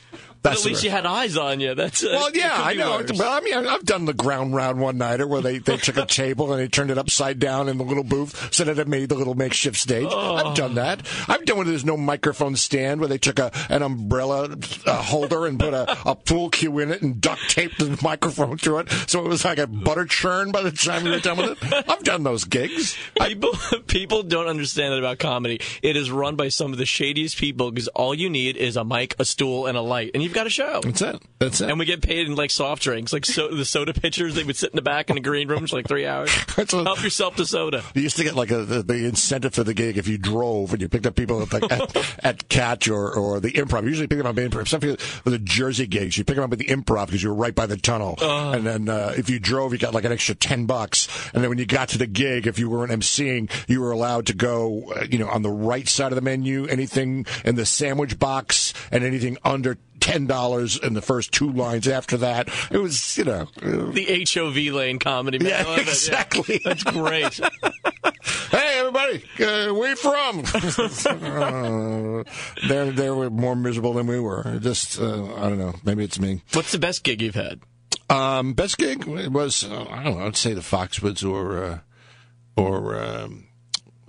But 0.42 0.55
at 0.59 0.64
least 0.64 0.83
you 0.83 0.90
had 0.90 1.07
eyes 1.07 1.37
on 1.37 1.61
you. 1.61 1.74
That's 1.74 2.02
uh, 2.02 2.09
Well, 2.12 2.31
yeah, 2.35 2.50
I 2.55 2.74
know. 2.74 2.98
worse. 2.98 3.12
But 3.16 3.28
I 3.28 3.40
mean, 3.40 3.55
I've 3.66 3.85
done 3.85 4.05
the 4.05 4.12
ground 4.14 4.55
round 4.55 4.81
one 4.81 4.98
nighter 4.98 5.26
where 5.26 5.40
they, 5.40 5.59
they 5.59 5.76
took 5.76 5.96
a 5.96 6.07
table 6.07 6.52
and 6.52 6.61
they 6.61 6.68
turned 6.68 6.90
it 6.90 6.98
upside 6.98 7.38
down 7.38 7.68
in 7.68 7.78
the 7.78 7.85
little 7.85 8.05
booth 8.05 8.52
so 8.52 8.64
that 8.64 8.78
it 8.78 8.88
made 8.88 9.09
the 9.09 9.14
little 9.14 9.35
makeshift 9.35 9.76
stage. 9.76 10.09
I've 10.12 10.55
done 10.57 10.74
that. 10.74 11.07
I've 11.28 11.44
done 11.44 11.59
where 11.59 11.66
there's 11.66 11.85
no 11.85 11.96
microphone 11.96 12.57
stand 12.57 13.00
where 13.00 13.09
they 13.09 13.18
took 13.18 13.38
a 13.38 13.50
an 13.68 13.83
umbrella 13.83 14.57
uh, 14.87 15.02
holder 15.02 15.46
and 15.46 15.59
put 15.59 15.74
a, 15.74 15.96
a 16.09 16.14
pool 16.14 16.50
cue 16.50 16.78
in 16.81 16.90
it 16.90 17.02
and 17.02 17.20
duct 17.20 17.48
taped 17.50 17.78
the 17.78 17.98
microphone 18.02 18.57
to 18.59 18.78
it 18.78 18.90
so 19.07 19.24
it 19.24 19.28
was 19.28 19.44
like 19.44 19.59
a 19.59 19.66
butter 19.66 20.05
churn 20.05 20.50
by 20.50 20.62
the 20.62 20.70
time 20.72 21.05
we 21.05 21.11
were 21.11 21.20
done 21.20 21.37
with 21.37 21.62
it. 21.62 21.85
I've 21.88 22.02
done 22.02 22.22
those 22.22 22.44
gigs. 22.44 22.96
People, 23.20 23.50
people 23.87 24.22
don't 24.22 24.46
understand 24.48 24.92
that 24.92 24.98
about 24.98 25.18
comedy. 25.18 25.61
It 25.83 25.96
is 25.96 26.11
run 26.11 26.37
by 26.37 26.48
some 26.48 26.72
of 26.72 26.78
the 26.78 26.87
shadiest 26.87 27.37
people 27.37 27.70
because 27.70 27.88
all 27.88 28.14
you 28.14 28.28
need 28.28 28.57
is 28.57 28.76
a 28.76 28.85
mic, 28.85 29.14
a 29.18 29.24
stool, 29.24 29.66
and 29.66 29.76
a 29.76 29.81
light, 29.83 30.11
and 30.14 30.22
you've 30.33 30.37
got 30.37 30.47
a 30.47 30.51
show. 30.51 30.81
That's 30.83 31.03
it. 31.03 31.23
That's 31.38 31.61
it. 31.61 31.68
And 31.68 31.79
we 31.79 31.85
get 31.85 32.01
paid 32.03 32.27
in 32.27 32.35
like 32.35 32.51
soft 32.51 32.83
drinks, 32.83 33.12
like 33.12 33.27
so, 33.27 33.49
the 33.49 33.64
soda 33.64 33.92
pitchers. 33.92 34.35
They 34.35 34.45
would 34.45 34.57
sit 34.57 34.71
in 34.71 34.77
the 34.77 34.83
back 34.83 35.11
in 35.11 35.14
the 35.14 35.21
green 35.21 35.49
rooms 35.49 35.71
for 35.71 35.77
like 35.77 35.87
three 35.87 36.07
hours. 36.07 36.31
Help 36.57 37.03
yourself 37.03 37.37
to 37.37 37.45
soda. 37.45 37.83
You 37.95 38.03
used 38.03 38.16
to 38.16 38.25
get 38.25 38.35
like 38.35 38.51
a, 38.51 38.64
the, 38.64 38.83
the 38.83 39.07
incentive 39.07 39.55
for 39.55 39.64
the 39.64 39.75
gig 39.75 39.99
if 39.99 40.09
you 40.09 40.16
drove 40.18 40.73
and 40.73 40.81
you 40.81 40.88
picked 40.88 41.07
up 41.07 41.14
people 41.14 41.42
at, 41.42 41.53
like, 41.53 41.71
at, 41.71 42.18
at 42.25 42.49
Catch 42.49 42.88
or, 42.88 43.12
or 43.12 43.40
the 43.40 43.53
Improv. 43.53 43.83
You 43.83 43.88
usually 43.88 44.07
pick 44.07 44.18
them 44.18 44.27
up 44.27 44.38
at 44.38 44.51
Improv. 44.51 44.68
Some 44.68 44.81
people 44.81 44.97
with 45.25 45.35
the 45.35 45.38
Jersey 45.38 45.87
gigs, 45.87 46.16
you 46.16 46.25
pick 46.25 46.37
them 46.37 46.45
up 46.45 46.53
at 46.53 46.59
the 46.59 46.66
Improv 46.66 47.07
because 47.07 47.23
you 47.23 47.29
were 47.29 47.35
right 47.35 47.55
by 47.55 47.66
the 47.66 47.77
tunnel. 47.77 48.16
and 48.21 48.66
then 48.66 48.88
uh, 48.88 49.12
if 49.16 49.29
you 49.29 49.38
drove, 49.38 49.73
you 49.73 49.79
got 49.79 49.92
like 49.95 50.05
an 50.05 50.12
extra 50.12 50.35
ten 50.35 50.66
bucks. 50.66 51.09
And 51.35 51.42
then 51.42 51.51
when 51.51 51.59
you 51.59 51.66
got 51.66 51.90
to 51.90 51.99
the 51.99 52.07
gig, 52.07 52.47
if 52.47 52.59
you 52.59 52.71
weren't 52.71 52.92
emceeing, 52.92 53.51
you 53.68 53.81
were 53.81 53.90
allowed 53.90 54.27
to 54.27 54.35
go, 54.35 54.92
uh, 54.97 55.05
you 55.11 55.18
know, 55.18 55.29
on 55.29 55.42
the 55.42 55.51
right 55.51 55.88
side 55.88 56.12
of 56.12 56.16
the 56.16 56.23
menu, 56.23 56.66
anything 56.66 57.27
in 57.45 57.57
the 57.57 57.66
sandwich 57.66 58.18
box, 58.18 58.73
and 58.90 59.05
anything 59.05 59.37
under. 59.45 59.77
Ten 60.03 60.27
dollars 60.27 60.77
in 60.79 60.95
the 60.95 61.01
first 61.01 61.31
two 61.31 61.53
lines. 61.53 61.87
After 61.87 62.17
that, 62.17 62.49
it 62.73 62.79
was 62.79 63.17
you 63.17 63.23
know 63.25 63.45
The 63.62 64.27
HOV 64.29 64.75
lane 64.75 64.99
comedy. 64.99 65.38
Man. 65.38 65.49
Yeah, 65.49 65.81
exactly. 65.81 66.61
That's 66.65 66.83
great. 66.83 67.35
hey 68.51 68.79
everybody, 68.79 69.25
uh, 69.41 69.73
where 69.73 69.91
you 69.91 69.97
from? 69.97 70.41
uh, 71.07 72.25
they're 72.67 72.91
they 72.91 73.11
were 73.11 73.31
more 73.31 73.55
miserable 73.55 73.93
than 73.93 74.09
we 74.09 74.19
were. 74.19 74.59
Just 74.61 75.01
uh, 75.01 75.35
I 75.37 75.49
don't 75.49 75.59
know. 75.59 75.75
Maybe 75.85 76.03
it's 76.03 76.19
me. 76.19 76.43
What's 76.53 76.73
the 76.73 76.79
best 76.79 77.05
gig 77.05 77.23
you've 77.23 77.37
had? 77.37 77.61
Um, 78.11 78.55
best 78.55 78.79
gig 78.79 79.05
was 79.05 79.62
uh, 79.62 79.87
I 79.88 80.03
don't 80.03 80.19
know. 80.19 80.27
I'd 80.27 80.37
say 80.37 80.53
the 80.53 80.62
Foxwoods 80.62 81.25
or 81.25 81.62
uh, 81.62 81.79
or 82.57 83.01
um, 83.01 83.47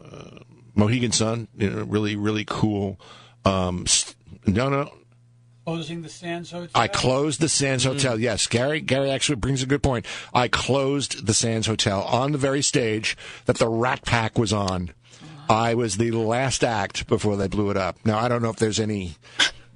uh, 0.04 0.40
Mohegan 0.74 1.12
Sun. 1.12 1.50
You 1.56 1.70
know, 1.70 1.84
really 1.84 2.16
really 2.16 2.46
cool. 2.46 3.00
Um, 3.46 3.86
st- 3.86 4.16
no 4.48 4.70
no. 4.70 4.92
Closing 5.66 6.02
the 6.02 6.10
Sands 6.10 6.52
Hotel. 6.52 6.70
I 6.76 6.90
closed 6.90 7.40
the 7.40 7.48
Sands 7.48 7.86
mm-hmm. 7.86 7.94
Hotel. 7.94 8.20
Yes, 8.20 8.48
Gary. 8.48 8.82
Gary 8.82 9.10
actually 9.10 9.38
brings 9.38 9.64
a 9.64 9.66
good 9.66 9.82
point. 9.82 10.06
I 10.34 10.50
closed 10.50 11.26
the 11.26 11.34
Sands 11.34 11.68
Hotel 11.68 12.02
on 12.04 12.34
the 12.34 12.38
very 12.38 12.62
stage 12.62 13.16
that 13.46 13.60
the 13.60 13.70
Rat 13.70 14.04
Pack 14.04 14.38
was 14.38 14.52
on. 14.52 14.92
Uh-huh. 15.22 15.54
I 15.54 15.74
was 15.74 15.96
the 15.96 16.12
last 16.12 16.66
act 16.66 17.08
before 17.08 17.38
they 17.38 17.48
blew 17.48 17.70
it 17.70 17.78
up. 17.78 17.98
Now 18.04 18.20
I 18.20 18.28
don't 18.28 18.42
know 18.42 18.50
if 18.50 18.58
there's 18.58 18.80
any 18.80 19.16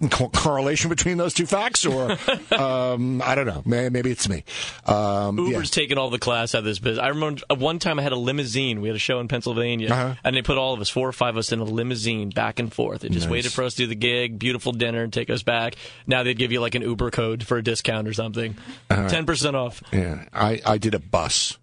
co- 0.10 0.30
correlation 0.30 0.90
between 0.90 1.18
those 1.18 1.34
two 1.34 1.46
facts, 1.46 1.86
or 1.86 2.12
um, 2.52 3.22
I 3.22 3.36
don't 3.36 3.46
know. 3.48 3.62
Maybe, 3.66 3.90
maybe 3.90 4.12
it's 4.12 4.28
me. 4.30 4.44
Um, 4.86 5.38
yeah. 5.40 5.46
Uber's 5.50 5.72
taken 5.72 5.98
all 5.98 6.10
the 6.10 6.20
class 6.20 6.56
out 6.56 6.60
of 6.60 6.66
this 6.66 6.80
business. 6.80 7.04
I 7.04 7.10
remember 7.10 7.42
uh, 7.50 7.56
one 7.56 7.80
time 7.80 8.00
I 8.00 8.04
had 8.04 8.12
a 8.12 8.18
limousine. 8.18 8.82
We 8.82 8.88
had 8.90 8.96
a 8.96 9.00
show 9.00 9.20
in 9.20 9.28
Pennsylvania, 9.28 9.90
Uh-huh. 9.92 10.16
and 10.24 10.36
they 10.36 10.42
put 10.42 10.58
all 10.58 10.74
of 10.74 10.80
us, 10.82 10.90
four 10.90 11.08
or 11.08 11.14
five 11.14 11.36
of 11.36 11.40
us, 11.40 11.52
in 11.52 11.60
a 11.60 11.64
limousine 11.64 12.30
back 12.30 12.60
and 12.60 12.72
forth. 12.74 13.02
They 13.02 13.10
just 13.10 13.26
Nice. 13.28 13.32
waited 13.32 13.52
for 13.54 13.64
us 13.64 13.74
to 13.76 13.84
do 13.84 13.88
the 13.88 13.96
gig, 13.96 14.40
beautiful 14.40 14.72
dinner, 14.72 15.04
and 15.04 15.12
take 15.12 15.30
us 15.30 15.44
back. 15.44 15.76
Now 16.06 16.24
they'd 16.24 16.38
give 16.38 16.52
you 16.52 16.62
like 16.62 16.76
an 16.76 16.82
Uber 16.82 17.12
code 17.12 17.44
for 17.46 17.58
a 17.58 17.64
discount 17.64 18.08
or 18.08 18.14
something, 18.14 18.56
ten 18.90 19.26
percent 19.26 19.56
off. 19.56 19.82
Yeah, 19.92 20.26
I, 20.34 20.62
I 20.66 20.78
did 20.78 20.94
a 20.94 21.00
bus. 21.00 21.58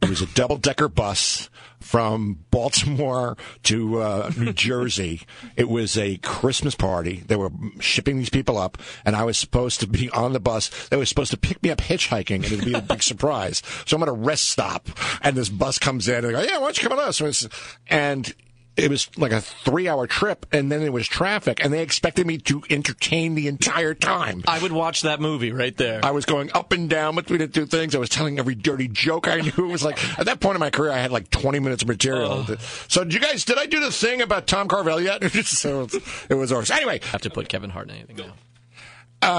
It 0.00 0.08
was 0.08 0.22
a 0.22 0.26
double 0.26 0.56
decker 0.56 0.88
bus 0.88 1.50
from 1.88 2.44
Baltimore 2.50 3.34
to 3.62 4.02
uh, 4.02 4.30
New 4.36 4.52
Jersey. 4.52 5.22
It 5.56 5.70
was 5.70 5.96
a 5.96 6.18
Christmas 6.18 6.74
party. 6.74 7.22
They 7.26 7.36
were 7.36 7.48
shipping 7.80 8.18
these 8.18 8.28
people 8.28 8.58
up, 8.58 8.76
and 9.06 9.16
I 9.16 9.24
was 9.24 9.38
supposed 9.38 9.80
to 9.80 9.86
be 9.86 10.10
on 10.10 10.34
the 10.34 10.40
bus. 10.40 10.88
They 10.88 10.98
were 10.98 11.06
supposed 11.06 11.30
to 11.30 11.38
pick 11.38 11.62
me 11.62 11.70
up 11.70 11.78
hitchhiking, 11.78 12.44
and 12.44 12.44
it'd 12.44 12.64
be 12.66 12.74
a 12.74 12.82
big 12.82 13.02
surprise. 13.12 13.62
So 13.86 13.96
I'm 13.96 14.02
at 14.02 14.10
a 14.10 14.12
rest 14.12 14.50
stop, 14.50 14.90
and 15.22 15.34
this 15.34 15.48
bus 15.48 15.78
comes 15.78 16.08
in, 16.08 16.16
and 16.16 16.26
they 16.26 16.32
go, 16.32 16.42
"Yeah, 16.42 16.58
why 16.58 16.66
don't 16.66 16.82
you 16.82 16.88
come 16.88 16.98
with 16.98 17.06
us?" 17.06 17.20
And 17.22 17.52
And 17.88 18.34
it 18.78 18.90
was 18.90 19.10
like 19.16 19.32
a 19.32 19.40
three 19.40 19.88
hour 19.88 20.06
trip, 20.06 20.46
and 20.52 20.70
then 20.70 20.82
it 20.82 20.92
was 20.92 21.06
traffic, 21.06 21.62
and 21.64 21.72
they 21.72 21.82
expected 21.82 22.26
me 22.26 22.38
to 22.38 22.62
entertain 22.70 23.34
the 23.34 23.48
entire 23.48 23.94
time. 23.94 24.42
I 24.46 24.58
would 24.60 24.72
watch 24.72 25.02
that 25.02 25.20
movie 25.20 25.52
right 25.52 25.76
there. 25.76 26.00
I 26.04 26.12
was 26.12 26.24
going 26.24 26.50
up 26.54 26.72
and 26.72 26.88
down 26.88 27.14
between 27.16 27.38
the 27.40 27.48
two 27.48 27.66
things. 27.66 27.94
I 27.94 27.98
was 27.98 28.08
telling 28.08 28.38
every 28.38 28.54
dirty 28.54 28.88
joke 28.88 29.28
I 29.28 29.40
knew. 29.40 29.52
It 29.56 29.72
was 29.72 29.84
like 29.84 29.98
at 30.18 30.26
that 30.26 30.40
point 30.40 30.56
in 30.56 30.60
my 30.60 30.70
career, 30.70 30.90
I 30.92 30.98
had 30.98 31.10
like 31.10 31.30
20 31.30 31.58
minutes 31.60 31.82
of 31.82 31.88
material. 31.88 32.46
So, 32.88 33.04
did 33.04 33.14
you 33.14 33.20
guys, 33.20 33.44
did 33.44 33.58
I 33.58 33.66
do 33.66 33.80
the 33.80 33.90
thing 33.92 34.22
about 34.22 34.46
Tom 34.46 34.68
Carvel 34.68 35.00
yet? 35.00 35.22
so 35.44 35.88
it 36.30 36.34
was 36.34 36.52
ours. 36.52 36.70
Anyway, 36.70 37.00
I 37.02 37.06
have 37.08 37.22
to 37.22 37.30
put 37.30 37.48
Kevin 37.48 37.70
Hart 37.70 37.88
in 37.90 37.96
anything 37.96 38.16
now. 38.16 38.32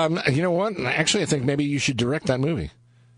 um, 0.06 0.20
you 0.32 0.42
know 0.42 0.52
what? 0.52 0.80
Actually, 0.80 1.24
I 1.24 1.26
think 1.28 1.44
maybe 1.46 1.64
you 1.64 1.80
should 1.80 1.98
direct 1.98 2.28
that 2.28 2.40
movie, 2.40 2.72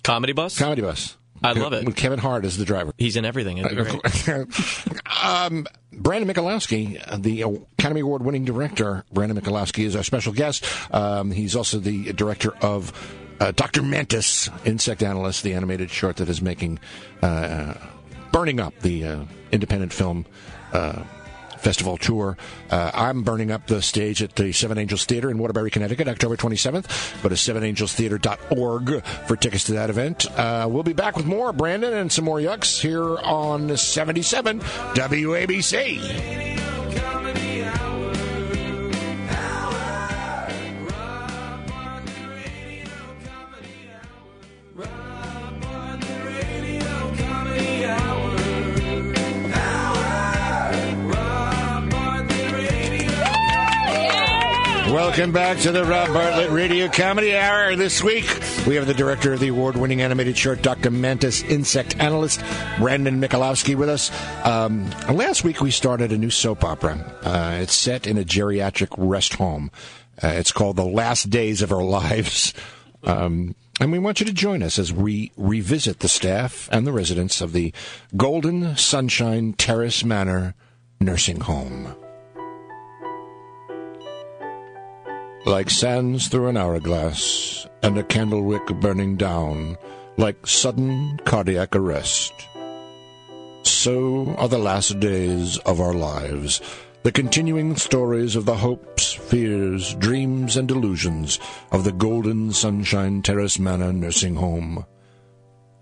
Comedy 0.03 0.34
Bus. 0.34 0.57
Comedy 0.57 0.81
Bus. 0.81 1.17
I 1.43 1.54
love 1.54 1.73
it. 1.73 1.95
Kevin 1.95 2.19
Hart 2.19 2.45
is 2.45 2.58
the 2.58 2.65
driver. 2.65 2.93
He's 2.97 3.15
in 3.15 3.25
everything. 3.25 3.58
Be 3.58 3.63
um, 5.23 5.67
Brandon 5.91 6.30
Mikolaski, 6.30 7.01
uh, 7.08 7.17
the 7.17 7.41
Academy 7.41 8.01
Award 8.01 8.23
winning 8.23 8.45
director, 8.45 9.04
Brandon 9.12 9.39
Mikolaski 9.39 9.86
is 9.86 9.95
our 9.95 10.04
special 10.04 10.34
guest. 10.34 10.65
Um, 10.93 11.32
he's 11.32 11.55
also 11.55 11.80
the 11.80 12.13
director 12.13 12.53
of 12.61 12.93
uh, 13.39 13.51
Dr. 13.51 13.82
Mantis, 13.82 14.49
Insect 14.66 15.01
Analyst, 15.01 15.43
the 15.43 15.53
animated 15.53 15.89
short 15.89 16.18
that 16.18 16.30
is 16.30 16.41
making 16.41 16.80
uh, 17.24 17.74
burning 18.32 18.59
up 18.59 18.78
the 18.80 19.05
uh, 19.05 19.26
independent 19.51 19.91
film 19.91 20.26
uh, 20.74 21.03
festival 21.62 21.97
tour. 21.97 22.38
Uh, 22.70 22.91
I'm 22.93 23.24
burning 23.24 23.51
up 23.51 23.68
the 23.68 23.82
stage 23.82 24.22
at 24.22 24.36
the 24.36 24.51
Seven 24.51 24.78
Angels 24.78 25.05
Theatre 25.05 25.30
in 25.30 25.38
Waterbury, 25.38 25.72
Connecticut, 25.72 26.07
October 26.07 26.36
27th. 26.36 27.22
Go 27.24 27.30
to 27.30 27.36
sevenangelstheater.org 27.36 29.03
for 29.03 29.36
tickets 29.36 29.64
to 29.66 29.74
that 29.74 29.89
event. 29.89 30.26
Uh, 30.38 30.68
we'll 30.70 30.84
be 30.84 30.93
back 30.93 31.16
with 31.16 31.26
more 31.26 31.53
Brandon 31.53 31.93
and 31.93 32.12
some 32.12 32.26
more 32.26 32.39
yucks 32.39 32.82
here 32.82 33.18
on 33.20 33.76
77 33.78 34.59
WABC. 34.59 36.51
Welcome 55.12 55.34
back 55.34 55.57
to 55.57 55.74
the 55.74 55.84
Rob 55.84 56.07
Bartlett 56.14 56.51
Radio 56.51 56.88
Comedy 56.88 57.36
Hour. 57.36 57.76
This 57.76 58.01
week, 58.01 58.24
we 58.66 58.76
have 58.76 58.88
the 58.88 58.93
director 58.93 59.34
of 59.34 59.41
the 59.41 59.49
award 59.49 59.76
winning 59.76 60.01
animated 60.01 60.38
short, 60.38 60.62
Dr. 60.62 60.89
Mantis 60.89 61.43
Insect 61.43 61.99
Analyst, 61.99 62.41
Brandon 62.80 63.20
Mikolaski, 63.20 63.76
with 63.76 63.89
us. 63.89 64.09
Um, 64.45 64.89
last 65.14 65.43
week, 65.43 65.59
we 65.59 65.70
started 65.70 66.14
a 66.14 66.18
new 66.18 66.30
soap 66.30 66.64
opera. 66.64 66.93
Uh, 67.24 67.59
it's 67.62 67.74
set 67.74 68.07
in 68.07 68.18
a 68.18 68.24
geriatric 68.24 68.88
rest 68.97 69.34
home. 69.34 69.70
Uh, 70.24 70.30
it's 70.30 70.53
called 70.53 70.78
The 70.78 70.86
Last 70.86 71.30
Days 71.30 71.62
of 71.62 71.74
Our 71.74 71.84
Lives. 71.84 72.53
Um, 73.03 73.53
and 73.82 73.91
we 73.91 73.99
want 73.99 74.22
you 74.22 74.26
to 74.28 74.34
join 74.34 74.64
us 74.64 74.80
as 74.80 74.93
we 74.93 75.34
revisit 75.36 75.99
the 75.99 76.07
staff 76.07 76.70
and 76.72 76.88
the 76.88 76.93
residents 76.93 77.41
of 77.41 77.51
the 77.51 77.74
Golden 78.16 78.78
Sunshine 78.78 79.51
Terrace 79.57 80.05
Manor 80.05 80.55
Nursing 81.01 81.41
Home. 81.41 82.01
Like 85.46 85.70
sands 85.70 86.28
through 86.28 86.48
an 86.48 86.58
hourglass 86.58 87.68
and 87.82 87.98
a 87.98 88.04
candle 88.04 88.44
wick 88.44 88.66
burning 88.80 89.16
down, 89.16 89.78
like 90.18 90.46
sudden 90.46 91.20
cardiac 91.26 91.76
arrest. 91.76 92.34
So 93.64 94.36
are 94.38 94.48
the 94.48 94.60
last 94.60 95.00
days 95.00 95.58
of 95.60 95.82
our 95.82 95.94
lives, 95.94 96.62
the 97.04 97.12
continuing 97.12 97.76
stories 97.76 98.36
of 98.36 98.46
the 98.46 98.58
hopes, 98.58 99.14
fears, 99.14 99.96
dreams, 99.96 100.58
and 100.58 100.68
delusions 100.68 101.39
of 101.72 101.84
the 101.84 101.92
Golden 101.92 102.52
Sunshine 102.52 103.24
Terrace 103.24 103.58
Manor 103.58 103.92
Nursing 103.92 104.36
Home. 104.36 104.86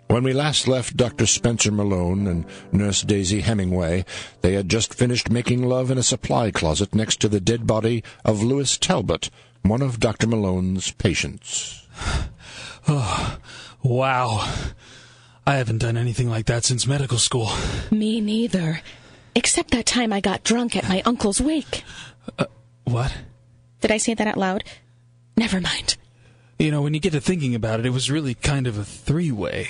When 0.07 0.23
we 0.23 0.33
last 0.33 0.67
left 0.67 0.97
Dr. 0.97 1.27
Spencer 1.27 1.71
Malone 1.71 2.25
and 2.25 2.45
Nurse 2.71 3.03
Daisy 3.03 3.41
Hemingway, 3.41 4.05
they 4.41 4.53
had 4.53 4.67
just 4.67 4.93
finished 4.93 5.29
making 5.29 5.67
love 5.67 5.91
in 5.91 5.99
a 5.99 6.03
supply 6.03 6.49
closet 6.49 6.95
next 6.95 7.19
to 7.21 7.27
the 7.27 7.39
dead 7.39 7.67
body 7.67 8.03
of 8.25 8.41
Louis 8.41 8.75
Talbot, 8.77 9.29
one 9.63 9.81
of 9.81 9.99
Dr. 9.99 10.27
Malone's 10.27 10.91
patients. 10.91 11.87
Oh, 12.91 13.37
wow. 13.83 14.51
I 15.45 15.55
haven't 15.57 15.77
done 15.77 15.95
anything 15.95 16.27
like 16.27 16.47
that 16.47 16.63
since 16.63 16.87
medical 16.87 17.19
school. 17.19 17.51
Me 17.91 18.19
neither. 18.19 18.81
Except 19.35 19.69
that 19.71 19.85
time 19.85 20.11
I 20.11 20.21
got 20.21 20.43
drunk 20.43 20.75
at 20.75 20.89
my 20.89 21.03
uncle's 21.05 21.39
wake. 21.39 21.83
Uh, 22.39 22.45
what? 22.85 23.15
Did 23.81 23.91
I 23.91 23.97
say 23.97 24.15
that 24.15 24.25
out 24.25 24.37
loud? 24.37 24.63
Never 25.37 25.61
mind. 25.61 25.97
You 26.57 26.71
know, 26.71 26.81
when 26.81 26.95
you 26.95 26.99
get 26.99 27.13
to 27.13 27.21
thinking 27.21 27.53
about 27.53 27.79
it, 27.79 27.85
it 27.85 27.91
was 27.91 28.09
really 28.09 28.33
kind 28.33 28.65
of 28.65 28.77
a 28.77 28.83
three 28.83 29.31
way. 29.31 29.67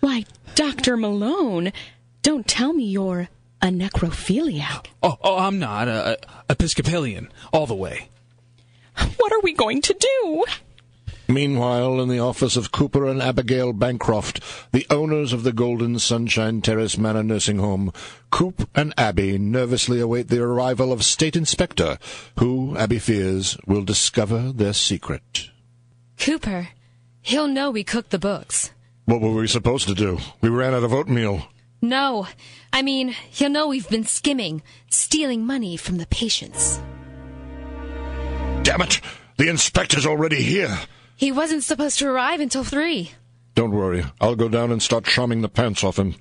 Why, 0.00 0.24
Dr. 0.54 0.96
Malone, 0.96 1.72
don't 2.22 2.46
tell 2.46 2.72
me 2.72 2.84
you're 2.84 3.28
a 3.60 3.66
necrophiliac. 3.66 4.86
Oh, 5.02 5.16
oh, 5.22 5.38
I'm 5.38 5.58
not. 5.58 5.86
Uh, 5.88 6.16
Episcopalian, 6.48 7.28
all 7.52 7.66
the 7.66 7.74
way. 7.74 8.08
What 9.16 9.32
are 9.32 9.40
we 9.42 9.52
going 9.52 9.82
to 9.82 9.94
do? 9.94 10.44
Meanwhile, 11.26 12.02
in 12.02 12.08
the 12.08 12.18
office 12.18 12.54
of 12.56 12.70
Cooper 12.70 13.06
and 13.06 13.22
Abigail 13.22 13.72
Bancroft, 13.72 14.40
the 14.72 14.86
owners 14.90 15.32
of 15.32 15.42
the 15.42 15.54
Golden 15.54 15.98
Sunshine 15.98 16.60
Terrace 16.60 16.98
Manor 16.98 17.22
Nursing 17.22 17.58
Home, 17.58 17.92
Coop 18.30 18.68
and 18.74 18.92
Abby 18.98 19.38
nervously 19.38 20.00
await 20.00 20.28
the 20.28 20.42
arrival 20.42 20.92
of 20.92 21.02
State 21.02 21.34
Inspector, 21.34 21.98
who, 22.38 22.76
Abby 22.76 22.98
fears, 22.98 23.56
will 23.66 23.82
discover 23.82 24.52
their 24.52 24.74
secret. 24.74 25.48
Cooper, 26.18 26.68
he'll 27.22 27.48
know 27.48 27.70
we 27.70 27.84
cooked 27.84 28.10
the 28.10 28.18
books. 28.18 28.72
What 29.06 29.22
were 29.22 29.32
we 29.32 29.48
supposed 29.48 29.88
to 29.88 29.94
do? 29.94 30.18
We 30.42 30.50
ran 30.50 30.74
out 30.74 30.84
of 30.84 30.92
oatmeal. 30.92 31.48
No, 31.80 32.28
I 32.72 32.82
mean, 32.82 33.08
he'll 33.30 33.50
know 33.50 33.68
we've 33.68 33.88
been 33.88 34.04
skimming, 34.04 34.62
stealing 34.90 35.46
money 35.46 35.76
from 35.78 35.96
the 35.96 36.06
patients. 36.06 36.80
Damn 38.64 38.82
it! 38.82 39.00
The 39.36 39.48
inspector's 39.48 40.06
already 40.06 40.42
here. 40.42 40.76
He 41.16 41.30
wasn't 41.30 41.62
supposed 41.62 41.98
to 42.00 42.08
arrive 42.08 42.40
until 42.40 42.64
three. 42.64 43.12
Don't 43.54 43.70
worry. 43.70 44.04
I'll 44.20 44.34
go 44.34 44.48
down 44.48 44.72
and 44.72 44.82
start 44.82 45.04
charming 45.04 45.42
the 45.42 45.48
pants 45.48 45.84
off 45.84 45.98
him. 45.98 46.16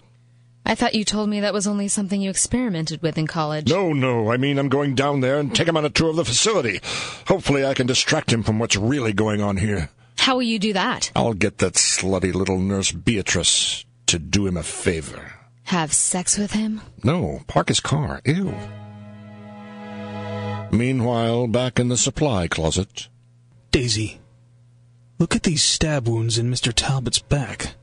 I 0.65 0.75
thought 0.75 0.93
you 0.93 1.03
told 1.03 1.29
me 1.29 1.39
that 1.39 1.53
was 1.53 1.67
only 1.67 1.87
something 1.87 2.21
you 2.21 2.29
experimented 2.29 3.01
with 3.01 3.17
in 3.17 3.27
college. 3.27 3.69
No, 3.69 3.91
no. 3.91 4.31
I 4.31 4.37
mean, 4.37 4.59
I'm 4.59 4.69
going 4.69 4.93
down 4.93 5.19
there 5.21 5.39
and 5.39 5.53
take 5.53 5.67
him 5.67 5.75
on 5.75 5.85
a 5.85 5.89
tour 5.89 6.09
of 6.09 6.15
the 6.15 6.25
facility. 6.25 6.79
Hopefully, 7.27 7.65
I 7.65 7.73
can 7.73 7.87
distract 7.87 8.31
him 8.31 8.43
from 8.43 8.59
what's 8.59 8.77
really 8.77 9.13
going 9.13 9.41
on 9.41 9.57
here. 9.57 9.89
How 10.17 10.35
will 10.35 10.43
you 10.43 10.59
do 10.59 10.73
that? 10.73 11.11
I'll 11.15 11.33
get 11.33 11.57
that 11.57 11.73
slutty 11.73 12.33
little 12.33 12.59
nurse 12.59 12.91
Beatrice 12.91 13.83
to 14.05 14.19
do 14.19 14.47
him 14.47 14.57
a 14.57 14.63
favor. 14.63 15.33
Have 15.63 15.91
sex 15.93 16.37
with 16.37 16.51
him? 16.51 16.81
No, 17.03 17.41
park 17.47 17.69
his 17.69 17.79
car. 17.79 18.21
Ew. 18.25 18.53
Meanwhile, 20.73 21.47
back 21.47 21.79
in 21.79 21.89
the 21.89 21.97
supply 21.97 22.47
closet. 22.47 23.07
Daisy, 23.69 24.19
look 25.19 25.35
at 25.35 25.43
these 25.43 25.63
stab 25.63 26.07
wounds 26.07 26.39
in 26.39 26.49
Mr. 26.49 26.73
Talbot's 26.73 27.19
back. 27.19 27.75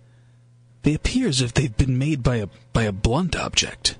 They 0.83 0.95
appear 0.95 1.29
as 1.29 1.41
if 1.41 1.55
they've 1.55 1.77
been 1.77 1.99
made 1.99 2.25
by 2.25 2.37
a 2.37 2.49
by 2.73 2.83
a 2.83 2.93
blunt 2.93 3.37
object. 3.37 3.97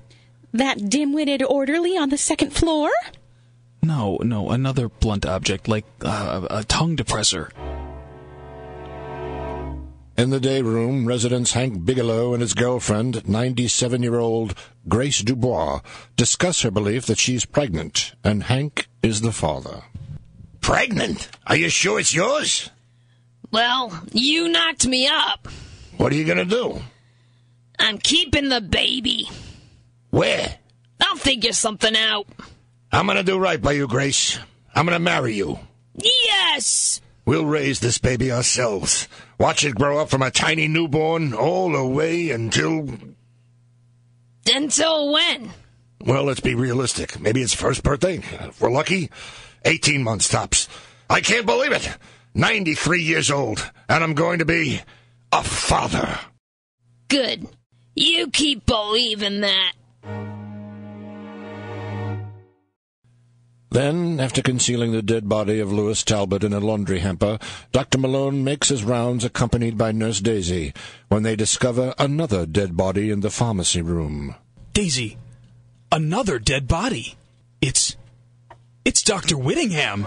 That 0.51 0.89
dim-witted 0.89 1.41
orderly 1.41 1.95
on 1.97 2.09
the 2.09 2.17
second 2.17 2.51
floor? 2.51 2.89
No, 3.81 4.17
no, 4.23 4.49
another 4.49 4.89
blunt 4.89 5.25
object 5.25 5.69
like 5.69 5.85
uh, 6.03 6.45
a 6.49 6.65
tongue 6.65 6.97
depressor. 6.97 7.49
In 10.21 10.29
the 10.29 10.39
day 10.39 10.61
room, 10.61 11.07
residents 11.07 11.53
Hank 11.53 11.83
Bigelow 11.83 12.33
and 12.33 12.43
his 12.43 12.53
girlfriend, 12.53 13.27
97 13.27 14.03
year 14.03 14.19
old 14.19 14.53
Grace 14.87 15.23
Dubois, 15.23 15.79
discuss 16.15 16.61
her 16.61 16.69
belief 16.69 17.07
that 17.07 17.17
she's 17.17 17.43
pregnant, 17.43 18.13
and 18.23 18.43
Hank 18.43 18.87
is 19.01 19.21
the 19.21 19.31
father. 19.31 19.81
Pregnant? 20.59 21.27
Are 21.47 21.55
you 21.55 21.69
sure 21.69 21.99
it's 21.99 22.13
yours? 22.13 22.69
Well, 23.49 23.99
you 24.13 24.47
knocked 24.47 24.85
me 24.85 25.07
up. 25.11 25.47
What 25.97 26.13
are 26.13 26.15
you 26.15 26.25
gonna 26.25 26.45
do? 26.45 26.83
I'm 27.79 27.97
keeping 27.97 28.49
the 28.49 28.61
baby. 28.61 29.27
Where? 30.11 30.59
I'll 31.01 31.15
figure 31.15 31.51
something 31.51 31.95
out. 31.95 32.27
I'm 32.91 33.07
gonna 33.07 33.23
do 33.23 33.39
right 33.39 33.59
by 33.59 33.71
you, 33.71 33.87
Grace. 33.87 34.37
I'm 34.75 34.85
gonna 34.85 34.99
marry 34.99 35.33
you. 35.33 35.57
Yes! 35.95 37.01
We'll 37.25 37.45
raise 37.45 37.79
this 37.79 37.97
baby 37.97 38.31
ourselves. 38.31 39.07
Watch 39.41 39.65
it 39.65 39.73
grow 39.73 39.97
up 39.97 40.11
from 40.11 40.21
a 40.21 40.29
tiny 40.29 40.67
newborn 40.67 41.33
all 41.33 41.71
the 41.71 41.83
way 41.83 42.29
until. 42.29 42.87
Until 44.45 45.11
when? 45.11 45.49
Well, 45.99 46.25
let's 46.25 46.41
be 46.41 46.53
realistic. 46.53 47.19
Maybe 47.19 47.41
its 47.41 47.55
first 47.55 47.81
birthday. 47.81 48.17
If 48.17 48.61
we're 48.61 48.69
lucky, 48.69 49.09
18 49.65 50.03
months 50.03 50.29
tops. 50.29 50.67
I 51.09 51.21
can't 51.21 51.47
believe 51.47 51.71
it. 51.71 51.89
93 52.35 53.01
years 53.01 53.31
old, 53.31 53.67
and 53.89 54.03
I'm 54.03 54.13
going 54.13 54.37
to 54.39 54.45
be 54.45 54.81
a 55.31 55.41
father. 55.41 56.19
Good. 57.07 57.47
You 57.95 58.29
keep 58.29 58.67
believing 58.67 59.41
that. 59.41 59.71
Then, 63.71 64.19
after 64.19 64.41
concealing 64.41 64.91
the 64.91 65.01
dead 65.01 65.29
body 65.29 65.61
of 65.61 65.71
Louis 65.71 66.03
Talbot 66.03 66.43
in 66.43 66.51
a 66.51 66.59
laundry 66.59 66.99
hamper, 66.99 67.39
Dr. 67.71 67.99
Malone 67.99 68.43
makes 68.43 68.67
his 68.67 68.83
rounds 68.83 69.23
accompanied 69.23 69.77
by 69.77 69.93
Nurse 69.93 70.19
Daisy 70.19 70.73
when 71.07 71.23
they 71.23 71.37
discover 71.37 71.93
another 71.97 72.45
dead 72.45 72.75
body 72.75 73.09
in 73.09 73.21
the 73.21 73.29
pharmacy 73.29 73.81
room. 73.81 74.35
Daisy, 74.73 75.17
another 75.89 76.37
dead 76.37 76.67
body. 76.67 77.15
It's. 77.61 77.95
It's 78.83 79.03
Dr. 79.03 79.37
Whittingham. 79.37 80.05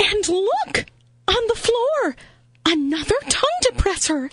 And 0.00 0.28
look! 0.28 0.86
On 1.28 1.46
the 1.48 1.56
floor! 1.56 2.16
Another 2.64 3.16
tongue 3.28 3.60
depressor! 3.70 4.32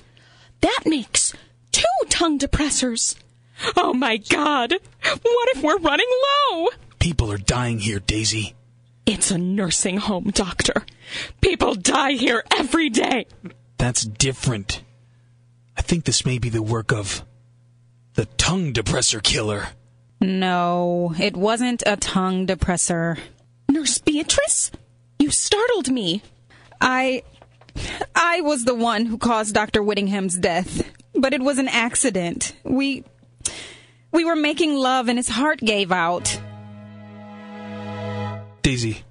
That 0.61 0.83
makes 0.85 1.33
two 1.73 1.83
tongue 2.07 2.39
depressors! 2.39 3.15
Oh 3.77 3.93
my 3.93 4.17
god! 4.17 4.73
What 5.03 5.49
if 5.55 5.63
we're 5.63 5.77
running 5.77 6.07
low? 6.51 6.69
People 6.99 7.31
are 7.31 7.37
dying 7.37 7.79
here, 7.79 7.99
Daisy. 7.99 8.55
It's 9.05 9.31
a 9.31 9.37
nursing 9.37 9.97
home, 9.97 10.31
Doctor. 10.33 10.85
People 11.41 11.75
die 11.75 12.13
here 12.13 12.43
every 12.55 12.89
day. 12.89 13.25
That's 13.77 14.03
different. 14.03 14.83
I 15.77 15.81
think 15.81 16.05
this 16.05 16.25
may 16.25 16.37
be 16.37 16.49
the 16.49 16.61
work 16.61 16.91
of 16.91 17.25
the 18.13 18.25
tongue 18.37 18.73
depressor 18.73 19.21
killer. 19.21 19.69
No, 20.19 21.15
it 21.19 21.35
wasn't 21.35 21.81
a 21.85 21.97
tongue 21.97 22.45
depressor. 22.45 23.17
Nurse 23.69 23.97
Beatrice? 23.97 24.71
You 25.17 25.31
startled 25.31 25.89
me. 25.89 26.21
I. 26.79 27.23
I 28.15 28.41
was 28.41 28.65
the 28.65 28.75
one 28.75 29.05
who 29.05 29.17
caused 29.17 29.55
Dr. 29.55 29.81
Whittingham's 29.81 30.37
death. 30.37 30.91
But 31.15 31.33
it 31.33 31.41
was 31.41 31.57
an 31.57 31.67
accident. 31.67 32.53
We. 32.63 33.03
We 34.11 34.25
were 34.25 34.35
making 34.35 34.75
love 34.75 35.07
and 35.07 35.17
his 35.17 35.29
heart 35.29 35.59
gave 35.59 35.91
out. 35.91 36.39
Daisy, 38.61 39.03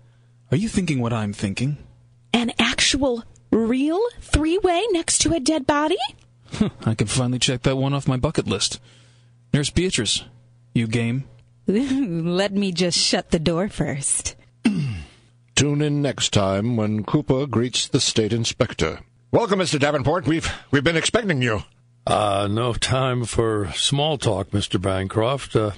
are 0.51 0.57
you 0.57 0.69
thinking 0.69 1.01
what 1.01 1.13
I'm 1.13 1.33
thinking? 1.33 1.79
An 2.33 2.53
actual, 2.59 3.25
real 3.51 4.01
three 4.21 4.59
way 4.59 4.85
next 4.91 5.19
to 5.23 5.33
a 5.33 5.41
dead 5.41 5.67
body? 5.67 5.99
I 6.85 6.95
can 6.95 7.07
finally 7.07 7.39
check 7.39 7.63
that 7.63 7.77
one 7.77 7.95
off 7.95 8.09
my 8.09 8.17
bucket 8.17 8.47
list. 8.47 8.81
Nurse 9.53 9.71
Beatrice, 9.71 10.25
you 10.75 10.87
game? 10.87 11.25
Let 11.67 12.53
me 12.53 12.73
just 12.73 12.99
shut 12.99 13.31
the 13.31 13.39
door 13.39 13.69
first. 13.69 14.37
Tune 15.55 15.83
in 15.83 16.03
next 16.03 16.33
time 16.33 16.77
when 16.77 17.05
Cooper 17.05 17.47
greets 17.47 17.87
the 17.87 18.01
state 18.01 18.33
inspector. 18.33 19.01
Welcome, 19.33 19.61
Mr. 19.61 19.79
Davenport. 19.79 20.27
We've 20.27 20.51
we've 20.71 20.85
been 20.85 20.97
expecting 20.97 21.43
you. 21.43 21.63
Uh, 22.11 22.49
no 22.51 22.73
time 22.73 23.25
for 23.25 23.71
small 23.73 24.19
talk, 24.19 24.51
Mr. 24.51 24.83
Bancroft. 24.83 25.55
Uh, 25.55 25.71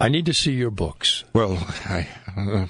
I 0.00 0.08
need 0.08 0.24
to 0.24 0.32
see 0.32 0.52
your 0.52 0.70
books. 0.70 1.24
Well, 1.34 1.58
I. 1.84 2.08
Uh, 2.34 2.66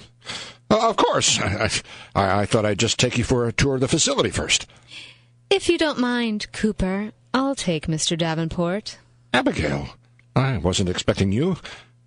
uh, 0.68 0.88
of 0.88 0.96
course. 0.96 1.38
I, 1.38 1.70
I, 2.16 2.40
I 2.40 2.46
thought 2.46 2.66
I'd 2.66 2.80
just 2.80 2.98
take 2.98 3.16
you 3.16 3.22
for 3.22 3.46
a 3.46 3.52
tour 3.52 3.76
of 3.76 3.82
the 3.82 3.86
facility 3.86 4.30
first. 4.30 4.66
If 5.48 5.68
you 5.68 5.78
don't 5.78 6.00
mind, 6.00 6.50
Cooper, 6.50 7.12
I'll 7.32 7.54
take 7.54 7.86
Mr. 7.86 8.18
Davenport. 8.18 8.98
Abigail, 9.32 9.90
I 10.34 10.58
wasn't 10.58 10.88
expecting 10.88 11.30
you. 11.30 11.58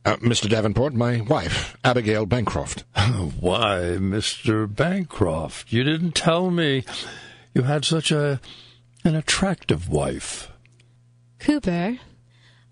Uh, 0.03 0.17
Mr. 0.17 0.49
Davenport, 0.49 0.93
my 0.93 1.21
wife, 1.21 1.77
Abigail 1.85 2.25
Bancroft. 2.25 2.83
Why, 3.39 3.95
Mr. 3.97 4.67
Bancroft, 4.67 5.71
you 5.71 5.85
didn't 5.85 6.15
tell 6.15 6.51
me 6.51 6.83
you 7.53 7.61
had 7.61 7.85
such 7.85 8.11
a 8.11 8.41
an 9.05 9.15
attractive 9.15 9.87
wife. 9.87 10.51
Cooper, 11.45 11.99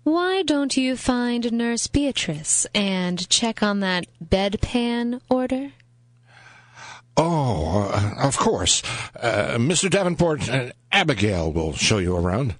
why 0.02 0.42
don't 0.42 0.76
you 0.76 0.96
find 0.96 1.52
Nurse 1.52 1.86
Beatrice 1.86 2.66
and 2.74 3.28
check 3.28 3.62
on 3.62 3.78
that 3.78 4.04
bedpan 4.20 5.20
order? 5.30 5.70
Oh, 7.16 7.88
uh, 7.94 8.26
of 8.26 8.36
course. 8.36 8.82
Uh, 9.14 9.58
Mr. 9.58 9.88
Davenport, 9.88 10.50
uh, 10.50 10.72
Abigail 10.90 11.52
will 11.52 11.74
show 11.74 11.98
you 11.98 12.16
around. 12.16 12.56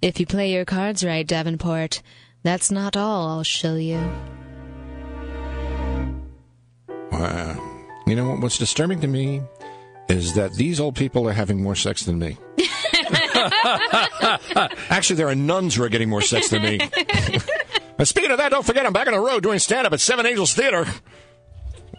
If 0.00 0.18
you 0.18 0.24
play 0.24 0.50
your 0.50 0.64
cards 0.64 1.04
right, 1.04 1.26
Davenport, 1.26 2.00
that's 2.42 2.70
not 2.70 2.96
all 2.96 3.28
I'll 3.28 3.42
show 3.42 3.74
you. 3.74 4.00
Uh, 7.10 7.56
you 8.06 8.16
know 8.16 8.36
what's 8.36 8.56
disturbing 8.56 9.02
to 9.02 9.06
me 9.06 9.42
is 10.08 10.32
that 10.32 10.54
these 10.54 10.80
old 10.80 10.96
people 10.96 11.28
are 11.28 11.32
having 11.32 11.62
more 11.62 11.76
sex 11.76 12.04
than 12.04 12.18
me. 12.18 12.38
Actually, 14.90 15.16
there 15.16 15.28
are 15.28 15.34
nuns 15.34 15.74
who 15.74 15.82
are 15.82 15.88
getting 15.88 16.08
more 16.08 16.22
sex 16.22 16.48
than 16.50 16.62
me. 16.62 16.78
speaking 18.04 18.30
of 18.30 18.38
that, 18.38 18.50
don't 18.50 18.64
forget 18.64 18.86
I'm 18.86 18.92
back 18.92 19.06
on 19.06 19.14
the 19.14 19.20
road 19.20 19.42
doing 19.42 19.58
stand 19.58 19.86
up 19.86 19.92
at 19.92 20.00
Seven 20.00 20.26
Angels 20.26 20.54
Theatre. 20.54 20.86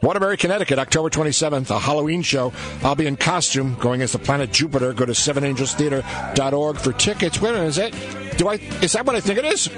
Waterbury, 0.02 0.36
Connecticut, 0.36 0.80
October 0.80 1.10
27th, 1.10 1.70
a 1.70 1.80
Halloween 1.80 2.22
show. 2.24 2.52
I'll 2.84 2.96
be 2.96 3.08
in 3.08 3.16
costume 3.16 3.76
going 3.76 4.02
as 4.02 4.12
the 4.12 4.20
planet 4.20 4.52
Jupiter. 4.52 4.92
Go 4.92 5.06
to 5.06 5.14
sevenangelstheater.org 5.14 6.78
for 6.78 6.92
tickets. 6.92 7.40
Wait 7.42 7.52
a 7.52 7.54
minute, 7.54 7.68
is 7.68 7.76
that, 7.78 8.38
do 8.38 8.50
I, 8.50 8.56
is 8.82 8.92
that 8.94 9.06
what 9.06 9.16
I 9.16 9.22
think 9.22 9.40
it 9.40 9.46
is? 9.46 9.70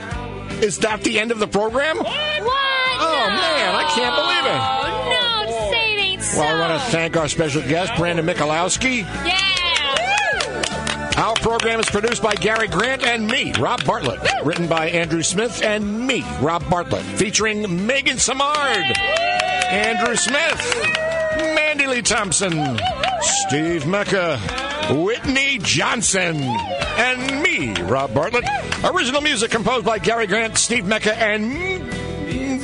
Is 0.63 0.79
that 0.79 1.01
the 1.03 1.19
end 1.19 1.31
of 1.31 1.37
the 1.37 1.47
program? 1.47 1.97
What? 1.97 2.07
Oh, 2.07 3.27
man, 3.27 3.75
I 3.75 3.83
can't 3.93 4.15
believe 4.15 4.45
it. 4.45 4.61
Oh, 4.65 5.45
No, 5.45 5.71
say 5.71 5.93
it 5.93 5.99
ain't 5.99 6.23
so. 6.23 6.39
Well, 6.39 6.55
I 6.55 6.59
want 6.69 6.81
to 6.81 6.87
thank 6.89 7.17
our 7.17 7.27
special 7.27 7.61
guest, 7.61 7.93
Brandon 7.95 8.25
Mikolaski. 8.25 8.99
Yeah. 9.01 9.54
Our 11.17 11.33
program 11.35 11.79
is 11.79 11.89
produced 11.89 12.21
by 12.21 12.35
Gary 12.35 12.67
Grant 12.67 13.03
and 13.03 13.25
me, 13.25 13.53
Rob 13.53 13.85
Bartlett. 13.85 14.19
Written 14.43 14.67
by 14.67 14.89
Andrew 14.89 15.23
Smith 15.23 15.63
and 15.63 16.05
me, 16.05 16.25
Rob 16.41 16.69
Bartlett. 16.69 17.03
Featuring 17.03 17.85
Megan 17.85 18.17
Samard, 18.17 18.97
Andrew 18.97 20.17
Smith, 20.17 20.85
Mandy 21.37 21.87
Lee 21.87 22.01
Thompson, 22.01 22.77
Steve 23.21 23.87
Mecca, 23.87 24.37
Whitney 24.89 25.57
Johnson, 25.59 26.35
and 26.41 27.41
me, 27.41 27.73
Rob 27.83 28.13
Bartlett. 28.13 28.43
Original 28.83 29.21
music 29.21 29.51
composed 29.51 29.85
by 29.85 29.99
Gary 29.99 30.27
Grant, 30.27 30.57
Steve 30.57 30.85
Mecca, 30.85 31.17
and 31.17 31.49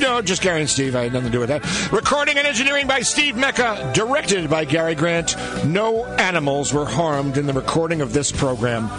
no, 0.01 0.21
just 0.21 0.41
Gary 0.41 0.61
and 0.61 0.69
Steve. 0.69 0.95
I 0.95 1.03
had 1.03 1.13
nothing 1.13 1.27
to 1.27 1.31
do 1.31 1.39
with 1.39 1.49
that. 1.49 1.91
Recording 1.91 2.37
and 2.37 2.47
engineering 2.47 2.87
by 2.87 3.01
Steve 3.01 3.35
Mecca. 3.35 3.91
Directed 3.93 4.49
by 4.49 4.65
Gary 4.65 4.95
Grant. 4.95 5.35
No 5.65 6.05
animals 6.05 6.73
were 6.73 6.85
harmed 6.85 7.37
in 7.37 7.45
the 7.45 7.53
recording 7.53 8.01
of 8.01 8.11
this 8.11 8.31
program. 8.31 8.89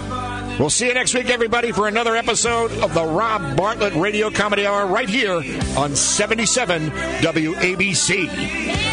We'll 0.59 0.71
see 0.71 0.87
you 0.87 0.95
next 0.95 1.15
week, 1.15 1.31
everybody, 1.31 1.73
for 1.73 1.89
another 1.89 2.15
episode 2.15 2.71
of 2.79 2.95
the 2.95 3.05
Rob 3.05 3.57
Bartlett 3.57 3.95
Radio 3.95 4.31
Comedy 4.31 4.67
Hour 4.67 4.87
right 4.87 5.09
here 5.09 5.43
on 5.77 5.97
77 5.97 6.91
WABC. 6.91 8.92